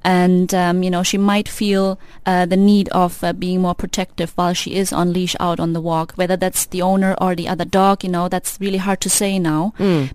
and 0.05 0.55
um, 0.55 0.83
you 0.83 0.91
know 0.91 1.03
she 1.03 1.19
might 1.19 1.49
feel 1.49 1.99
uh, 2.27 2.47
the 2.47 2.57
need 2.57 2.89
of 2.91 3.23
uh, 3.25 3.33
being 3.33 3.61
more 3.61 3.75
protective 3.75 4.33
while 4.37 4.55
she 4.55 4.75
is 4.75 4.93
on 4.93 5.13
leash 5.13 5.37
out 5.41 5.61
on 5.61 5.73
the 5.73 5.81
walk. 5.81 6.13
Whether 6.17 6.37
that's 6.37 6.67
the 6.67 6.83
owner 6.83 7.15
or 7.21 7.35
the 7.35 7.49
other 7.49 7.65
dog, 7.65 8.05
you 8.05 8.11
know 8.11 8.29
that's 8.29 8.59
really 8.61 8.79
hard 8.79 9.01
to 9.03 9.11
say 9.11 9.39
now. 9.39 9.73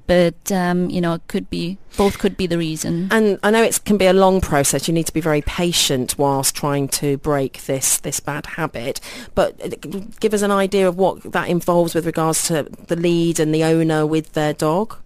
But 0.07 0.51
um, 0.51 0.89
you 0.89 1.01
know 1.01 1.13
it 1.13 1.27
could 1.27 1.49
be 1.49 1.77
both 1.97 2.19
could 2.19 2.37
be 2.37 2.47
the 2.47 2.57
reason. 2.57 3.09
And 3.11 3.39
I 3.43 3.51
know 3.51 3.63
it 3.63 3.83
can 3.83 3.97
be 3.97 4.05
a 4.05 4.13
long 4.13 4.39
process. 4.39 4.87
You 4.87 4.93
need 4.93 5.07
to 5.07 5.13
be 5.13 5.21
very 5.21 5.41
patient 5.41 6.17
whilst 6.17 6.55
trying 6.55 6.87
to 6.89 7.17
break 7.17 7.63
this 7.63 7.97
this 7.99 8.19
bad 8.19 8.45
habit. 8.45 8.99
But 9.35 9.59
uh, 9.61 9.99
give 10.19 10.33
us 10.33 10.41
an 10.43 10.51
idea 10.51 10.87
of 10.87 10.95
what 10.97 11.31
that 11.33 11.49
involves 11.49 11.93
with 11.95 12.05
regards 12.05 12.47
to 12.47 12.63
the 12.87 12.95
lead 12.95 13.39
and 13.39 13.53
the 13.53 13.63
owner 13.63 14.05
with 14.05 14.33
their 14.33 14.53
dog. 14.53 14.97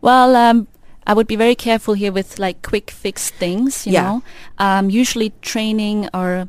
Well, 0.00 0.36
um, 0.36 0.68
I 1.06 1.14
would 1.14 1.26
be 1.26 1.36
very 1.36 1.54
careful 1.54 1.94
here 1.94 2.12
with 2.12 2.38
like 2.38 2.62
quick 2.62 2.90
fix 2.90 3.30
things, 3.30 3.86
you 3.86 3.92
Yeah. 3.92 4.02
know. 4.02 4.22
Um, 4.58 4.90
usually 4.90 5.32
training 5.42 6.08
or 6.14 6.48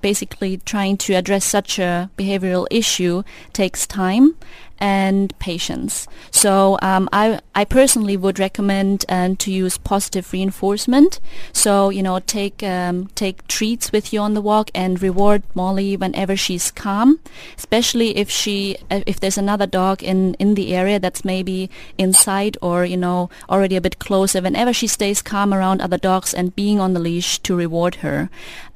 basically 0.00 0.58
trying 0.58 0.96
to 0.98 1.14
address 1.14 1.44
such 1.44 1.78
a 1.78 2.10
behavioral 2.18 2.66
issue 2.70 3.22
takes 3.52 3.86
time 3.86 4.34
and 4.78 5.36
patience. 5.38 6.06
So 6.30 6.78
um, 6.82 7.08
I 7.12 7.40
I 7.54 7.64
personally 7.64 8.16
would 8.16 8.38
recommend 8.38 9.04
um, 9.08 9.36
to 9.36 9.50
use 9.50 9.78
positive 9.78 10.32
reinforcement. 10.32 11.20
So 11.52 11.90
you 11.90 12.02
know 12.02 12.18
take 12.20 12.62
um, 12.62 13.08
take 13.14 13.46
treats 13.48 13.92
with 13.92 14.12
you 14.12 14.20
on 14.20 14.34
the 14.34 14.40
walk 14.40 14.70
and 14.74 15.00
reward 15.00 15.42
Molly 15.54 15.96
whenever 15.96 16.36
she's 16.36 16.70
calm, 16.70 17.20
especially 17.56 18.16
if 18.16 18.30
she 18.30 18.76
uh, 18.90 19.00
if 19.06 19.20
there's 19.20 19.38
another 19.38 19.66
dog 19.66 20.02
in 20.02 20.34
in 20.34 20.54
the 20.54 20.74
area 20.74 20.98
that's 20.98 21.24
maybe 21.24 21.70
inside 21.98 22.56
or 22.60 22.84
you 22.84 22.96
know 22.96 23.30
already 23.48 23.76
a 23.76 23.80
bit 23.80 23.98
closer. 23.98 24.40
Whenever 24.40 24.72
she 24.72 24.86
stays 24.86 25.22
calm 25.22 25.52
around 25.52 25.80
other 25.80 25.98
dogs 25.98 26.34
and 26.34 26.54
being 26.54 26.80
on 26.80 26.92
the 26.92 27.00
leash 27.00 27.38
to 27.40 27.56
reward 27.56 27.96
her, 27.96 28.28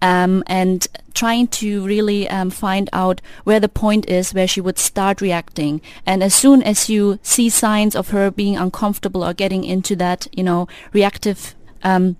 um, 0.03 0.43
and 0.47 0.87
trying 1.15 1.49
to 1.49 1.85
really 1.85 2.29
um, 2.29 2.51
find 2.51 2.89
out 2.93 3.21
where 3.45 3.61
the 3.61 3.69
point 3.69 4.09
is 4.09 4.33
where 4.33 4.49
she 4.49 4.61
would 4.61 4.79
start 4.79 5.21
reacting. 5.21 5.81
And 6.05 6.23
as 6.23 6.35
soon 6.35 6.63
as 6.63 6.89
you 6.89 7.19
see 7.23 7.49
signs 7.49 7.95
of 7.95 8.11
her 8.11 8.31
being 8.31 8.57
uncomfortable 8.57 9.25
or 9.25 9.35
getting 9.35 9.65
into 9.65 9.95
that, 9.97 10.27
you 10.33 10.43
know, 10.43 10.67
reactive 10.93 11.55
um, 11.83 12.17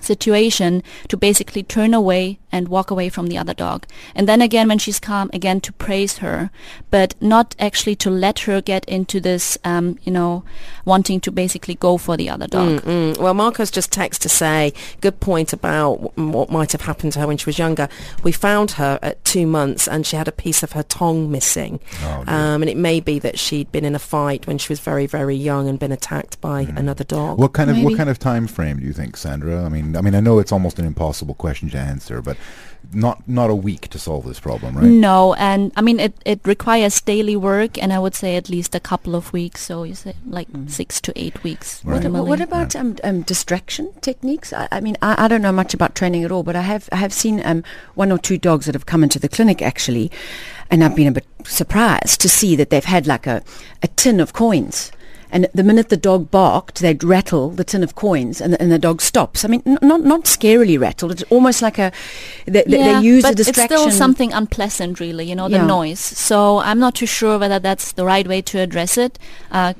situation 0.00 0.82
to 1.08 1.16
basically 1.16 1.62
turn 1.62 1.94
away 1.94 2.39
and 2.52 2.68
walk 2.68 2.90
away 2.90 3.08
from 3.08 3.28
the 3.28 3.38
other 3.38 3.54
dog. 3.54 3.86
And 4.14 4.28
then 4.28 4.40
again, 4.40 4.68
when 4.68 4.78
she's 4.78 4.98
calm, 4.98 5.30
again 5.32 5.60
to 5.62 5.72
praise 5.72 6.18
her, 6.18 6.50
but 6.90 7.14
not 7.20 7.54
actually 7.58 7.96
to 7.96 8.10
let 8.10 8.40
her 8.40 8.60
get 8.60 8.84
into 8.86 9.20
this, 9.20 9.58
um, 9.64 9.98
you 10.02 10.12
know, 10.12 10.44
wanting 10.84 11.20
to 11.20 11.30
basically 11.30 11.74
go 11.74 11.96
for 11.98 12.16
the 12.16 12.28
other 12.28 12.46
dog. 12.46 12.80
Mm, 12.82 13.14
mm. 13.14 13.18
Well, 13.18 13.34
Marco's 13.34 13.70
just 13.70 13.92
text 13.92 14.22
to 14.22 14.28
say, 14.28 14.72
good 15.00 15.20
point 15.20 15.52
about 15.52 16.16
what 16.16 16.50
might 16.50 16.72
have 16.72 16.82
happened 16.82 17.12
to 17.12 17.20
her 17.20 17.26
when 17.26 17.36
she 17.36 17.46
was 17.46 17.58
younger. 17.58 17.88
We 18.22 18.32
found 18.32 18.72
her 18.72 18.98
at 19.02 19.24
two 19.24 19.46
months 19.46 19.86
and 19.86 20.06
she 20.06 20.16
had 20.16 20.28
a 20.28 20.32
piece 20.32 20.62
of 20.62 20.72
her 20.72 20.82
tongue 20.82 21.30
missing. 21.30 21.80
Oh, 22.02 22.24
dear. 22.24 22.34
um, 22.34 22.62
and 22.62 22.68
it 22.68 22.76
may 22.76 23.00
be 23.00 23.18
that 23.20 23.38
she'd 23.38 23.70
been 23.72 23.84
in 23.84 23.94
a 23.94 23.98
fight 23.98 24.46
when 24.46 24.58
she 24.58 24.72
was 24.72 24.80
very, 24.80 25.06
very 25.06 25.36
young 25.36 25.68
and 25.68 25.78
been 25.78 25.92
attacked 25.92 26.40
by 26.40 26.62
another 26.76 27.04
dog. 27.04 27.38
What 27.38 27.52
kind 27.52 27.70
of 27.70 27.82
what 27.82 27.96
kind 27.96 28.10
of 28.10 28.18
time 28.18 28.46
frame 28.46 28.80
do 28.80 28.86
you 28.86 28.92
think, 28.92 29.16
Sandra? 29.16 29.64
I 29.64 29.68
mean, 29.68 29.96
I 29.96 30.00
mean, 30.00 30.14
I 30.14 30.20
know 30.20 30.38
it's 30.38 30.52
almost 30.52 30.78
an 30.78 30.84
impossible 30.84 31.34
question 31.34 31.70
to 31.70 31.78
answer, 31.78 32.22
but 32.22 32.36
not 32.92 33.26
not 33.28 33.50
a 33.50 33.54
week 33.54 33.88
to 33.88 33.98
solve 33.98 34.24
this 34.24 34.40
problem, 34.40 34.76
right? 34.76 34.86
No, 34.86 35.34
and 35.34 35.72
I 35.76 35.82
mean 35.82 36.00
it, 36.00 36.14
it 36.24 36.40
requires 36.44 37.00
daily 37.00 37.36
work, 37.36 37.80
and 37.80 37.92
I 37.92 37.98
would 37.98 38.14
say 38.14 38.36
at 38.36 38.48
least 38.48 38.74
a 38.74 38.80
couple 38.80 39.14
of 39.14 39.32
weeks. 39.32 39.62
So 39.62 39.84
you 39.84 39.94
say 39.94 40.14
like 40.26 40.48
six 40.66 41.00
to 41.02 41.12
eight 41.16 41.42
weeks. 41.42 41.84
Right. 41.84 42.02
minimally. 42.02 42.12
What, 42.12 42.26
what 42.26 42.40
about 42.40 42.74
um, 42.74 42.96
um, 43.04 43.22
distraction 43.22 43.92
techniques? 44.00 44.52
I, 44.52 44.68
I 44.72 44.80
mean, 44.80 44.96
I, 45.02 45.24
I 45.24 45.28
don't 45.28 45.42
know 45.42 45.52
much 45.52 45.74
about 45.74 45.94
training 45.94 46.24
at 46.24 46.32
all, 46.32 46.42
but 46.42 46.56
I 46.56 46.62
have 46.62 46.88
I 46.90 46.96
have 46.96 47.12
seen 47.12 47.44
um, 47.44 47.62
one 47.94 48.10
or 48.10 48.18
two 48.18 48.38
dogs 48.38 48.66
that 48.66 48.74
have 48.74 48.86
come 48.86 49.04
into 49.04 49.18
the 49.18 49.28
clinic 49.28 49.62
actually, 49.62 50.10
and 50.70 50.82
I've 50.82 50.96
been 50.96 51.08
a 51.08 51.12
bit 51.12 51.26
surprised 51.44 52.20
to 52.22 52.28
see 52.28 52.56
that 52.56 52.70
they've 52.70 52.84
had 52.84 53.06
like 53.06 53.26
a, 53.26 53.42
a 53.82 53.88
tin 53.88 54.20
of 54.20 54.32
coins. 54.32 54.90
And 55.32 55.46
the 55.54 55.62
minute 55.62 55.88
the 55.88 55.96
dog 55.96 56.30
barked, 56.30 56.80
they'd 56.80 57.02
rattle 57.04 57.50
the 57.50 57.64
tin 57.64 57.82
of 57.82 57.94
coins, 57.94 58.40
and 58.40 58.52
the, 58.52 58.60
and 58.62 58.70
the 58.72 58.78
dog 58.78 59.00
stops. 59.00 59.44
I 59.44 59.48
mean, 59.48 59.62
n- 59.66 59.78
not 59.82 60.00
not 60.02 60.24
scarily 60.24 60.78
rattled. 60.78 61.12
It's 61.12 61.22
almost 61.30 61.62
like 61.62 61.78
a 61.78 61.92
they, 62.46 62.64
yeah, 62.66 63.00
they 63.00 63.06
use 63.06 63.22
but 63.22 63.32
a 63.32 63.36
distraction. 63.36 63.74
it's 63.76 63.82
still 63.82 63.90
something 63.90 64.32
unpleasant, 64.32 64.98
really. 65.00 65.24
You 65.28 65.36
know, 65.36 65.48
the 65.48 65.56
Yeah. 65.58 65.66
noise. 65.66 66.00
So 66.00 66.58
I'm 66.58 66.78
not 66.78 66.94
too 66.96 67.06
sure 67.06 67.38
whether 67.38 67.58
that's 67.58 67.92
the 67.92 68.04
right 68.04 68.26
way 68.26 68.42
to 68.42 68.58
address 68.58 68.98
it. 68.98 69.18
Uh, 69.52 69.74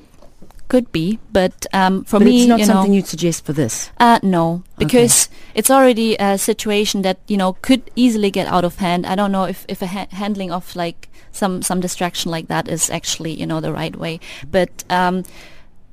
could 0.70 0.90
be, 0.92 1.18
but 1.33 1.66
um, 1.74 2.04
for 2.04 2.18
but 2.20 2.26
me, 2.26 2.42
it's 2.42 2.48
not 2.48 2.61
you 2.61 2.66
know, 2.66 2.72
something 2.72 2.94
you'd 2.94 3.06
suggest 3.06 3.44
for 3.44 3.52
this. 3.52 3.90
Uh, 3.98 4.20
no, 4.22 4.62
because 4.78 5.28
it's 5.54 5.70
already 5.70 6.16
a 6.18 6.38
situation 6.38 7.02
that 7.02 7.18
you 7.26 7.37
know 7.37 7.54
could 7.61 7.83
easily 7.96 8.30
get 8.30 8.46
out 8.46 8.64
of 8.64 8.76
hand. 8.76 9.04
I 9.04 9.16
don't 9.16 9.33
know 9.33 9.44
if 9.44 9.66
if 9.68 9.83
a 9.83 9.87
ha- 9.88 10.06
handling 10.12 10.52
of 10.52 10.74
like 10.76 11.09
some 11.33 11.61
some 11.61 11.80
distraction 11.80 12.30
like 12.30 12.46
that 12.46 12.68
is 12.68 12.88
actually 12.88 13.35
you 13.35 13.46
know 13.46 13.61
the 13.61 13.72
right 13.72 13.96
way. 13.96 14.20
But 14.48 14.85
um, 14.88 15.24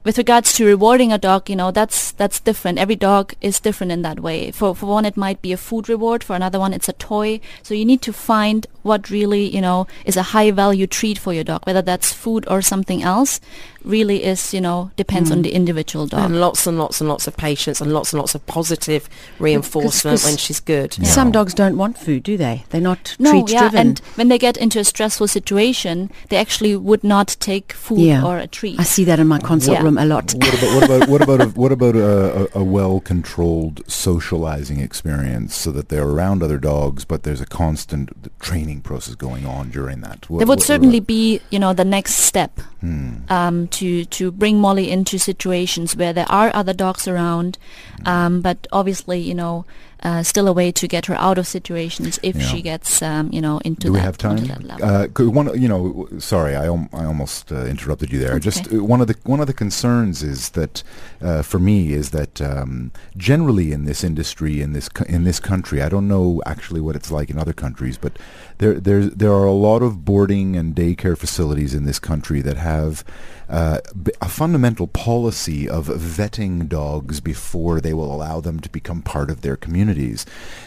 with 0.03 0.17
regards 0.17 0.53
to 0.53 0.65
rewarding 0.65 1.11
a 1.11 1.17
dog, 1.17 1.49
you 1.49 1.55
know 1.55 1.71
that's 1.71 2.11
that's 2.11 2.39
different. 2.39 2.77
Every 2.77 2.95
dog 2.95 3.33
is 3.41 3.59
different 3.59 3.91
in 3.91 4.03
that 4.03 4.19
way. 4.19 4.51
For 4.51 4.75
for 4.75 4.85
one, 4.85 5.05
it 5.05 5.17
might 5.17 5.41
be 5.41 5.51
a 5.51 5.57
food 5.57 5.89
reward. 5.89 6.23
For 6.23 6.35
another 6.35 6.59
one, 6.59 6.71
it's 6.71 6.87
a 6.87 6.93
toy. 6.93 7.41
So 7.63 7.73
you 7.73 7.83
need 7.83 8.03
to 8.03 8.13
find 8.13 8.67
what 8.87 9.09
really 9.09 9.43
you 9.55 9.61
know 9.61 9.85
is 10.05 10.17
a 10.17 10.23
high 10.33 10.49
value 10.51 10.87
treat 10.87 11.17
for 11.19 11.33
your 11.33 11.43
dog, 11.43 11.61
whether 11.67 11.81
that's 11.83 12.11
food 12.13 12.43
or 12.47 12.61
something 12.61 13.03
else. 13.03 13.39
Really 13.83 14.23
is 14.31 14.53
you 14.53 14.59
know 14.59 14.91
depends 14.97 15.31
on 15.31 15.39
mm. 15.39 15.43
the 15.43 15.53
individual 15.53 16.07
dog. 16.07 16.25
and 16.25 16.39
lots 16.41 16.67
and 16.67 16.77
lots 16.77 16.99
and 17.01 17.07
lots 17.07 17.25
of 17.27 17.37
patience 17.37 17.79
and 17.79 17.93
lots 17.93 18.11
and 18.11 18.19
lots 18.19 18.35
of 18.35 18.41
positive 18.45 19.07
reinforcement 19.39 20.19
'cause 20.19 20.25
when 20.25 20.37
she's 20.37 20.59
good. 20.59 20.93
Some 21.05 21.31
dogs 21.31 21.53
don't 21.53 21.77
want 21.77 21.97
food, 21.97 22.23
do 22.23 22.35
they? 22.37 22.65
They're 22.69 22.81
not 22.81 23.15
No, 23.19 23.31
treat 23.31 23.49
yeah, 23.53 23.59
driven. 23.61 23.79
and 23.79 24.01
when 24.15 24.27
they 24.27 24.37
get 24.37 24.57
into 24.57 24.79
a 24.79 24.83
stressful 24.83 25.27
situation, 25.27 26.09
they 26.29 26.37
actually 26.37 26.75
would 26.75 27.03
not 27.03 27.37
take 27.39 27.71
food 27.73 27.99
Yeah. 27.99 28.25
or 28.25 28.37
a 28.39 28.47
treat. 28.47 28.77
I 28.79 28.83
see 28.83 29.05
that 29.05 29.19
in 29.19 29.27
my 29.27 29.39
consult 29.39 29.77
Yeah. 29.77 29.83
room 29.83 29.97
a 29.97 30.05
lot. 30.05 30.33
What 30.35 30.53
about 30.57 30.73
what 30.75 30.83
about 30.83 31.07
what 31.07 31.21
about 31.21 31.41
a, 31.41 31.47
what 31.61 31.71
about 31.71 31.95
a, 31.95 32.57
a, 32.57 32.61
a 32.61 32.63
well-controlled 32.63 33.81
socializing 33.87 34.79
experience 34.81 35.55
so 35.55 35.71
that 35.71 35.89
they're 35.89 36.07
around 36.07 36.43
other 36.43 36.57
dogs, 36.57 37.05
but 37.05 37.23
there's 37.23 37.41
a 37.41 37.45
constant 37.45 38.09
training 38.39 38.76
process 38.81 39.15
going 39.15 39.45
on 39.45 39.69
during 39.69 40.01
that? 40.01 40.29
What- 40.29 40.39
There 40.39 40.47
would 40.47 40.59
what 40.59 40.65
certainly 40.67 40.97
about- 40.97 41.07
be, 41.07 41.41
you 41.49 41.59
know, 41.59 41.73
the 41.73 41.85
next 41.85 42.15
step 42.15 42.59
Hmm. 42.81 43.15
um, 43.29 43.67
to 43.69 44.05
to 44.05 44.31
bring 44.31 44.59
Molly 44.61 44.89
into 44.91 45.17
situations 45.17 45.95
where 45.95 46.13
there 46.13 46.29
are 46.31 46.51
other 46.53 46.73
dogs 46.73 47.07
around, 47.07 47.57
Hmm. 48.01 48.07
um, 48.07 48.41
but 48.41 48.67
obviously, 48.71 49.19
you 49.19 49.33
know, 49.35 49.65
uh, 50.03 50.23
still 50.23 50.47
a 50.47 50.53
way 50.53 50.71
to 50.71 50.87
get 50.87 51.05
her 51.07 51.15
out 51.15 51.37
of 51.37 51.47
situations 51.47 52.19
if 52.23 52.35
Yeah. 52.35 52.41
she 52.43 52.61
gets, 52.61 53.01
um, 53.01 53.29
you 53.31 53.41
know, 53.41 53.59
into 53.65 53.87
Do 53.87 53.93
we 53.93 53.99
that, 53.99 54.05
have 54.05 54.17
time? 54.17 54.37
Uh, 54.81 55.07
one, 55.29 55.59
you 55.59 55.67
know, 55.67 56.07
sorry, 56.19 56.55
I, 56.55 56.65
al- 56.65 56.89
I 56.93 57.05
almost 57.05 57.51
uh, 57.51 57.65
interrupted 57.65 58.11
you 58.11 58.19
there. 58.19 58.39
Just 58.39 58.71
uh, 58.73 58.83
one 58.83 59.01
of 59.01 59.07
the 59.07 59.15
one 59.23 59.39
of 59.39 59.47
the 59.47 59.53
concerns 59.53 60.21
is 60.23 60.49
that 60.49 60.83
uh, 61.21 61.41
for 61.41 61.59
me 61.59 61.93
is 61.93 62.11
that 62.11 62.41
um, 62.41 62.91
generally 63.15 63.71
in 63.71 63.85
this 63.85 64.03
industry 64.03 64.61
in 64.61 64.73
this 64.73 64.87
co- 64.89 65.05
in 65.05 65.23
this 65.23 65.39
country, 65.39 65.81
I 65.81 65.89
don't 65.89 66.07
know 66.07 66.41
actually 66.45 66.81
what 66.81 66.95
it's 66.95 67.11
like 67.11 67.29
in 67.29 67.37
other 67.39 67.53
countries, 67.53 67.97
but 67.97 68.13
there 68.59 68.79
there 68.79 69.05
there 69.05 69.33
are 69.33 69.45
a 69.45 69.51
lot 69.53 69.81
of 69.81 70.05
boarding 70.05 70.55
and 70.55 70.75
daycare 70.75 71.17
facilities 71.17 71.73
in 71.73 71.85
this 71.85 71.99
country 71.99 72.41
that 72.41 72.57
have 72.57 73.03
uh, 73.49 73.79
a 74.21 74.29
fundamental 74.29 74.87
policy 74.87 75.67
of 75.69 75.87
vetting 75.87 76.67
dogs 76.67 77.19
before 77.19 77.79
they 77.79 77.93
will 77.93 78.13
allow 78.13 78.39
them 78.41 78.59
to 78.59 78.69
become 78.69 79.01
part 79.01 79.29
of 79.29 79.41
their 79.41 79.55
communities. 79.55 80.25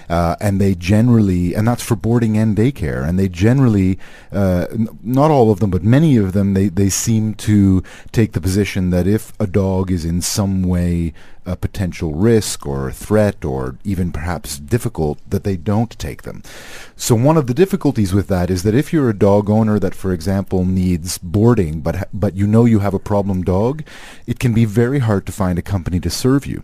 Uh, 0.08 0.36
and 0.40 0.60
they 0.60 0.74
generally, 0.74 1.54
and 1.54 1.68
that's 1.68 1.82
for 1.82 1.96
boarding 1.96 2.36
and 2.36 2.56
daycare, 2.56 3.06
and 3.06 3.18
they 3.18 3.28
generally, 3.28 3.98
uh, 4.32 4.66
n- 4.72 4.88
not 5.02 5.30
all 5.30 5.50
of 5.50 5.60
them, 5.60 5.70
but 5.70 5.82
many 5.82 6.16
of 6.16 6.32
them, 6.32 6.54
they, 6.54 6.68
they 6.68 6.88
seem 6.88 7.34
to 7.34 7.82
take 8.12 8.32
the 8.32 8.40
position 8.40 8.90
that 8.90 9.06
if 9.06 9.32
a 9.38 9.46
dog 9.46 9.90
is 9.90 10.04
in 10.04 10.20
some 10.20 10.62
way 10.62 11.12
a 11.46 11.56
potential 11.56 12.14
risk 12.14 12.66
or 12.66 12.92
threat 12.92 13.44
or 13.44 13.76
even 13.84 14.12
perhaps 14.12 14.58
difficult, 14.58 15.18
that 15.28 15.44
they 15.44 15.56
don't 15.56 15.98
take 15.98 16.22
them. 16.22 16.42
So 16.96 17.14
one 17.14 17.36
of 17.36 17.46
the 17.46 17.54
difficulties 17.54 18.12
with 18.12 18.28
that 18.28 18.50
is 18.50 18.62
that 18.62 18.74
if 18.74 18.92
you're 18.92 19.10
a 19.10 19.18
dog 19.18 19.48
owner 19.48 19.78
that, 19.78 19.94
for 19.94 20.12
example, 20.12 20.64
needs 20.64 21.18
boarding, 21.18 21.80
but 21.80 22.08
but 22.12 22.34
you 22.36 22.46
know 22.46 22.64
you 22.64 22.80
have 22.80 22.94
a 22.94 22.98
problem 22.98 23.42
dog, 23.42 23.82
it 24.26 24.38
can 24.38 24.52
be 24.52 24.64
very 24.64 24.98
hard 24.98 25.26
to 25.26 25.32
find 25.32 25.58
a 25.58 25.62
company 25.62 26.00
to 26.00 26.10
serve 26.10 26.46
you. 26.46 26.62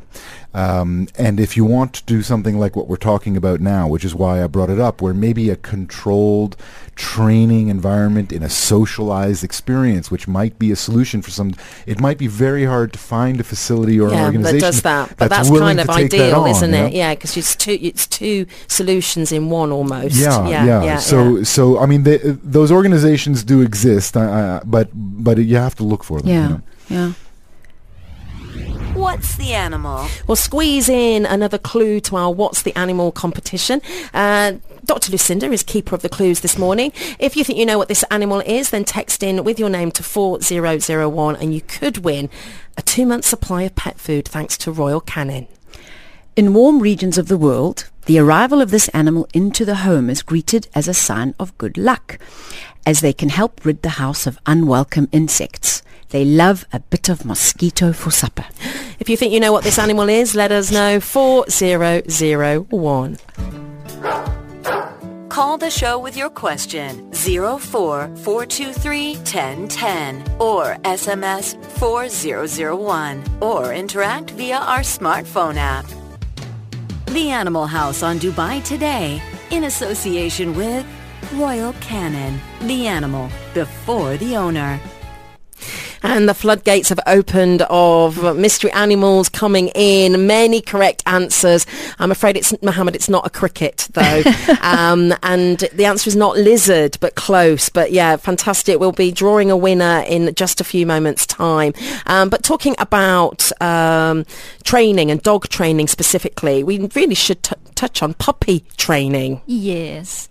Um, 0.56 1.08
and 1.18 1.38
if 1.38 1.54
you 1.54 1.66
want 1.66 1.92
to 1.92 2.04
do 2.04 2.22
something 2.22 2.58
like 2.58 2.76
what 2.76 2.88
we're 2.88 2.96
talking 2.96 3.36
about 3.36 3.60
now, 3.60 3.86
which 3.88 4.06
is 4.06 4.14
why 4.14 4.42
I 4.42 4.46
brought 4.46 4.70
it 4.70 4.80
up, 4.80 5.02
where 5.02 5.12
maybe 5.12 5.50
a 5.50 5.56
controlled 5.56 6.56
training 6.94 7.68
environment 7.68 8.32
in 8.32 8.42
a 8.42 8.48
socialized 8.48 9.44
experience, 9.44 10.10
which 10.10 10.26
might 10.26 10.58
be 10.58 10.72
a 10.72 10.76
solution 10.76 11.20
for 11.20 11.30
some, 11.30 11.54
it 11.84 12.00
might 12.00 12.16
be 12.16 12.26
very 12.26 12.64
hard 12.64 12.94
to 12.94 12.98
find 12.98 13.38
a 13.38 13.44
facility 13.44 14.00
or 14.00 14.08
an 14.08 14.14
yeah, 14.14 14.24
organization 14.24 14.60
that 14.60 14.66
does 14.66 14.80
that. 14.80 15.14
But 15.18 15.28
that's, 15.28 15.50
willing 15.50 15.76
kind 15.76 15.80
of 15.80 15.88
to 15.88 15.92
take 15.92 16.10
that 16.12 16.20
ideal, 16.20 16.44
on, 16.44 16.48
isn't 16.48 16.72
it? 16.72 16.94
Yeah, 16.94 17.14
because 17.14 17.36
it's 17.36 17.54
two 17.54 17.78
it's 17.82 18.06
two 18.06 18.46
solutions 18.66 19.32
in 19.32 19.50
one 19.50 19.70
almost. 19.72 20.16
Yeah, 20.16 20.48
yeah, 20.48 20.64
yeah. 20.64 20.84
yeah, 20.84 20.96
so, 20.96 21.36
yeah. 21.36 21.44
so 21.44 21.78
I 21.78 21.84
mean, 21.84 22.04
they, 22.04 22.16
those 22.16 22.72
organizations 22.72 23.44
do 23.44 23.60
exist, 23.60 24.16
uh, 24.16 24.62
but 24.64 24.88
but 24.94 25.36
you 25.36 25.56
have 25.56 25.74
to 25.74 25.84
look 25.84 26.02
for 26.02 26.22
them. 26.22 26.30
Yeah, 26.30 26.42
You 26.42 26.54
know? 26.54 26.62
yeah. 26.88 27.12
What's 29.16 29.37
the 29.37 29.55
animal? 29.55 30.07
We'll 30.26 30.37
squeeze 30.37 30.90
in 30.90 31.24
another 31.24 31.57
clue 31.57 32.00
to 32.00 32.16
our 32.16 32.31
What's 32.31 32.61
the 32.61 32.76
Animal 32.76 33.12
competition. 33.12 33.81
Uh, 34.12 34.57
Dr. 34.85 35.11
Lucinda 35.11 35.50
is 35.50 35.62
keeper 35.62 35.94
of 35.94 36.02
the 36.02 36.11
clues 36.11 36.40
this 36.40 36.59
morning. 36.59 36.92
If 37.18 37.35
you 37.35 37.42
think 37.42 37.59
you 37.59 37.64
know 37.64 37.79
what 37.79 37.88
this 37.88 38.05
animal 38.11 38.40
is, 38.40 38.68
then 38.68 38.85
text 38.85 39.22
in 39.22 39.42
with 39.42 39.59
your 39.59 39.70
name 39.70 39.90
to 39.92 40.02
4001 40.02 41.37
and 41.37 41.55
you 41.55 41.62
could 41.62 42.05
win 42.05 42.29
a 42.76 42.83
two-month 42.83 43.24
supply 43.24 43.62
of 43.62 43.74
pet 43.74 43.98
food 43.98 44.29
thanks 44.29 44.59
to 44.59 44.70
Royal 44.70 45.00
Canin. 45.00 45.48
In 46.37 46.53
warm 46.53 46.81
regions 46.81 47.16
of 47.16 47.29
the 47.29 47.38
world, 47.38 47.88
the 48.05 48.18
arrival 48.18 48.61
of 48.61 48.70
this 48.70 48.88
animal 48.88 49.27
into 49.33 49.64
the 49.64 49.77
home 49.77 50.11
is 50.11 50.20
greeted 50.20 50.68
as 50.75 50.87
a 50.87 50.92
sign 50.92 51.35
of 51.40 51.57
good 51.57 51.79
luck, 51.79 52.18
as 52.85 53.01
they 53.01 53.14
can 53.14 53.31
help 53.31 53.64
rid 53.64 53.81
the 53.81 53.96
house 53.96 54.27
of 54.27 54.38
unwelcome 54.44 55.09
insects. 55.12 55.81
They 56.11 56.27
love 56.27 56.66
a 56.75 56.81
bit 56.81 57.09
of 57.09 57.25
mosquito 57.25 57.94
for 57.94 58.11
supper. 58.11 58.44
If 59.01 59.09
you 59.09 59.16
think 59.16 59.33
you 59.33 59.40
know 59.40 59.51
what 59.51 59.64
this 59.64 59.79
animal 59.79 60.11
is, 60.11 60.35
let 60.35 60.53
us 60.53 60.70
know 60.70 61.01
4001. 61.01 63.16
Call 65.31 65.57
the 65.57 65.70
show 65.70 65.99
with 65.99 66.18
your 66.18 66.29
question 66.29 67.11
04 67.14 68.09
1010 68.09 70.25
or 70.38 70.77
SMS 70.85 71.64
4001 71.79 73.25
or 73.40 73.72
interact 73.72 74.33
via 74.33 74.59
our 74.59 74.81
smartphone 74.81 75.57
app. 75.57 75.87
The 77.06 77.30
Animal 77.30 77.66
House 77.66 78.02
on 78.02 78.18
Dubai 78.18 78.62
today 78.62 79.22
in 79.50 79.64
association 79.64 80.54
with 80.54 80.84
Royal 81.34 81.72
Canin, 81.74 82.38
the 82.62 82.86
animal 82.86 83.30
before 83.54 84.16
the 84.16 84.36
owner. 84.36 84.80
And 86.06 86.28
the 86.28 86.34
floodgates 86.34 86.88
have 86.90 87.00
opened 87.06 87.62
of 87.62 88.36
mystery 88.36 88.70
animals 88.72 89.28
coming 89.28 89.68
in. 89.74 90.26
Many 90.26 90.60
correct 90.60 91.02
answers. 91.06 91.66
I'm 91.98 92.10
afraid 92.10 92.36
it's 92.36 92.54
Mohammed. 92.62 92.94
It's 92.94 93.08
not 93.08 93.26
a 93.26 93.30
cricket 93.30 93.88
though, 93.92 94.22
um, 94.62 95.14
and 95.22 95.58
the 95.72 95.84
answer 95.84 96.08
is 96.08 96.16
not 96.16 96.36
lizard, 96.36 96.96
but 97.00 97.14
close. 97.14 97.68
But 97.68 97.92
yeah, 97.92 98.16
fantastic. 98.16 98.78
We'll 98.78 98.92
be 98.92 99.10
drawing 99.10 99.50
a 99.50 99.56
winner 99.56 100.04
in 100.06 100.34
just 100.34 100.60
a 100.60 100.64
few 100.64 100.86
moments' 100.86 101.26
time. 101.26 101.72
Um, 102.06 102.28
but 102.28 102.42
talking 102.42 102.74
about 102.78 103.50
um, 103.60 104.24
training 104.64 105.11
and 105.11 105.22
dog 105.22 105.48
training 105.48 105.88
specifically, 105.88 106.62
we 106.62 106.88
really 106.94 107.14
should 107.14 107.42
t- 107.42 107.57
touch 107.74 108.02
on 108.02 108.14
puppy 108.14 108.64
training. 108.76 109.42
Yes. 109.46 110.28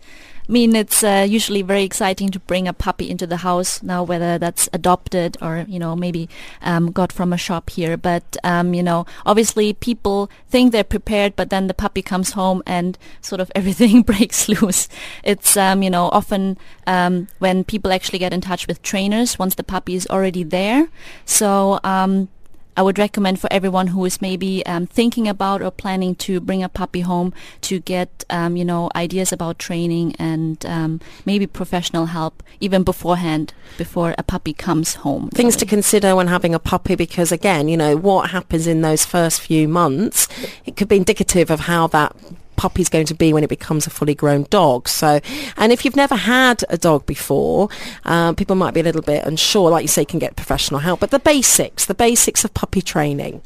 I 0.48 0.52
mean, 0.52 0.76
it's 0.76 1.04
uh, 1.04 1.26
usually 1.28 1.64
very 1.64 1.84
exciting 1.84 2.30
to 2.30 2.39
bring 2.39 2.68
a 2.68 2.74
puppy 2.74 3.10
into 3.10 3.26
the 3.26 3.38
house 3.38 3.82
now, 3.82 4.04
whether 4.04 4.38
that's 4.38 4.70
adopted 4.74 5.38
or, 5.41 5.66
you 5.68 5.80
know, 5.80 5.96
maybe 5.96 6.30
um, 6.62 6.91
got 6.91 7.12
from 7.12 7.34
a 7.34 7.38
shop 7.38 7.72
here. 7.72 7.98
But, 7.98 8.38
um, 8.43 8.76
you 8.76 8.84
know, 8.84 9.08
obviously 9.26 9.74
people 9.74 10.30
think 10.50 10.72
they're 10.72 10.84
prepared, 10.84 11.36
but 11.36 11.50
then 11.50 11.66
the 11.66 11.74
puppy 11.74 12.04
comes 12.04 12.34
home 12.34 12.62
and 12.68 12.98
sort 13.22 13.41
of 13.41 13.52
everything 13.56 14.02
breaks 14.04 14.48
loose. 14.48 14.88
It's, 15.24 15.58
um, 15.58 15.82
you 15.82 15.89
know, 15.89 16.10
often 16.10 16.58
um, 16.86 17.28
when 17.39 17.64
people 17.64 17.91
actually 17.91 18.20
get 18.20 18.34
in 18.34 18.41
touch 18.41 18.68
with 18.68 18.84
trainers 18.84 19.39
once 19.39 19.56
the 19.56 19.64
puppy 19.64 19.96
is 19.96 20.06
already 20.08 20.43
there. 20.43 20.89
So, 21.26 21.80
um, 21.84 22.30
I 22.78 22.82
would 22.82 22.99
recommend 22.99 23.39
for 23.39 23.51
everyone 23.51 23.88
who 23.88 24.03
is 24.05 24.21
maybe 24.21 24.65
um, 24.65 24.86
thinking 24.86 25.28
about 25.28 25.61
or 25.61 25.71
planning 25.71 26.15
to 26.15 26.39
bring 26.39 26.61
a 26.61 26.69
puppy 26.69 27.01
home 27.01 27.34
to 27.61 27.80
get, 27.80 28.26
um, 28.30 28.57
you 28.57 28.65
know, 28.65 28.89
ideas 28.95 29.32
about 29.32 29.59
training 29.59 30.15
and 30.19 30.65
um, 30.65 30.99
maybe 31.26 31.47
professional 31.47 32.07
help 32.07 32.43
even 32.59 32.84
beforehand, 32.84 33.53
before 33.78 34.13
a 34.17 34.23
puppy 34.23 34.53
comes 34.53 34.95
home. 34.95 35.30
Things 35.30 35.55
to 35.57 35.65
consider 35.65 36.15
when 36.15 36.28
having 36.28 36.53
a 36.53 36.59
puppy 36.59 36.95
because 36.95 37.32
again, 37.32 37.67
you 37.67 37.78
know, 37.78 37.95
what 37.95 38.32
happens 38.32 38.67
in 38.67 38.82
those 38.82 39.05
first 39.05 39.41
few 39.41 39.67
months, 39.67 40.28
it 40.65 40.76
could 40.76 40.89
be 40.89 40.97
indicative 40.97 41.49
of 41.49 41.61
how 41.61 41.88
that 41.88 42.15
puppy's 42.56 42.89
going 42.89 43.06
to 43.08 43.16
be 43.16 43.34
when 43.34 43.43
it 43.43 43.49
becomes 43.49 43.88
a 43.88 43.89
fully 43.89 44.16
grown 44.16 44.45
dog. 44.49 44.88
So, 44.88 45.20
and 45.58 45.72
if 45.72 45.86
you've 45.86 45.95
never 45.95 46.16
had 46.16 46.64
a 46.70 46.78
dog 46.78 47.06
before, 47.06 47.70
uh, 48.06 48.34
people 48.34 48.56
might 48.56 48.74
be 48.74 48.80
a 48.80 48.84
little 48.84 49.01
bit 49.01 49.26
unsure. 49.26 49.70
Like 49.70 49.84
you 49.84 49.88
say, 49.88 50.01
you 50.01 50.08
can 50.08 50.20
get 50.20 50.36
professional 50.36 50.80
help. 50.80 50.99
But 50.99 51.12
the 51.12 51.20
basics, 51.20 51.86
the 51.86 51.95
basics 51.95 52.43
of 52.43 52.53
puppy 52.53 52.82
training. 52.82 53.41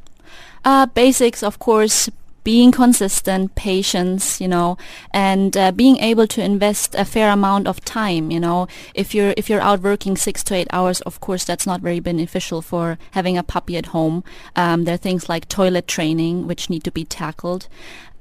Uh, 0.66 0.86
basics, 0.88 1.42
of 1.42 1.60
course, 1.60 2.10
being 2.44 2.72
consistent, 2.72 3.54
patience, 3.56 4.42
you 4.42 4.48
know, 4.48 4.78
and 5.14 5.56
uh, 5.56 5.72
being 5.72 5.98
able 5.98 6.28
to 6.28 6.44
invest 6.44 6.96
a 6.96 7.06
fair 7.06 7.30
amount 7.30 7.68
of 7.68 7.84
time, 7.86 8.32
you 8.32 8.40
know. 8.40 8.68
If 8.94 9.14
you're 9.14 9.34
if 9.38 9.50
you're 9.50 9.62
out 9.62 9.82
working 9.82 10.18
six 10.18 10.44
to 10.46 10.56
eight 10.56 10.68
hours, 10.72 11.02
of 11.02 11.20
course, 11.20 11.44
that's 11.46 11.68
not 11.68 11.82
very 11.82 12.00
beneficial 12.00 12.62
for 12.62 12.98
having 13.12 13.38
a 13.38 13.44
puppy 13.44 13.78
at 13.78 13.88
home. 13.88 14.24
Um, 14.56 14.86
there 14.86 14.96
are 14.96 14.98
things 14.98 15.30
like 15.30 15.48
toilet 15.48 15.88
training 15.88 16.48
which 16.48 16.70
need 16.70 16.84
to 16.86 16.92
be 16.92 17.06
tackled. 17.06 17.68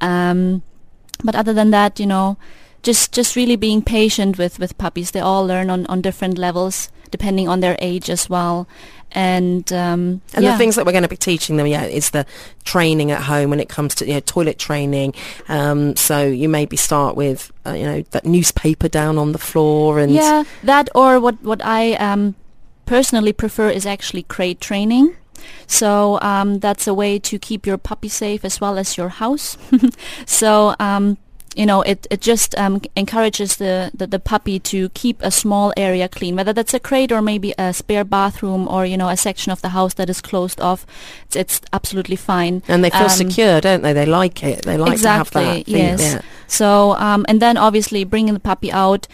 Um, 0.00 0.62
but 1.24 1.34
other 1.34 1.52
than 1.52 1.70
that, 1.70 1.98
you 2.00 2.06
know, 2.06 2.36
just 2.82 3.12
just 3.12 3.36
really 3.36 3.56
being 3.56 3.82
patient 3.82 4.38
with 4.38 4.58
with 4.58 4.78
puppies. 4.78 5.10
They 5.10 5.20
all 5.20 5.46
learn 5.46 5.70
on 5.70 5.86
on 5.86 6.00
different 6.00 6.38
levels 6.38 6.90
depending 7.10 7.48
on 7.48 7.60
their 7.60 7.76
age 7.80 8.10
as 8.10 8.28
well. 8.28 8.68
And 9.12 9.72
um, 9.72 10.20
And 10.34 10.44
yeah. 10.44 10.52
the 10.52 10.58
things 10.58 10.76
that 10.76 10.84
we're 10.84 10.92
going 10.92 11.02
to 11.02 11.08
be 11.08 11.16
teaching 11.16 11.56
them, 11.56 11.66
yeah, 11.66 11.84
is 11.84 12.10
the 12.10 12.26
training 12.64 13.10
at 13.10 13.22
home 13.22 13.48
when 13.48 13.60
it 13.60 13.68
comes 13.68 13.94
to 13.96 14.06
you 14.06 14.14
know, 14.14 14.20
toilet 14.20 14.58
training. 14.58 15.14
Um, 15.48 15.96
so 15.96 16.26
you 16.26 16.48
maybe 16.48 16.76
start 16.76 17.16
with 17.16 17.50
uh, 17.66 17.72
you 17.72 17.84
know 17.84 18.02
that 18.10 18.26
newspaper 18.26 18.88
down 18.88 19.16
on 19.16 19.32
the 19.32 19.38
floor 19.38 19.98
and 19.98 20.12
yeah, 20.12 20.44
that 20.62 20.90
or 20.94 21.20
what 21.20 21.42
what 21.42 21.64
I 21.64 21.94
um, 21.94 22.34
personally 22.84 23.32
prefer 23.32 23.70
is 23.70 23.86
actually 23.86 24.24
crate 24.24 24.60
training. 24.60 25.16
So 25.66 26.18
um, 26.22 26.58
that's 26.60 26.86
a 26.86 26.94
way 26.94 27.18
to 27.20 27.38
keep 27.38 27.66
your 27.66 27.78
puppy 27.78 28.08
safe 28.08 28.44
as 28.44 28.60
well 28.60 28.78
as 28.78 28.96
your 28.96 29.08
house. 29.08 29.56
so 30.26 30.74
um, 30.80 31.18
you 31.56 31.66
know, 31.66 31.82
it, 31.82 32.06
it 32.08 32.20
just 32.20 32.56
um, 32.56 32.80
encourages 32.94 33.56
the, 33.56 33.90
the, 33.92 34.06
the 34.06 34.20
puppy 34.20 34.60
to 34.60 34.90
keep 34.90 35.20
a 35.22 35.30
small 35.30 35.72
area 35.76 36.08
clean, 36.08 36.36
whether 36.36 36.52
that's 36.52 36.72
a 36.72 36.78
crate 36.78 37.10
or 37.10 37.20
maybe 37.20 37.52
a 37.58 37.72
spare 37.74 38.04
bathroom 38.04 38.68
or, 38.68 38.86
you 38.86 38.96
know, 38.96 39.08
a 39.08 39.16
section 39.16 39.50
of 39.50 39.60
the 39.60 39.70
house 39.70 39.94
that 39.94 40.08
is 40.08 40.20
closed 40.20 40.60
off. 40.60 40.86
It's, 41.26 41.34
it's 41.34 41.60
absolutely 41.72 42.14
fine. 42.14 42.62
and 42.68 42.84
they 42.84 42.90
feel 42.90 43.02
Um, 43.02 43.08
secure, 43.08 43.60
don't 43.60 43.82
they? 43.82 43.92
They 43.92 44.06
like 44.06 44.44
it. 44.44 44.64
They 44.64 44.76
like 44.76 44.92
exactly, 44.92 45.40
to 45.40 45.46
have 45.48 45.56
that. 45.56 45.64
thing, 45.66 45.76
yes. 45.76 46.00
yeah. 46.00 46.20
So, 46.46 46.92
um, 46.92 47.26
and 47.28 47.42
then 47.42 47.56
obviously 47.56 48.04
bringing 48.04 48.34
the 48.34 48.40
puppy 48.40 48.70
out 48.70 49.08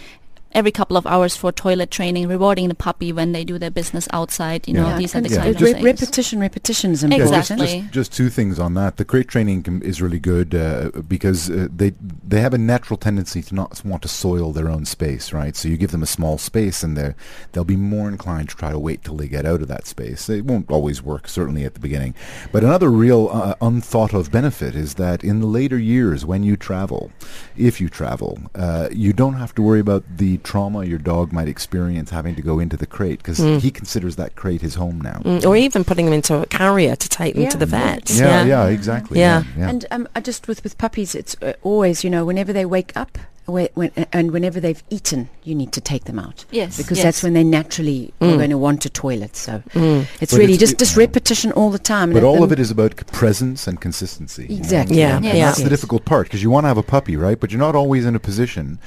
every 0.55 0.71
couple 0.71 0.97
of 0.97 1.07
hours 1.07 1.37
for 1.37 1.51
toilet 1.53 1.91
training, 1.91 2.29
rewarding 2.29 2.69
the 2.69 2.75
puppy 2.75 3.13
when 3.13 3.33
they 3.33 3.45
do 3.45 3.59
their 3.59 3.71
business 3.71 4.07
outside. 4.13 4.67
You 4.69 4.75
know, 4.75 4.89
Yeah. 4.89 4.99
these 4.99 5.15
are 5.15 5.21
the 5.21 5.29
Yeah. 5.29 5.37
kind 5.43 5.61
Re- 5.61 5.71
of 5.71 5.75
things. 5.77 5.85
repetition, 5.85 6.41
repetition 6.41 6.93
is 6.93 7.03
important. 7.03 7.31
just- 7.31 7.51
Exactly. 7.51 7.81
Just, 7.83 7.93
just 7.93 8.13
two 8.13 8.31
things 8.31 8.59
on 8.59 8.75
that. 8.75 8.97
The 8.97 9.05
crate 9.05 9.29
training 9.29 9.63
can, 9.65 9.83
is 9.83 10.01
really 10.01 10.19
good 10.21 10.55
uh, 10.55 10.91
because 11.09 11.51
uh, 11.51 11.69
they 11.75 11.93
they 12.27 12.41
have 12.41 12.55
a 12.55 12.59
natural 12.59 12.97
tendency 12.97 13.43
to 13.43 13.55
not 13.55 13.85
want 13.85 14.03
to 14.03 14.09
soil 14.09 14.53
their 14.53 14.69
own 14.69 14.85
space, 14.85 15.33
right? 15.33 15.57
So 15.57 15.69
you 15.69 15.77
give 15.77 15.91
them 15.91 16.03
a 16.03 16.07
small 16.07 16.39
space, 16.39 16.83
and 16.83 16.97
they 16.97 17.15
they'll 17.53 17.65
be 17.65 17.77
more 17.77 18.09
inclined 18.09 18.49
to 18.51 18.57
try 18.57 18.71
to 18.71 18.79
wait 18.79 19.03
till 19.05 19.17
they 19.17 19.29
get 19.29 19.45
out 19.47 19.61
of 19.63 19.69
that 19.69 19.87
space. 19.87 20.29
It 20.29 20.45
won't 20.45 20.71
always 20.71 21.03
work, 21.03 21.29
certainly 21.29 21.65
at 21.65 21.75
the 21.75 21.81
beginning. 21.81 22.15
But 22.53 22.63
another 22.65 22.91
real 22.91 23.29
uh, 23.33 23.55
unthought 23.61 24.15
of 24.15 24.31
benefit 24.31 24.75
is 24.77 24.95
that 24.95 25.25
in 25.25 25.41
the 25.41 25.47
later 25.47 25.79
years, 25.79 26.25
when 26.25 26.43
you 26.45 26.57
travel, 26.57 27.11
if 27.57 27.81
you 27.81 27.89
travel, 27.89 28.39
uh, 28.55 28.89
you 28.93 29.13
don't 29.13 29.35
have 29.35 29.55
to 29.57 29.63
worry 29.63 29.81
about 29.81 30.05
the 30.17 30.39
trauma 30.45 30.85
your 30.85 30.99
dog 30.99 31.33
might 31.33 31.49
experience 31.49 32.11
having 32.11 32.35
to 32.37 32.43
go 32.43 32.59
into 32.61 32.77
the 32.77 32.87
crate 32.87 33.19
because 33.19 33.39
he 33.39 33.71
considers 33.71 34.15
that 34.17 34.37
crate 34.37 34.61
his 34.61 34.75
home 34.77 35.01
now. 35.01 35.21
Mm, 35.25 35.45
or 35.45 35.57
even 35.57 35.83
putting 35.85 36.07
him 36.07 36.13
into 36.13 36.37
a 36.41 36.47
carrier 36.47 36.95
to 36.95 37.09
take 37.09 37.35
them 37.35 37.45
Yeah. 37.45 37.51
to 37.51 37.59
the 37.59 37.67
vet. 37.67 38.11
Yeah, 38.11 38.45
yeah, 38.45 38.67
exactly. 38.69 39.19
Yeah. 39.19 39.43
yeah. 39.59 39.69
And 39.71 39.87
um, 39.91 40.09
I 40.15 40.21
just 40.21 40.47
with 40.47 40.63
with 40.63 40.79
puppies, 40.79 41.15
it's 41.15 41.35
uh, 41.43 41.55
always 41.63 42.05
you 42.05 42.11
know 42.11 42.25
whenever 42.25 42.53
they 42.53 42.65
wake 42.67 42.93
up. 42.97 43.19
When, 43.47 43.69
when, 43.75 43.91
and 44.11 44.31
whenever 44.31 44.59
they've 44.59 44.83
eaten, 44.89 45.29
you 45.43 45.55
need 45.55 45.71
to 45.73 45.81
take 45.83 46.05
them 46.05 46.19
out. 46.19 46.47
Yes, 46.51 46.79
because 46.79 46.97
yes. 46.97 47.05
that's 47.05 47.23
when 47.23 47.35
they 47.35 47.45
naturally 47.45 48.15
are 48.23 48.39
going 48.39 48.49
to 48.49 48.57
want 48.57 48.87
a 48.87 48.89
toilet. 48.89 49.37
So 49.37 49.63
it's 49.75 50.33
But 50.33 50.39
really 50.39 50.55
it's- 50.55 50.61
just 50.71 50.79
just 50.79 50.97
repetition 50.97 51.53
all 51.53 51.71
the 51.71 51.79
time. 51.79 52.15
But 52.15 52.25
all 52.25 52.43
of 52.43 52.53
it 52.53 52.59
is 52.59 52.71
about 52.71 52.99
c- 52.99 53.05
presence 53.13 53.67
and 53.67 53.79
consistency. 53.79 54.45
you 54.45 54.49
know? 54.49 54.57
Exactly. 54.57 54.97
Yeah, 54.99 55.17
And 55.17 55.27
yeah. 55.27 55.45
that's 55.45 55.61
the 55.63 55.69
difficult 55.69 56.07
part 56.07 56.27
because 56.27 56.43
you 56.43 56.49
want 56.49 56.65
to 56.65 56.69
have 56.69 56.79
a 56.79 56.83
puppy, 56.83 57.19
right? 57.19 57.39
But 57.39 57.51
you're 57.53 57.61
not 57.61 57.75
always 57.75 58.07
in 58.07 58.15
a 58.17 58.19
position 58.19 58.79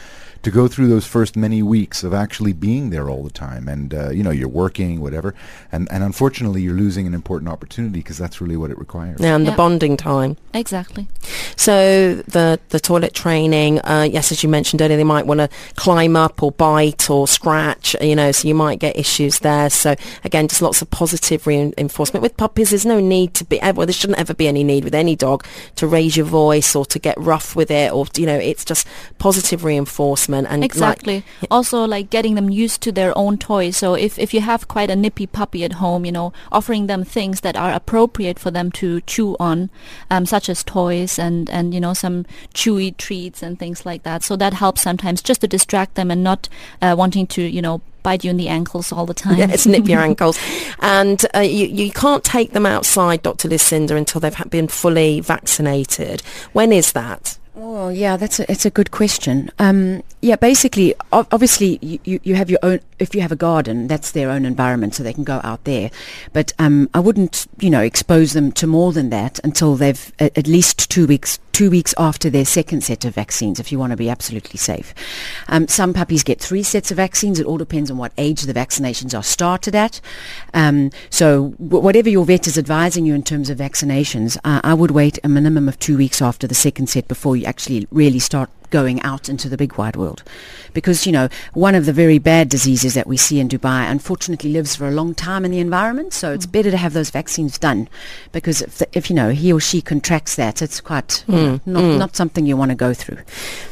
to 0.44 0.52
go 0.52 0.68
through 0.68 0.88
those 0.88 1.06
first 1.06 1.36
many 1.36 1.62
weeks 1.64 2.04
of 2.04 2.14
actually 2.14 2.54
being 2.54 2.90
there 2.90 3.10
all 3.10 3.24
the 3.24 3.30
time. 3.30 3.68
And, 3.68 3.94
uh, 3.94 4.10
you 4.10 4.24
know, 4.24 4.32
you're 4.32 4.48
working, 4.48 5.02
whatever. 5.02 5.34
And, 5.72 5.88
and 5.92 6.04
unfortunately, 6.04 6.62
you're 6.62 6.76
losing 6.76 7.08
an 7.08 7.14
important 7.14 7.50
opportunity 7.50 8.00
because 8.00 8.18
that's 8.18 8.42
really 8.42 8.58
what 8.58 8.72
it 8.72 8.78
requires. 8.78 9.20
Yeah, 9.20 9.36
and 9.36 9.48
the 9.48 9.52
bonding 9.52 9.98
time. 9.98 10.38
Exactly. 10.54 11.08
So 11.56 12.16
the 12.28 12.60
the 12.70 12.80
toilet 12.80 13.14
training, 13.14 13.80
uh, 13.80 14.08
yes, 14.10 14.32
as 14.32 14.44
you 14.44 14.50
mentioned 14.50 14.82
earlier, 14.82 14.98
they 14.98 15.04
might 15.04 15.26
want 15.26 15.40
to 15.40 15.50
climb 15.76 16.16
up 16.16 16.42
or 16.44 16.52
bite 16.52 17.10
or 17.10 17.28
scratch, 17.28 17.96
you 18.02 18.16
know, 18.16 18.32
so 18.32 18.48
you 18.48 18.56
might 18.56 18.80
get 18.80 18.98
issues 18.98 19.40
there. 19.40 19.70
So 19.70 19.96
again, 20.24 20.48
just 20.48 20.62
lots 20.62 20.82
of 20.82 20.90
positive 20.90 21.48
reinforcement. 21.48 22.22
With 22.22 22.38
puppies, 22.38 22.70
there's 22.70 22.86
no 22.86 23.00
need 23.00 23.34
to 23.36 23.46
be, 23.46 23.60
well, 23.62 23.86
there 23.86 23.94
shouldn't 23.94 24.20
ever 24.20 24.34
be 24.34 24.48
any 24.48 24.64
need 24.64 24.84
with 24.84 24.96
any 24.96 25.16
dog 25.16 25.46
to 25.76 25.88
raise 25.88 26.16
your 26.16 26.26
voice 26.26 26.76
or 26.76 26.86
to 26.86 27.00
get 27.00 27.18
rough 27.18 27.56
with 27.56 27.72
it 27.72 27.92
or, 27.92 28.06
you 28.16 28.26
know, 28.26 28.38
it's 28.38 28.64
just 28.64 28.88
positive 29.18 29.64
reinforcement. 29.64 30.27
And 30.36 30.62
like- 30.62 30.64
Exactly. 30.64 31.24
Also, 31.50 31.86
like 31.86 32.10
getting 32.10 32.36
them 32.36 32.50
used 32.50 32.82
to 32.82 32.92
their 32.92 33.18
own 33.18 33.38
toys. 33.38 33.78
So 33.78 33.94
if, 33.94 34.18
if 34.20 34.34
you 34.34 34.42
have 34.42 34.68
quite 34.68 34.90
a 34.90 34.96
nippy 34.96 35.28
puppy 35.28 35.64
at 35.64 35.74
home, 35.74 36.06
you 36.06 36.12
know, 36.12 36.34
offering 36.52 36.88
them 36.88 37.04
things 37.04 37.42
that 37.42 37.56
are 37.56 37.72
appropriate 37.74 38.40
for 38.40 38.52
them 38.52 38.72
to 38.74 39.02
chew 39.02 39.36
on, 39.40 39.70
um, 40.10 40.26
such 40.26 40.50
as 40.50 40.64
toys 40.64 41.18
and, 41.20 41.50
and, 41.50 41.74
you 41.74 41.80
know, 41.80 41.94
some 41.94 42.26
chewy 42.54 42.96
treats 42.98 43.42
and 43.42 43.58
things 43.60 43.86
like 43.86 44.04
that. 44.04 44.24
So 44.24 44.36
that 44.36 44.54
helps 44.54 44.82
sometimes 44.82 45.22
just 45.22 45.42
to 45.42 45.48
distract 45.48 45.96
them 45.96 46.12
and 46.12 46.24
not 46.24 46.50
uh, 46.82 46.96
wanting 46.98 47.28
to, 47.28 47.42
you 47.42 47.62
know, 47.62 47.82
bite 48.04 48.24
you 48.24 48.30
in 48.30 48.38
the 48.38 48.48
ankles 48.48 48.92
all 48.92 49.06
the 49.06 49.14
time. 49.26 49.38
Yeah, 49.38 49.52
it's 49.52 49.66
nip 49.66 49.88
your 49.88 50.00
ankles. 50.10 50.40
And 50.80 51.26
uh, 51.36 51.40
you, 51.40 51.68
you 51.68 51.92
can't 51.92 52.24
take 52.24 52.54
them 52.54 52.66
outside, 52.66 53.22
Dr. 53.22 53.50
Lucinda, 53.50 53.96
until 53.96 54.22
they've 54.22 54.50
been 54.50 54.68
fully 54.68 55.20
vaccinated. 55.20 56.22
When 56.54 56.72
is 56.72 56.94
that? 56.94 57.38
Oh, 57.60 57.90
yeah, 57.90 58.18
that's 58.18 58.40
a, 58.40 58.52
it's 58.52 58.66
a 58.68 58.70
good 58.70 58.92
question. 58.92 59.50
Um, 59.58 60.04
yeah, 60.22 60.36
basically, 60.36 60.94
ob- 61.12 61.28
obviously, 61.32 61.80
you, 61.82 61.98
you, 62.04 62.20
you 62.22 62.36
have 62.36 62.52
your 62.52 62.60
own, 62.62 62.82
if 63.00 63.16
you 63.16 63.22
have 63.22 63.32
a 63.32 63.36
garden, 63.36 63.88
that's 63.88 64.12
their 64.12 64.30
own 64.30 64.46
environment, 64.46 64.94
so 64.94 65.02
they 65.02 65.12
can 65.14 65.24
go 65.24 65.42
out 65.44 65.64
there. 65.64 65.90
But 66.34 66.54
um, 66.60 66.88
I 66.94 67.00
wouldn't, 67.00 67.48
you 67.60 67.72
know, 67.72 67.82
expose 67.82 68.34
them 68.34 68.52
to 68.54 68.68
more 68.68 68.94
than 68.94 69.10
that 69.10 69.40
until 69.44 69.76
they've 69.76 70.14
a- 70.20 70.38
at 70.38 70.46
least 70.46 70.88
two 70.92 71.08
weeks, 71.08 71.40
two 71.58 71.72
weeks 71.72 71.96
after 71.98 72.30
their 72.30 72.46
second 72.46 72.84
set 72.84 73.04
of 73.04 73.16
vaccines 73.16 73.60
if 73.60 73.72
you 73.72 73.80
want 73.80 73.90
to 73.90 73.98
be 73.98 74.12
absolutely 74.12 74.60
safe. 74.60 74.94
Um, 75.48 75.68
some 75.68 75.92
puppies 75.92 76.22
get 76.22 76.40
three 76.40 76.62
sets 76.62 76.92
of 76.92 76.98
vaccines. 76.98 77.40
It 77.40 77.48
all 77.48 77.58
depends 77.58 77.90
on 77.90 77.98
what 77.98 78.12
age 78.16 78.44
the 78.44 78.54
vaccinations 78.54 79.18
are 79.18 79.24
started 79.24 79.74
at. 79.74 80.00
Um, 80.54 80.92
so 81.10 81.56
w- 81.58 81.84
whatever 81.84 82.10
your 82.10 82.26
vet 82.26 82.46
is 82.46 82.60
advising 82.60 83.08
you 83.08 83.16
in 83.16 83.24
terms 83.24 83.50
of 83.50 83.58
vaccinations, 83.58 84.38
uh, 84.44 84.62
I 84.64 84.76
would 84.76 84.92
wait 84.92 85.18
a 85.24 85.30
minimum 85.30 85.68
of 85.68 85.80
two 85.80 85.98
weeks 85.98 86.22
after 86.22 86.46
the 86.46 86.54
second 86.54 86.92
set 86.92 87.08
before 87.08 87.36
you 87.36 87.46
actually 87.46 87.88
really 87.90 88.20
start 88.20 88.52
going 88.70 89.02
out 89.02 89.30
into 89.30 89.50
the 89.50 89.58
big 89.58 89.78
wide 89.78 89.96
world. 89.96 90.24
Because, 90.74 91.06
you 91.06 91.12
know, 91.12 91.30
one 91.54 91.76
of 91.76 91.86
the 91.86 91.94
very 91.94 92.20
bad 92.20 92.50
diseases 92.50 92.94
that 92.94 93.08
we 93.08 93.18
see 93.18 93.40
in 93.40 93.50
Dubai 93.50 93.90
unfortunately 93.90 94.52
lives 94.52 94.76
for 94.76 94.88
a 94.88 94.92
long 94.92 95.16
time 95.16 95.46
in 95.46 95.52
the 95.52 95.60
environment. 95.60 96.14
So 96.14 96.34
it's 96.34 96.46
better 96.46 96.72
to 96.72 96.78
have 96.78 96.94
those 96.94 97.10
vaccines 97.10 97.58
done 97.58 97.90
because 98.32 98.62
if, 98.62 98.78
the, 98.80 98.88
if 98.98 99.10
you 99.10 99.16
know, 99.16 99.30
he 99.30 99.52
or 99.52 99.60
she 99.60 99.82
contracts 99.82 100.36
that, 100.36 100.62
it's 100.62 100.82
quite 100.82 101.24
know, 101.28 101.60
not, 101.66 101.98
not 101.98 102.16
something 102.16 102.46
you 102.46 102.58
want 102.58 102.72
to 102.72 102.76
go 102.76 102.94
through. 102.94 103.20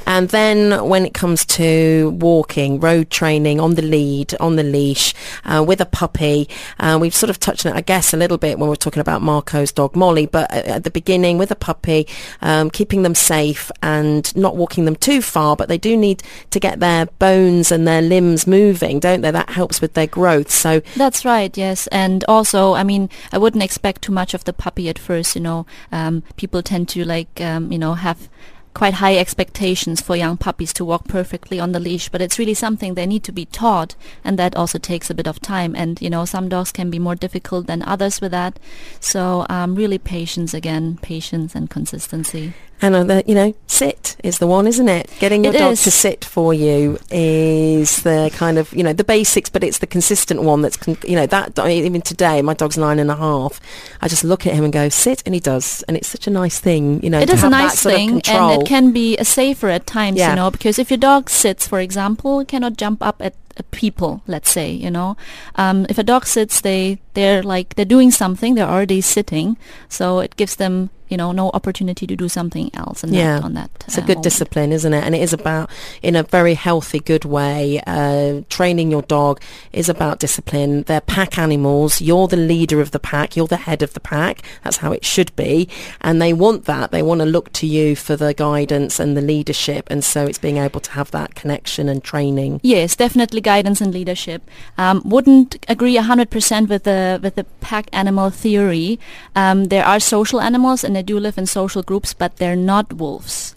And 0.07 0.29
then 0.29 0.87
when 0.87 1.05
it 1.05 1.13
comes 1.13 1.45
to 1.45 2.15
walking, 2.19 2.79
road 2.79 3.09
training 3.09 3.59
on 3.59 3.75
the 3.75 3.81
lead, 3.81 4.35
on 4.39 4.55
the 4.55 4.63
leash, 4.63 5.13
uh, 5.45 5.63
with 5.65 5.81
a 5.81 5.85
puppy, 5.85 6.49
uh, 6.79 6.97
we've 6.99 7.15
sort 7.15 7.29
of 7.29 7.39
touched 7.39 7.65
on 7.65 7.73
it, 7.73 7.75
I 7.75 7.81
guess, 7.81 8.13
a 8.13 8.17
little 8.17 8.37
bit 8.37 8.59
when 8.59 8.69
we're 8.69 8.75
talking 8.75 9.01
about 9.01 9.21
Marco's 9.21 9.71
dog 9.71 9.95
Molly, 9.95 10.25
but 10.25 10.51
at, 10.51 10.65
at 10.65 10.83
the 10.83 10.91
beginning 10.91 11.37
with 11.37 11.51
a 11.51 11.55
puppy, 11.55 12.07
um, 12.41 12.69
keeping 12.69 13.03
them 13.03 13.15
safe 13.15 13.71
and 13.81 14.35
not 14.35 14.55
walking 14.55 14.84
them 14.86 14.95
too 14.95 15.21
far, 15.21 15.55
but 15.55 15.67
they 15.67 15.77
do 15.77 15.97
need 15.97 16.23
to 16.51 16.59
get 16.59 16.79
their 16.79 17.05
bones 17.19 17.71
and 17.71 17.88
their 17.88 18.01
limbs 18.01 18.47
moving, 18.47 18.99
don't 18.99 19.21
they? 19.21 19.31
That 19.31 19.49
helps 19.49 19.81
with 19.81 19.93
their 19.93 20.07
growth. 20.07 20.51
So 20.51 20.81
That's 20.95 21.25
right, 21.25 21.55
yes. 21.57 21.88
And 21.88 22.23
also, 22.27 22.73
I 22.73 22.83
mean, 22.83 23.09
I 23.31 23.38
wouldn't 23.38 23.63
expect 23.63 24.03
too 24.03 24.11
much 24.11 24.33
of 24.33 24.43
the 24.43 24.53
puppy 24.53 24.89
at 24.89 24.99
first, 24.99 25.36
you 25.36 25.41
know. 25.41 25.65
Um, 25.91 26.23
people 26.38 26.61
tend 26.61 26.89
to 26.89 27.03
like, 27.03 27.41
um, 27.41 27.71
you 27.71 27.79
know, 27.79 27.93
have 27.93 28.29
quite 28.75 28.95
high 28.95 29.17
expectations 29.17 30.01
for 30.01 30.15
young 30.15 30.38
puppies 30.38 30.73
to 30.73 30.86
walk 30.86 31.07
perfectly 31.07 31.59
on 31.59 31.71
the 31.71 31.79
leash, 31.79 32.09
but 32.09 32.21
it's 32.21 32.38
really 32.38 32.53
something 32.53 32.93
they 32.93 33.05
need 33.07 33.23
to 33.23 33.31
be 33.31 33.45
taught, 33.45 33.95
and 34.23 34.38
that 34.38 34.55
also 34.55 34.77
takes 34.77 35.09
a 35.09 35.15
bit 35.15 35.27
of 35.27 35.39
time. 35.39 35.73
And, 35.75 35.99
you 36.01 36.09
know, 36.09 36.25
some 36.25 36.49
dogs 36.49 36.71
can 36.71 36.91
be 36.91 36.99
more 36.99 37.15
difficult 37.15 37.65
than 37.65 37.81
others 37.81 38.21
with 38.21 38.31
that. 38.31 38.59
So, 38.99 39.45
um, 39.49 39.75
really 39.75 39.97
patience 39.97 40.53
again, 40.53 40.99
patience 41.01 41.55
and 41.55 41.69
consistency. 41.69 42.53
And 42.93 43.23
you 43.27 43.36
know, 43.36 43.53
sit 43.67 44.15
is 44.23 44.38
the 44.39 44.47
one, 44.47 44.67
isn't 44.67 44.88
it? 44.89 45.09
Getting 45.19 45.43
your 45.43 45.53
It 45.53 45.59
dog 45.59 45.73
is. 45.73 45.83
to 45.83 45.91
sit 45.91 46.23
for 46.25 46.53
you 46.53 46.97
is 47.11 48.03
the 48.03 48.29
kind 48.33 48.57
of 48.57 48.71
you 48.73 48.83
know 48.83 48.93
the 48.93 49.03
basics, 49.03 49.49
but 49.49 49.63
it's 49.63 49.79
the 49.79 49.88
consistent 49.88 50.43
one 50.43 50.61
that's 50.61 50.77
con- 50.77 50.97
you 51.03 51.15
know 51.15 51.25
that 51.27 51.57
I 51.59 51.67
mean, 51.67 51.86
even 51.86 52.01
today 52.01 52.41
my 52.41 52.53
dog's 52.53 52.77
nine 52.77 52.99
and 52.99 53.09
a 53.09 53.15
half. 53.15 53.59
I 54.01 54.07
just 54.07 54.23
look 54.23 54.45
at 54.47 54.53
him 54.53 54.63
and 54.63 54.73
go 54.73 54.89
sit, 54.89 55.23
and 55.25 55.33
he 55.33 55.39
does, 55.41 55.83
and 55.88 55.97
it's 55.97 56.07
such 56.07 56.27
a 56.27 56.29
nice 56.29 56.59
thing, 56.59 57.01
you 57.03 57.09
know. 57.09 57.19
It 57.19 57.27
to 57.27 57.33
is 57.33 57.43
a 57.43 57.49
nice 57.49 57.81
thing, 57.81 58.21
and 58.27 58.61
it 58.61 58.67
can 58.67 58.91
be 58.91 59.17
uh, 59.17 59.23
safer 59.23 59.69
at 59.69 59.86
times, 59.88 60.17
Yeah. 60.17 60.29
you 60.31 60.36
know, 60.36 60.51
because 60.51 60.77
if 60.79 60.91
your 60.91 60.97
dog 60.97 61.29
sits, 61.29 61.67
for 61.67 61.79
example, 61.79 62.43
cannot 62.45 62.77
jump 62.77 63.01
up 63.01 63.21
at, 63.21 63.33
at 63.57 63.69
people. 63.71 64.21
Let's 64.27 64.49
say, 64.51 64.71
you 64.71 64.91
know, 64.91 65.17
um, 65.55 65.86
if 65.89 65.97
a 65.97 66.03
dog 66.03 66.25
sits, 66.25 66.61
they 66.61 66.99
they're 67.13 67.41
like 67.43 67.75
they're 67.75 67.86
doing 67.86 68.11
something. 68.11 68.55
They're 68.55 68.67
already 68.69 69.01
sitting, 69.01 69.57
so 69.89 70.19
it 70.19 70.36
gives 70.36 70.55
them, 70.57 70.89
you 71.10 71.18
know, 71.18 71.32
no 71.32 71.49
opportunity 71.53 72.06
to 72.08 72.16
do 72.16 72.28
something 72.30 72.70
else. 72.74 73.03
And 73.03 73.14
Yeah. 73.14 73.36
that, 73.36 73.43
on 73.43 73.53
that, 73.53 73.70
It's 73.88 73.97
a 73.97 74.01
uh, 74.01 74.06
good 74.06 74.18
moment. 74.18 74.24
discipline, 74.24 74.72
isn't 74.72 74.93
it? 74.93 75.03
And 75.03 75.14
it 75.16 75.22
is 75.22 75.34
about, 75.34 75.70
in 76.01 76.16
a 76.16 76.24
very 76.24 76.53
healthy, 76.56 76.99
good 76.99 77.26
way, 77.26 77.82
uh, 77.88 78.41
training 78.49 78.91
your 78.91 79.01
dog 79.03 79.41
is 79.74 79.89
about 79.89 80.20
discipline. 80.20 80.84
They're 80.84 81.01
pack 81.01 81.38
animals. 81.38 82.01
You're 82.01 82.28
the 82.28 82.38
leader 82.38 82.82
of 82.82 82.91
the 82.91 82.99
pack. 82.99 83.36
You're 83.36 83.47
the 83.47 83.58
head 83.58 83.82
of 83.84 83.93
the 83.93 83.99
pack. 83.99 84.41
That's 84.64 84.78
how 84.78 84.91
it 84.91 85.06
should 85.06 85.36
be. 85.36 85.68
And 86.01 86.22
they 86.22 86.34
want 86.34 86.66
that. 86.66 86.91
They 86.91 87.01
want 87.01 87.20
to 87.22 87.26
look 87.26 87.51
to 87.53 87.68
you 87.68 87.95
for 87.95 88.16
the 88.16 88.34
guidance 88.34 88.99
and 88.99 89.16
the 89.16 89.22
leadership. 89.22 89.88
And 89.89 90.03
so 90.03 90.26
it's 90.26 90.38
being 90.39 90.58
able 90.58 90.80
to 90.82 90.91
have 90.91 91.12
that 91.12 91.36
connection 91.36 91.89
and 91.89 92.03
training. 92.03 92.60
Yes, 92.64 92.95
definitely 92.95 93.41
guidance 93.41 93.82
and 93.82 93.93
leadership. 93.93 94.41
Um, 94.78 95.01
wouldn't 95.06 95.58
agree 95.68 95.95
100% 95.97 96.68
with 96.70 96.84
the 96.84 97.20
with 97.22 97.36
the 97.36 97.43
pack 97.62 97.88
animal 97.93 98.30
theory. 98.30 98.99
Um, 99.36 99.66
there 99.66 99.86
are 99.86 99.99
social 99.99 100.39
animals 100.41 100.84
and 100.84 100.94
they 100.95 101.03
do 101.03 101.19
live 101.19 101.37
in 101.37 101.45
social 101.45 101.83
groups, 101.83 102.13
but 102.13 102.37
they're 102.37 102.55
not 102.55 102.93
wolves. 102.93 103.55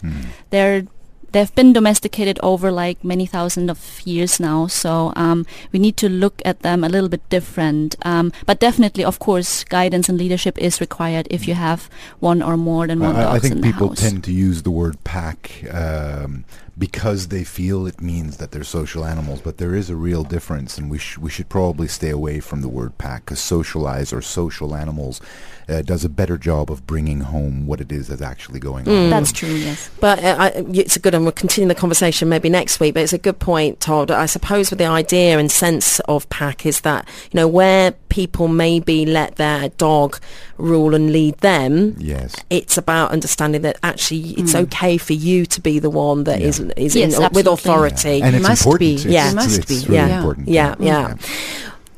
They're 0.49 0.83
they've 1.31 1.53
been 1.55 1.73
domesticated 1.73 2.39
over 2.41 2.71
like 2.71 3.03
many 3.03 3.25
thousand 3.25 3.69
of 3.69 4.01
years 4.05 4.39
now, 4.39 4.67
so 4.67 5.13
um, 5.15 5.45
we 5.71 5.79
need 5.79 5.97
to 5.97 6.09
look 6.09 6.41
at 6.45 6.61
them 6.61 6.83
a 6.83 6.89
little 6.89 7.09
bit 7.09 7.27
different. 7.29 7.95
Um, 8.03 8.31
but 8.45 8.59
definitely, 8.59 9.03
of 9.03 9.19
course, 9.19 9.63
guidance 9.63 10.09
and 10.09 10.17
leadership 10.17 10.57
is 10.57 10.81
required 10.81 11.27
if 11.29 11.47
you 11.47 11.53
have 11.53 11.89
one 12.19 12.41
or 12.41 12.57
more 12.57 12.87
than 12.87 12.99
one 12.99 13.15
I, 13.15 13.33
I 13.33 13.39
think 13.39 13.55
in 13.57 13.61
people 13.61 13.89
house. 13.89 14.01
tend 14.01 14.23
to 14.25 14.31
use 14.31 14.63
the 14.63 14.71
word 14.71 15.03
pack 15.03 15.63
um, 15.71 16.45
because 16.79 17.27
they 17.27 17.43
feel 17.43 17.85
it 17.85 17.99
means 18.01 18.37
that 18.37 18.51
they're 18.51 18.63
social 18.63 19.05
animals, 19.05 19.41
but 19.41 19.57
there 19.57 19.75
is 19.75 19.89
a 19.89 19.95
real 19.97 20.23
difference, 20.23 20.77
and 20.77 20.89
we 20.89 20.97
sh- 20.97 21.17
we 21.17 21.29
should 21.29 21.49
probably 21.49 21.87
stay 21.87 22.09
away 22.09 22.39
from 22.39 22.61
the 22.61 22.69
word 22.69 22.97
pack 22.97 23.25
because 23.25 23.41
socialize 23.41 24.13
or 24.13 24.21
social 24.21 24.73
animals 24.73 25.19
uh, 25.67 25.81
does 25.81 26.05
a 26.05 26.09
better 26.09 26.37
job 26.37 26.71
of 26.71 26.87
bringing 26.87 27.19
home 27.19 27.67
what 27.67 27.81
it 27.81 27.91
is 27.91 28.07
that's 28.07 28.21
actually 28.21 28.59
going 28.59 28.87
on. 28.87 29.09
That's 29.09 29.33
true. 29.33 29.49
Yes. 29.49 29.89
But 29.99 30.23
uh, 30.23 30.35
I, 30.39 30.47
it's 30.73 30.95
a 30.95 30.99
good, 30.99 31.13
and 31.13 31.23
we'll 31.23 31.33
continue 31.33 31.67
the 31.67 31.75
conversation 31.75 32.29
maybe 32.29 32.49
next 32.49 32.79
week. 32.79 32.93
But 32.93 33.03
it's 33.03 33.13
a 33.13 33.17
good 33.17 33.39
point, 33.39 33.81
Todd. 33.81 34.09
I 34.09 34.25
suppose 34.25 34.69
with 34.69 34.79
the 34.79 34.85
idea 34.85 35.37
and 35.37 35.51
sense 35.51 35.99
of 36.01 36.29
pack 36.29 36.65
is 36.65 36.81
that 36.81 37.07
you 37.31 37.37
know 37.37 37.47
where 37.47 37.91
people 38.07 38.47
maybe 38.47 39.05
let 39.05 39.35
their 39.35 39.69
dog 39.69 40.19
rule 40.59 40.93
and 40.93 41.11
lead 41.11 41.37
them. 41.37 41.95
Yes. 41.97 42.35
It's 42.49 42.77
about 42.77 43.11
understanding 43.11 43.61
that 43.63 43.77
actually 43.83 44.31
it's 44.37 44.51
hmm. 44.51 44.59
okay 44.59 44.97
for 44.97 45.13
you 45.13 45.45
to 45.47 45.61
be 45.61 45.79
the 45.79 45.89
one 45.89 46.25
that 46.25 46.39
Yeah. 46.41 46.47
is 46.47 46.59
is 46.59 46.95
Yes, 46.95 47.13
in, 47.17 47.21
with 47.33 47.47
absolutely. 47.47 47.53
authority. 47.53 48.21
And 48.21 48.33
You 48.33 48.39
it's 48.39 48.47
must 48.47 48.61
important. 48.61 48.79
be. 48.79 48.95
It's, 48.95 49.05
Yeah. 49.05 49.23
it's, 49.25 49.29
You 49.31 49.35
must 49.35 49.57
it's 49.59 49.65
be. 49.67 49.75
really 49.91 49.95
Yeah. 50.09 50.17
important. 50.17 50.47
Yeah, 50.47 50.75
yeah. 50.79 51.13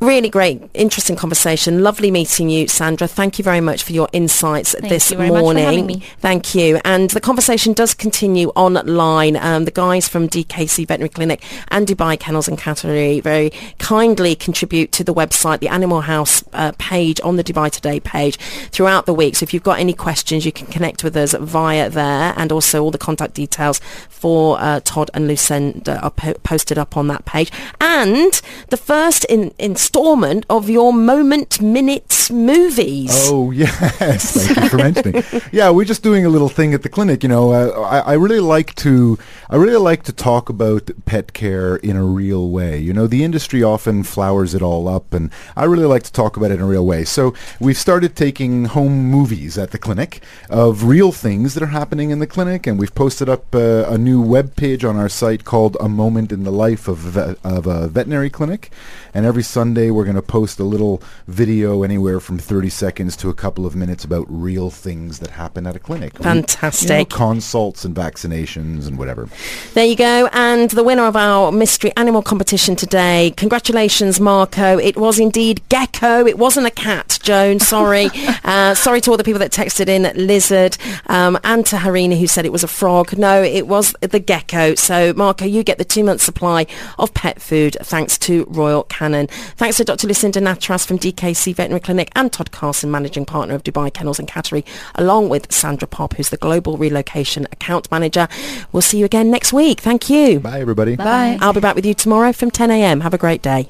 Really 0.01 0.29
great, 0.29 0.63
interesting 0.73 1.15
conversation. 1.15 1.83
Lovely 1.83 2.09
meeting 2.09 2.49
you, 2.49 2.67
Sandra. 2.67 3.07
Thank 3.07 3.37
you 3.37 3.43
very 3.43 3.61
much 3.61 3.83
for 3.83 3.93
your 3.93 4.09
insights 4.13 4.71
Thank 4.71 4.89
this 4.89 5.11
you 5.11 5.17
very 5.17 5.29
much 5.29 5.37
for 5.37 5.43
morning. 5.43 5.63
having 5.63 5.85
me. 5.85 6.03
Thank 6.17 6.55
you. 6.55 6.81
And 6.83 7.11
the 7.11 7.19
conversation 7.21 7.73
does 7.73 7.93
continue 7.93 8.47
online. 8.55 9.35
Um, 9.37 9.65
the 9.65 9.71
guys 9.71 10.07
from 10.07 10.27
DKC 10.27 10.87
Veterinary 10.87 11.09
Clinic 11.09 11.43
and 11.67 11.85
Dubai 11.85 12.19
Kennels 12.19 12.47
and 12.47 12.57
Cattery 12.57 13.21
very 13.21 13.51
kindly 13.77 14.33
contribute 14.33 14.91
to 14.93 15.03
the 15.03 15.13
website, 15.13 15.59
the 15.59 15.67
Animal 15.67 16.01
House 16.01 16.43
uh, 16.53 16.71
page 16.79 17.21
on 17.23 17.35
the 17.35 17.43
Dubai 17.43 17.69
Today 17.69 17.99
page 17.99 18.37
throughout 18.71 19.05
the 19.05 19.13
week. 19.13 19.35
So 19.35 19.43
if 19.43 19.53
you've 19.53 19.61
got 19.61 19.77
any 19.77 19.93
questions, 19.93 20.47
you 20.47 20.51
can 20.51 20.65
connect 20.65 21.03
with 21.03 21.15
us 21.15 21.35
via 21.35 21.91
there, 21.91 22.33
and 22.37 22.51
also 22.51 22.83
all 22.83 22.89
the 22.89 22.97
contact 22.97 23.35
details 23.35 23.79
for 24.09 24.59
uh, 24.59 24.79
Todd 24.83 25.11
and 25.13 25.27
Lucinda 25.27 25.99
are 26.01 26.09
po- 26.09 26.33
posted 26.41 26.79
up 26.79 26.97
on 26.97 27.05
that 27.09 27.25
page. 27.25 27.51
And 27.79 28.41
the 28.69 28.77
first 28.77 29.25
in, 29.25 29.53
in- 29.59 29.75
installment 29.91 30.45
of 30.49 30.69
your 30.69 30.93
Moment 30.93 31.59
Minutes 31.59 32.31
movies. 32.31 33.09
Oh 33.29 33.51
yes, 33.63 34.47
thank 34.47 34.57
you 34.57 34.69
for 34.69 34.77
mentioning. 34.77 35.21
Yeah, 35.51 35.69
we're 35.69 35.83
just 35.83 36.01
doing 36.01 36.25
a 36.25 36.29
little 36.29 36.47
thing 36.47 36.73
at 36.73 36.81
the 36.81 36.87
clinic. 36.87 37.23
You 37.23 37.29
know, 37.29 37.51
uh, 37.51 37.81
I, 37.81 37.99
I 37.99 38.13
really 38.13 38.39
like 38.39 38.73
to 38.75 39.19
I 39.49 39.57
really 39.57 39.75
like 39.77 40.03
to 40.03 40.13
talk 40.13 40.47
about 40.47 40.89
pet 41.03 41.33
care 41.33 41.75
in 41.75 41.97
a 41.97 42.05
real 42.05 42.51
way. 42.51 42.79
You 42.79 42.93
know, 42.93 43.05
the 43.05 43.25
industry 43.25 43.63
often 43.63 44.03
flowers 44.03 44.55
it 44.55 44.61
all 44.61 44.87
up, 44.87 45.13
and 45.13 45.29
I 45.57 45.65
really 45.65 45.85
like 45.85 46.03
to 46.03 46.11
talk 46.11 46.37
about 46.37 46.51
it 46.51 46.55
in 46.55 46.61
a 46.61 46.65
real 46.65 46.85
way. 46.85 47.03
So 47.03 47.33
we've 47.59 47.77
started 47.77 48.15
taking 48.15 48.65
home 48.65 49.09
movies 49.09 49.57
at 49.57 49.71
the 49.71 49.77
clinic 49.77 50.21
of 50.49 50.85
real 50.85 51.11
things 51.11 51.53
that 51.55 51.63
are 51.63 51.73
happening 51.81 52.11
in 52.11 52.19
the 52.19 52.27
clinic, 52.27 52.65
and 52.65 52.79
we've 52.79 52.95
posted 52.95 53.27
up 53.27 53.53
uh, 53.53 53.83
a 53.89 53.97
new 53.97 54.21
web 54.21 54.55
page 54.55 54.85
on 54.85 54.95
our 54.95 55.09
site 55.09 55.43
called 55.43 55.75
"A 55.81 55.89
Moment 55.89 56.31
in 56.31 56.45
the 56.45 56.51
Life 56.51 56.87
of, 56.87 56.97
Ve- 56.99 57.35
of 57.43 57.67
a 57.67 57.89
Veterinary 57.89 58.29
Clinic." 58.29 58.71
And 59.13 59.25
every 59.25 59.43
Sunday 59.43 59.91
we're 59.91 60.05
going 60.05 60.15
to 60.15 60.21
post 60.21 60.59
a 60.59 60.63
little 60.63 61.01
video 61.27 61.83
anywhere 61.83 62.19
from 62.19 62.37
30 62.39 62.69
seconds 62.69 63.17
to 63.17 63.29
a 63.29 63.33
couple 63.33 63.65
of 63.65 63.75
minutes 63.75 64.03
about 64.03 64.25
real 64.29 64.69
things 64.69 65.19
that 65.19 65.31
happen 65.31 65.67
at 65.67 65.75
a 65.75 65.79
clinic. 65.79 66.17
We- 66.17 66.23
Fantastic. 66.23 66.89
you 66.89 66.95
know, 66.97 67.05
consults 67.05 67.83
and 67.83 67.95
vaccinations 67.95 68.87
and 68.87 68.97
whatever. 68.97 69.27
There 69.73 69.85
you 69.85 69.95
go. 69.95 70.29
And 70.31 70.69
the 70.69 70.83
winner 70.83 71.05
of 71.05 71.15
our 71.15 71.51
mystery 71.51 71.91
animal 71.97 72.21
competition 72.21 72.75
today. 72.75 73.33
Congratulations, 73.37 74.19
Marco. 74.19 74.77
It 74.77 74.95
was 74.97 75.19
indeed 75.19 75.61
gecko. 75.69 76.25
It 76.25 76.37
wasn't 76.37 76.67
a 76.67 76.71
cat, 76.71 77.19
Joan. 77.21 77.59
Sorry. 77.59 78.09
uh, 78.45 78.75
sorry 78.75 79.01
to 79.01 79.11
all 79.11 79.17
the 79.17 79.23
people 79.23 79.39
that 79.39 79.51
texted 79.51 79.87
in 79.89 80.09
lizard 80.15 80.77
um, 81.07 81.37
and 81.43 81.65
to 81.65 81.75
Harina 81.77 82.17
who 82.17 82.27
said 82.27 82.45
it 82.45 82.51
was 82.51 82.63
a 82.63 82.67
frog. 82.67 83.17
No, 83.17 83.43
it 83.43 83.67
was 83.67 83.93
the 84.01 84.19
gecko. 84.19 84.75
So, 84.75 85.13
Marco, 85.13 85.45
you 85.45 85.63
get 85.63 85.77
the 85.77 85.85
two-month 85.85 86.21
supply 86.21 86.65
of 86.97 87.13
pet 87.13 87.41
food 87.41 87.75
thanks 87.81 88.17
to 88.19 88.45
Royal 88.47 88.83
Canin. 89.01 89.29
Thanks 89.57 89.77
to 89.77 89.83
Dr. 89.83 90.07
Lucinda 90.07 90.39
Natras 90.39 90.85
from 90.85 90.99
DKC 90.99 91.55
Veterinary 91.55 91.79
Clinic 91.79 92.11
and 92.15 92.31
Todd 92.31 92.51
Carson, 92.51 92.91
managing 92.91 93.25
partner 93.25 93.55
of 93.55 93.63
Dubai 93.63 93.91
Kennels 93.91 94.19
and 94.19 94.27
Cattery, 94.27 94.63
along 94.95 95.29
with 95.29 95.51
Sandra 95.51 95.87
Pop, 95.87 96.13
who's 96.13 96.29
the 96.29 96.37
Global 96.37 96.77
Relocation 96.77 97.47
Account 97.51 97.89
Manager. 97.89 98.27
We'll 98.71 98.81
see 98.81 98.99
you 98.99 99.05
again 99.05 99.31
next 99.31 99.53
week. 99.53 99.79
Thank 99.79 100.09
you. 100.09 100.39
Bye, 100.39 100.61
everybody. 100.61 100.95
Bye. 100.95 101.39
I'll 101.41 101.53
be 101.53 101.59
back 101.59 101.75
with 101.75 101.85
you 101.85 101.95
tomorrow 101.95 102.31
from 102.31 102.51
10 102.51 102.69
a.m. 102.69 103.01
Have 103.01 103.15
a 103.15 103.17
great 103.17 103.41
day. 103.41 103.67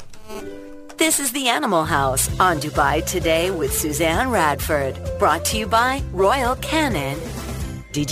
This 0.97 1.19
is 1.19 1.31
the 1.31 1.47
Animal 1.47 1.85
House 1.85 2.27
on 2.39 2.57
Dubai 2.57 3.03
Today 3.05 3.51
with 3.51 3.73
Suzanne 3.73 4.29
Radford. 4.29 4.99
Brought 5.17 5.45
to 5.45 5.57
you 5.57 5.65
by 5.65 6.03
Royal 6.11 6.55
Canin 6.57 7.17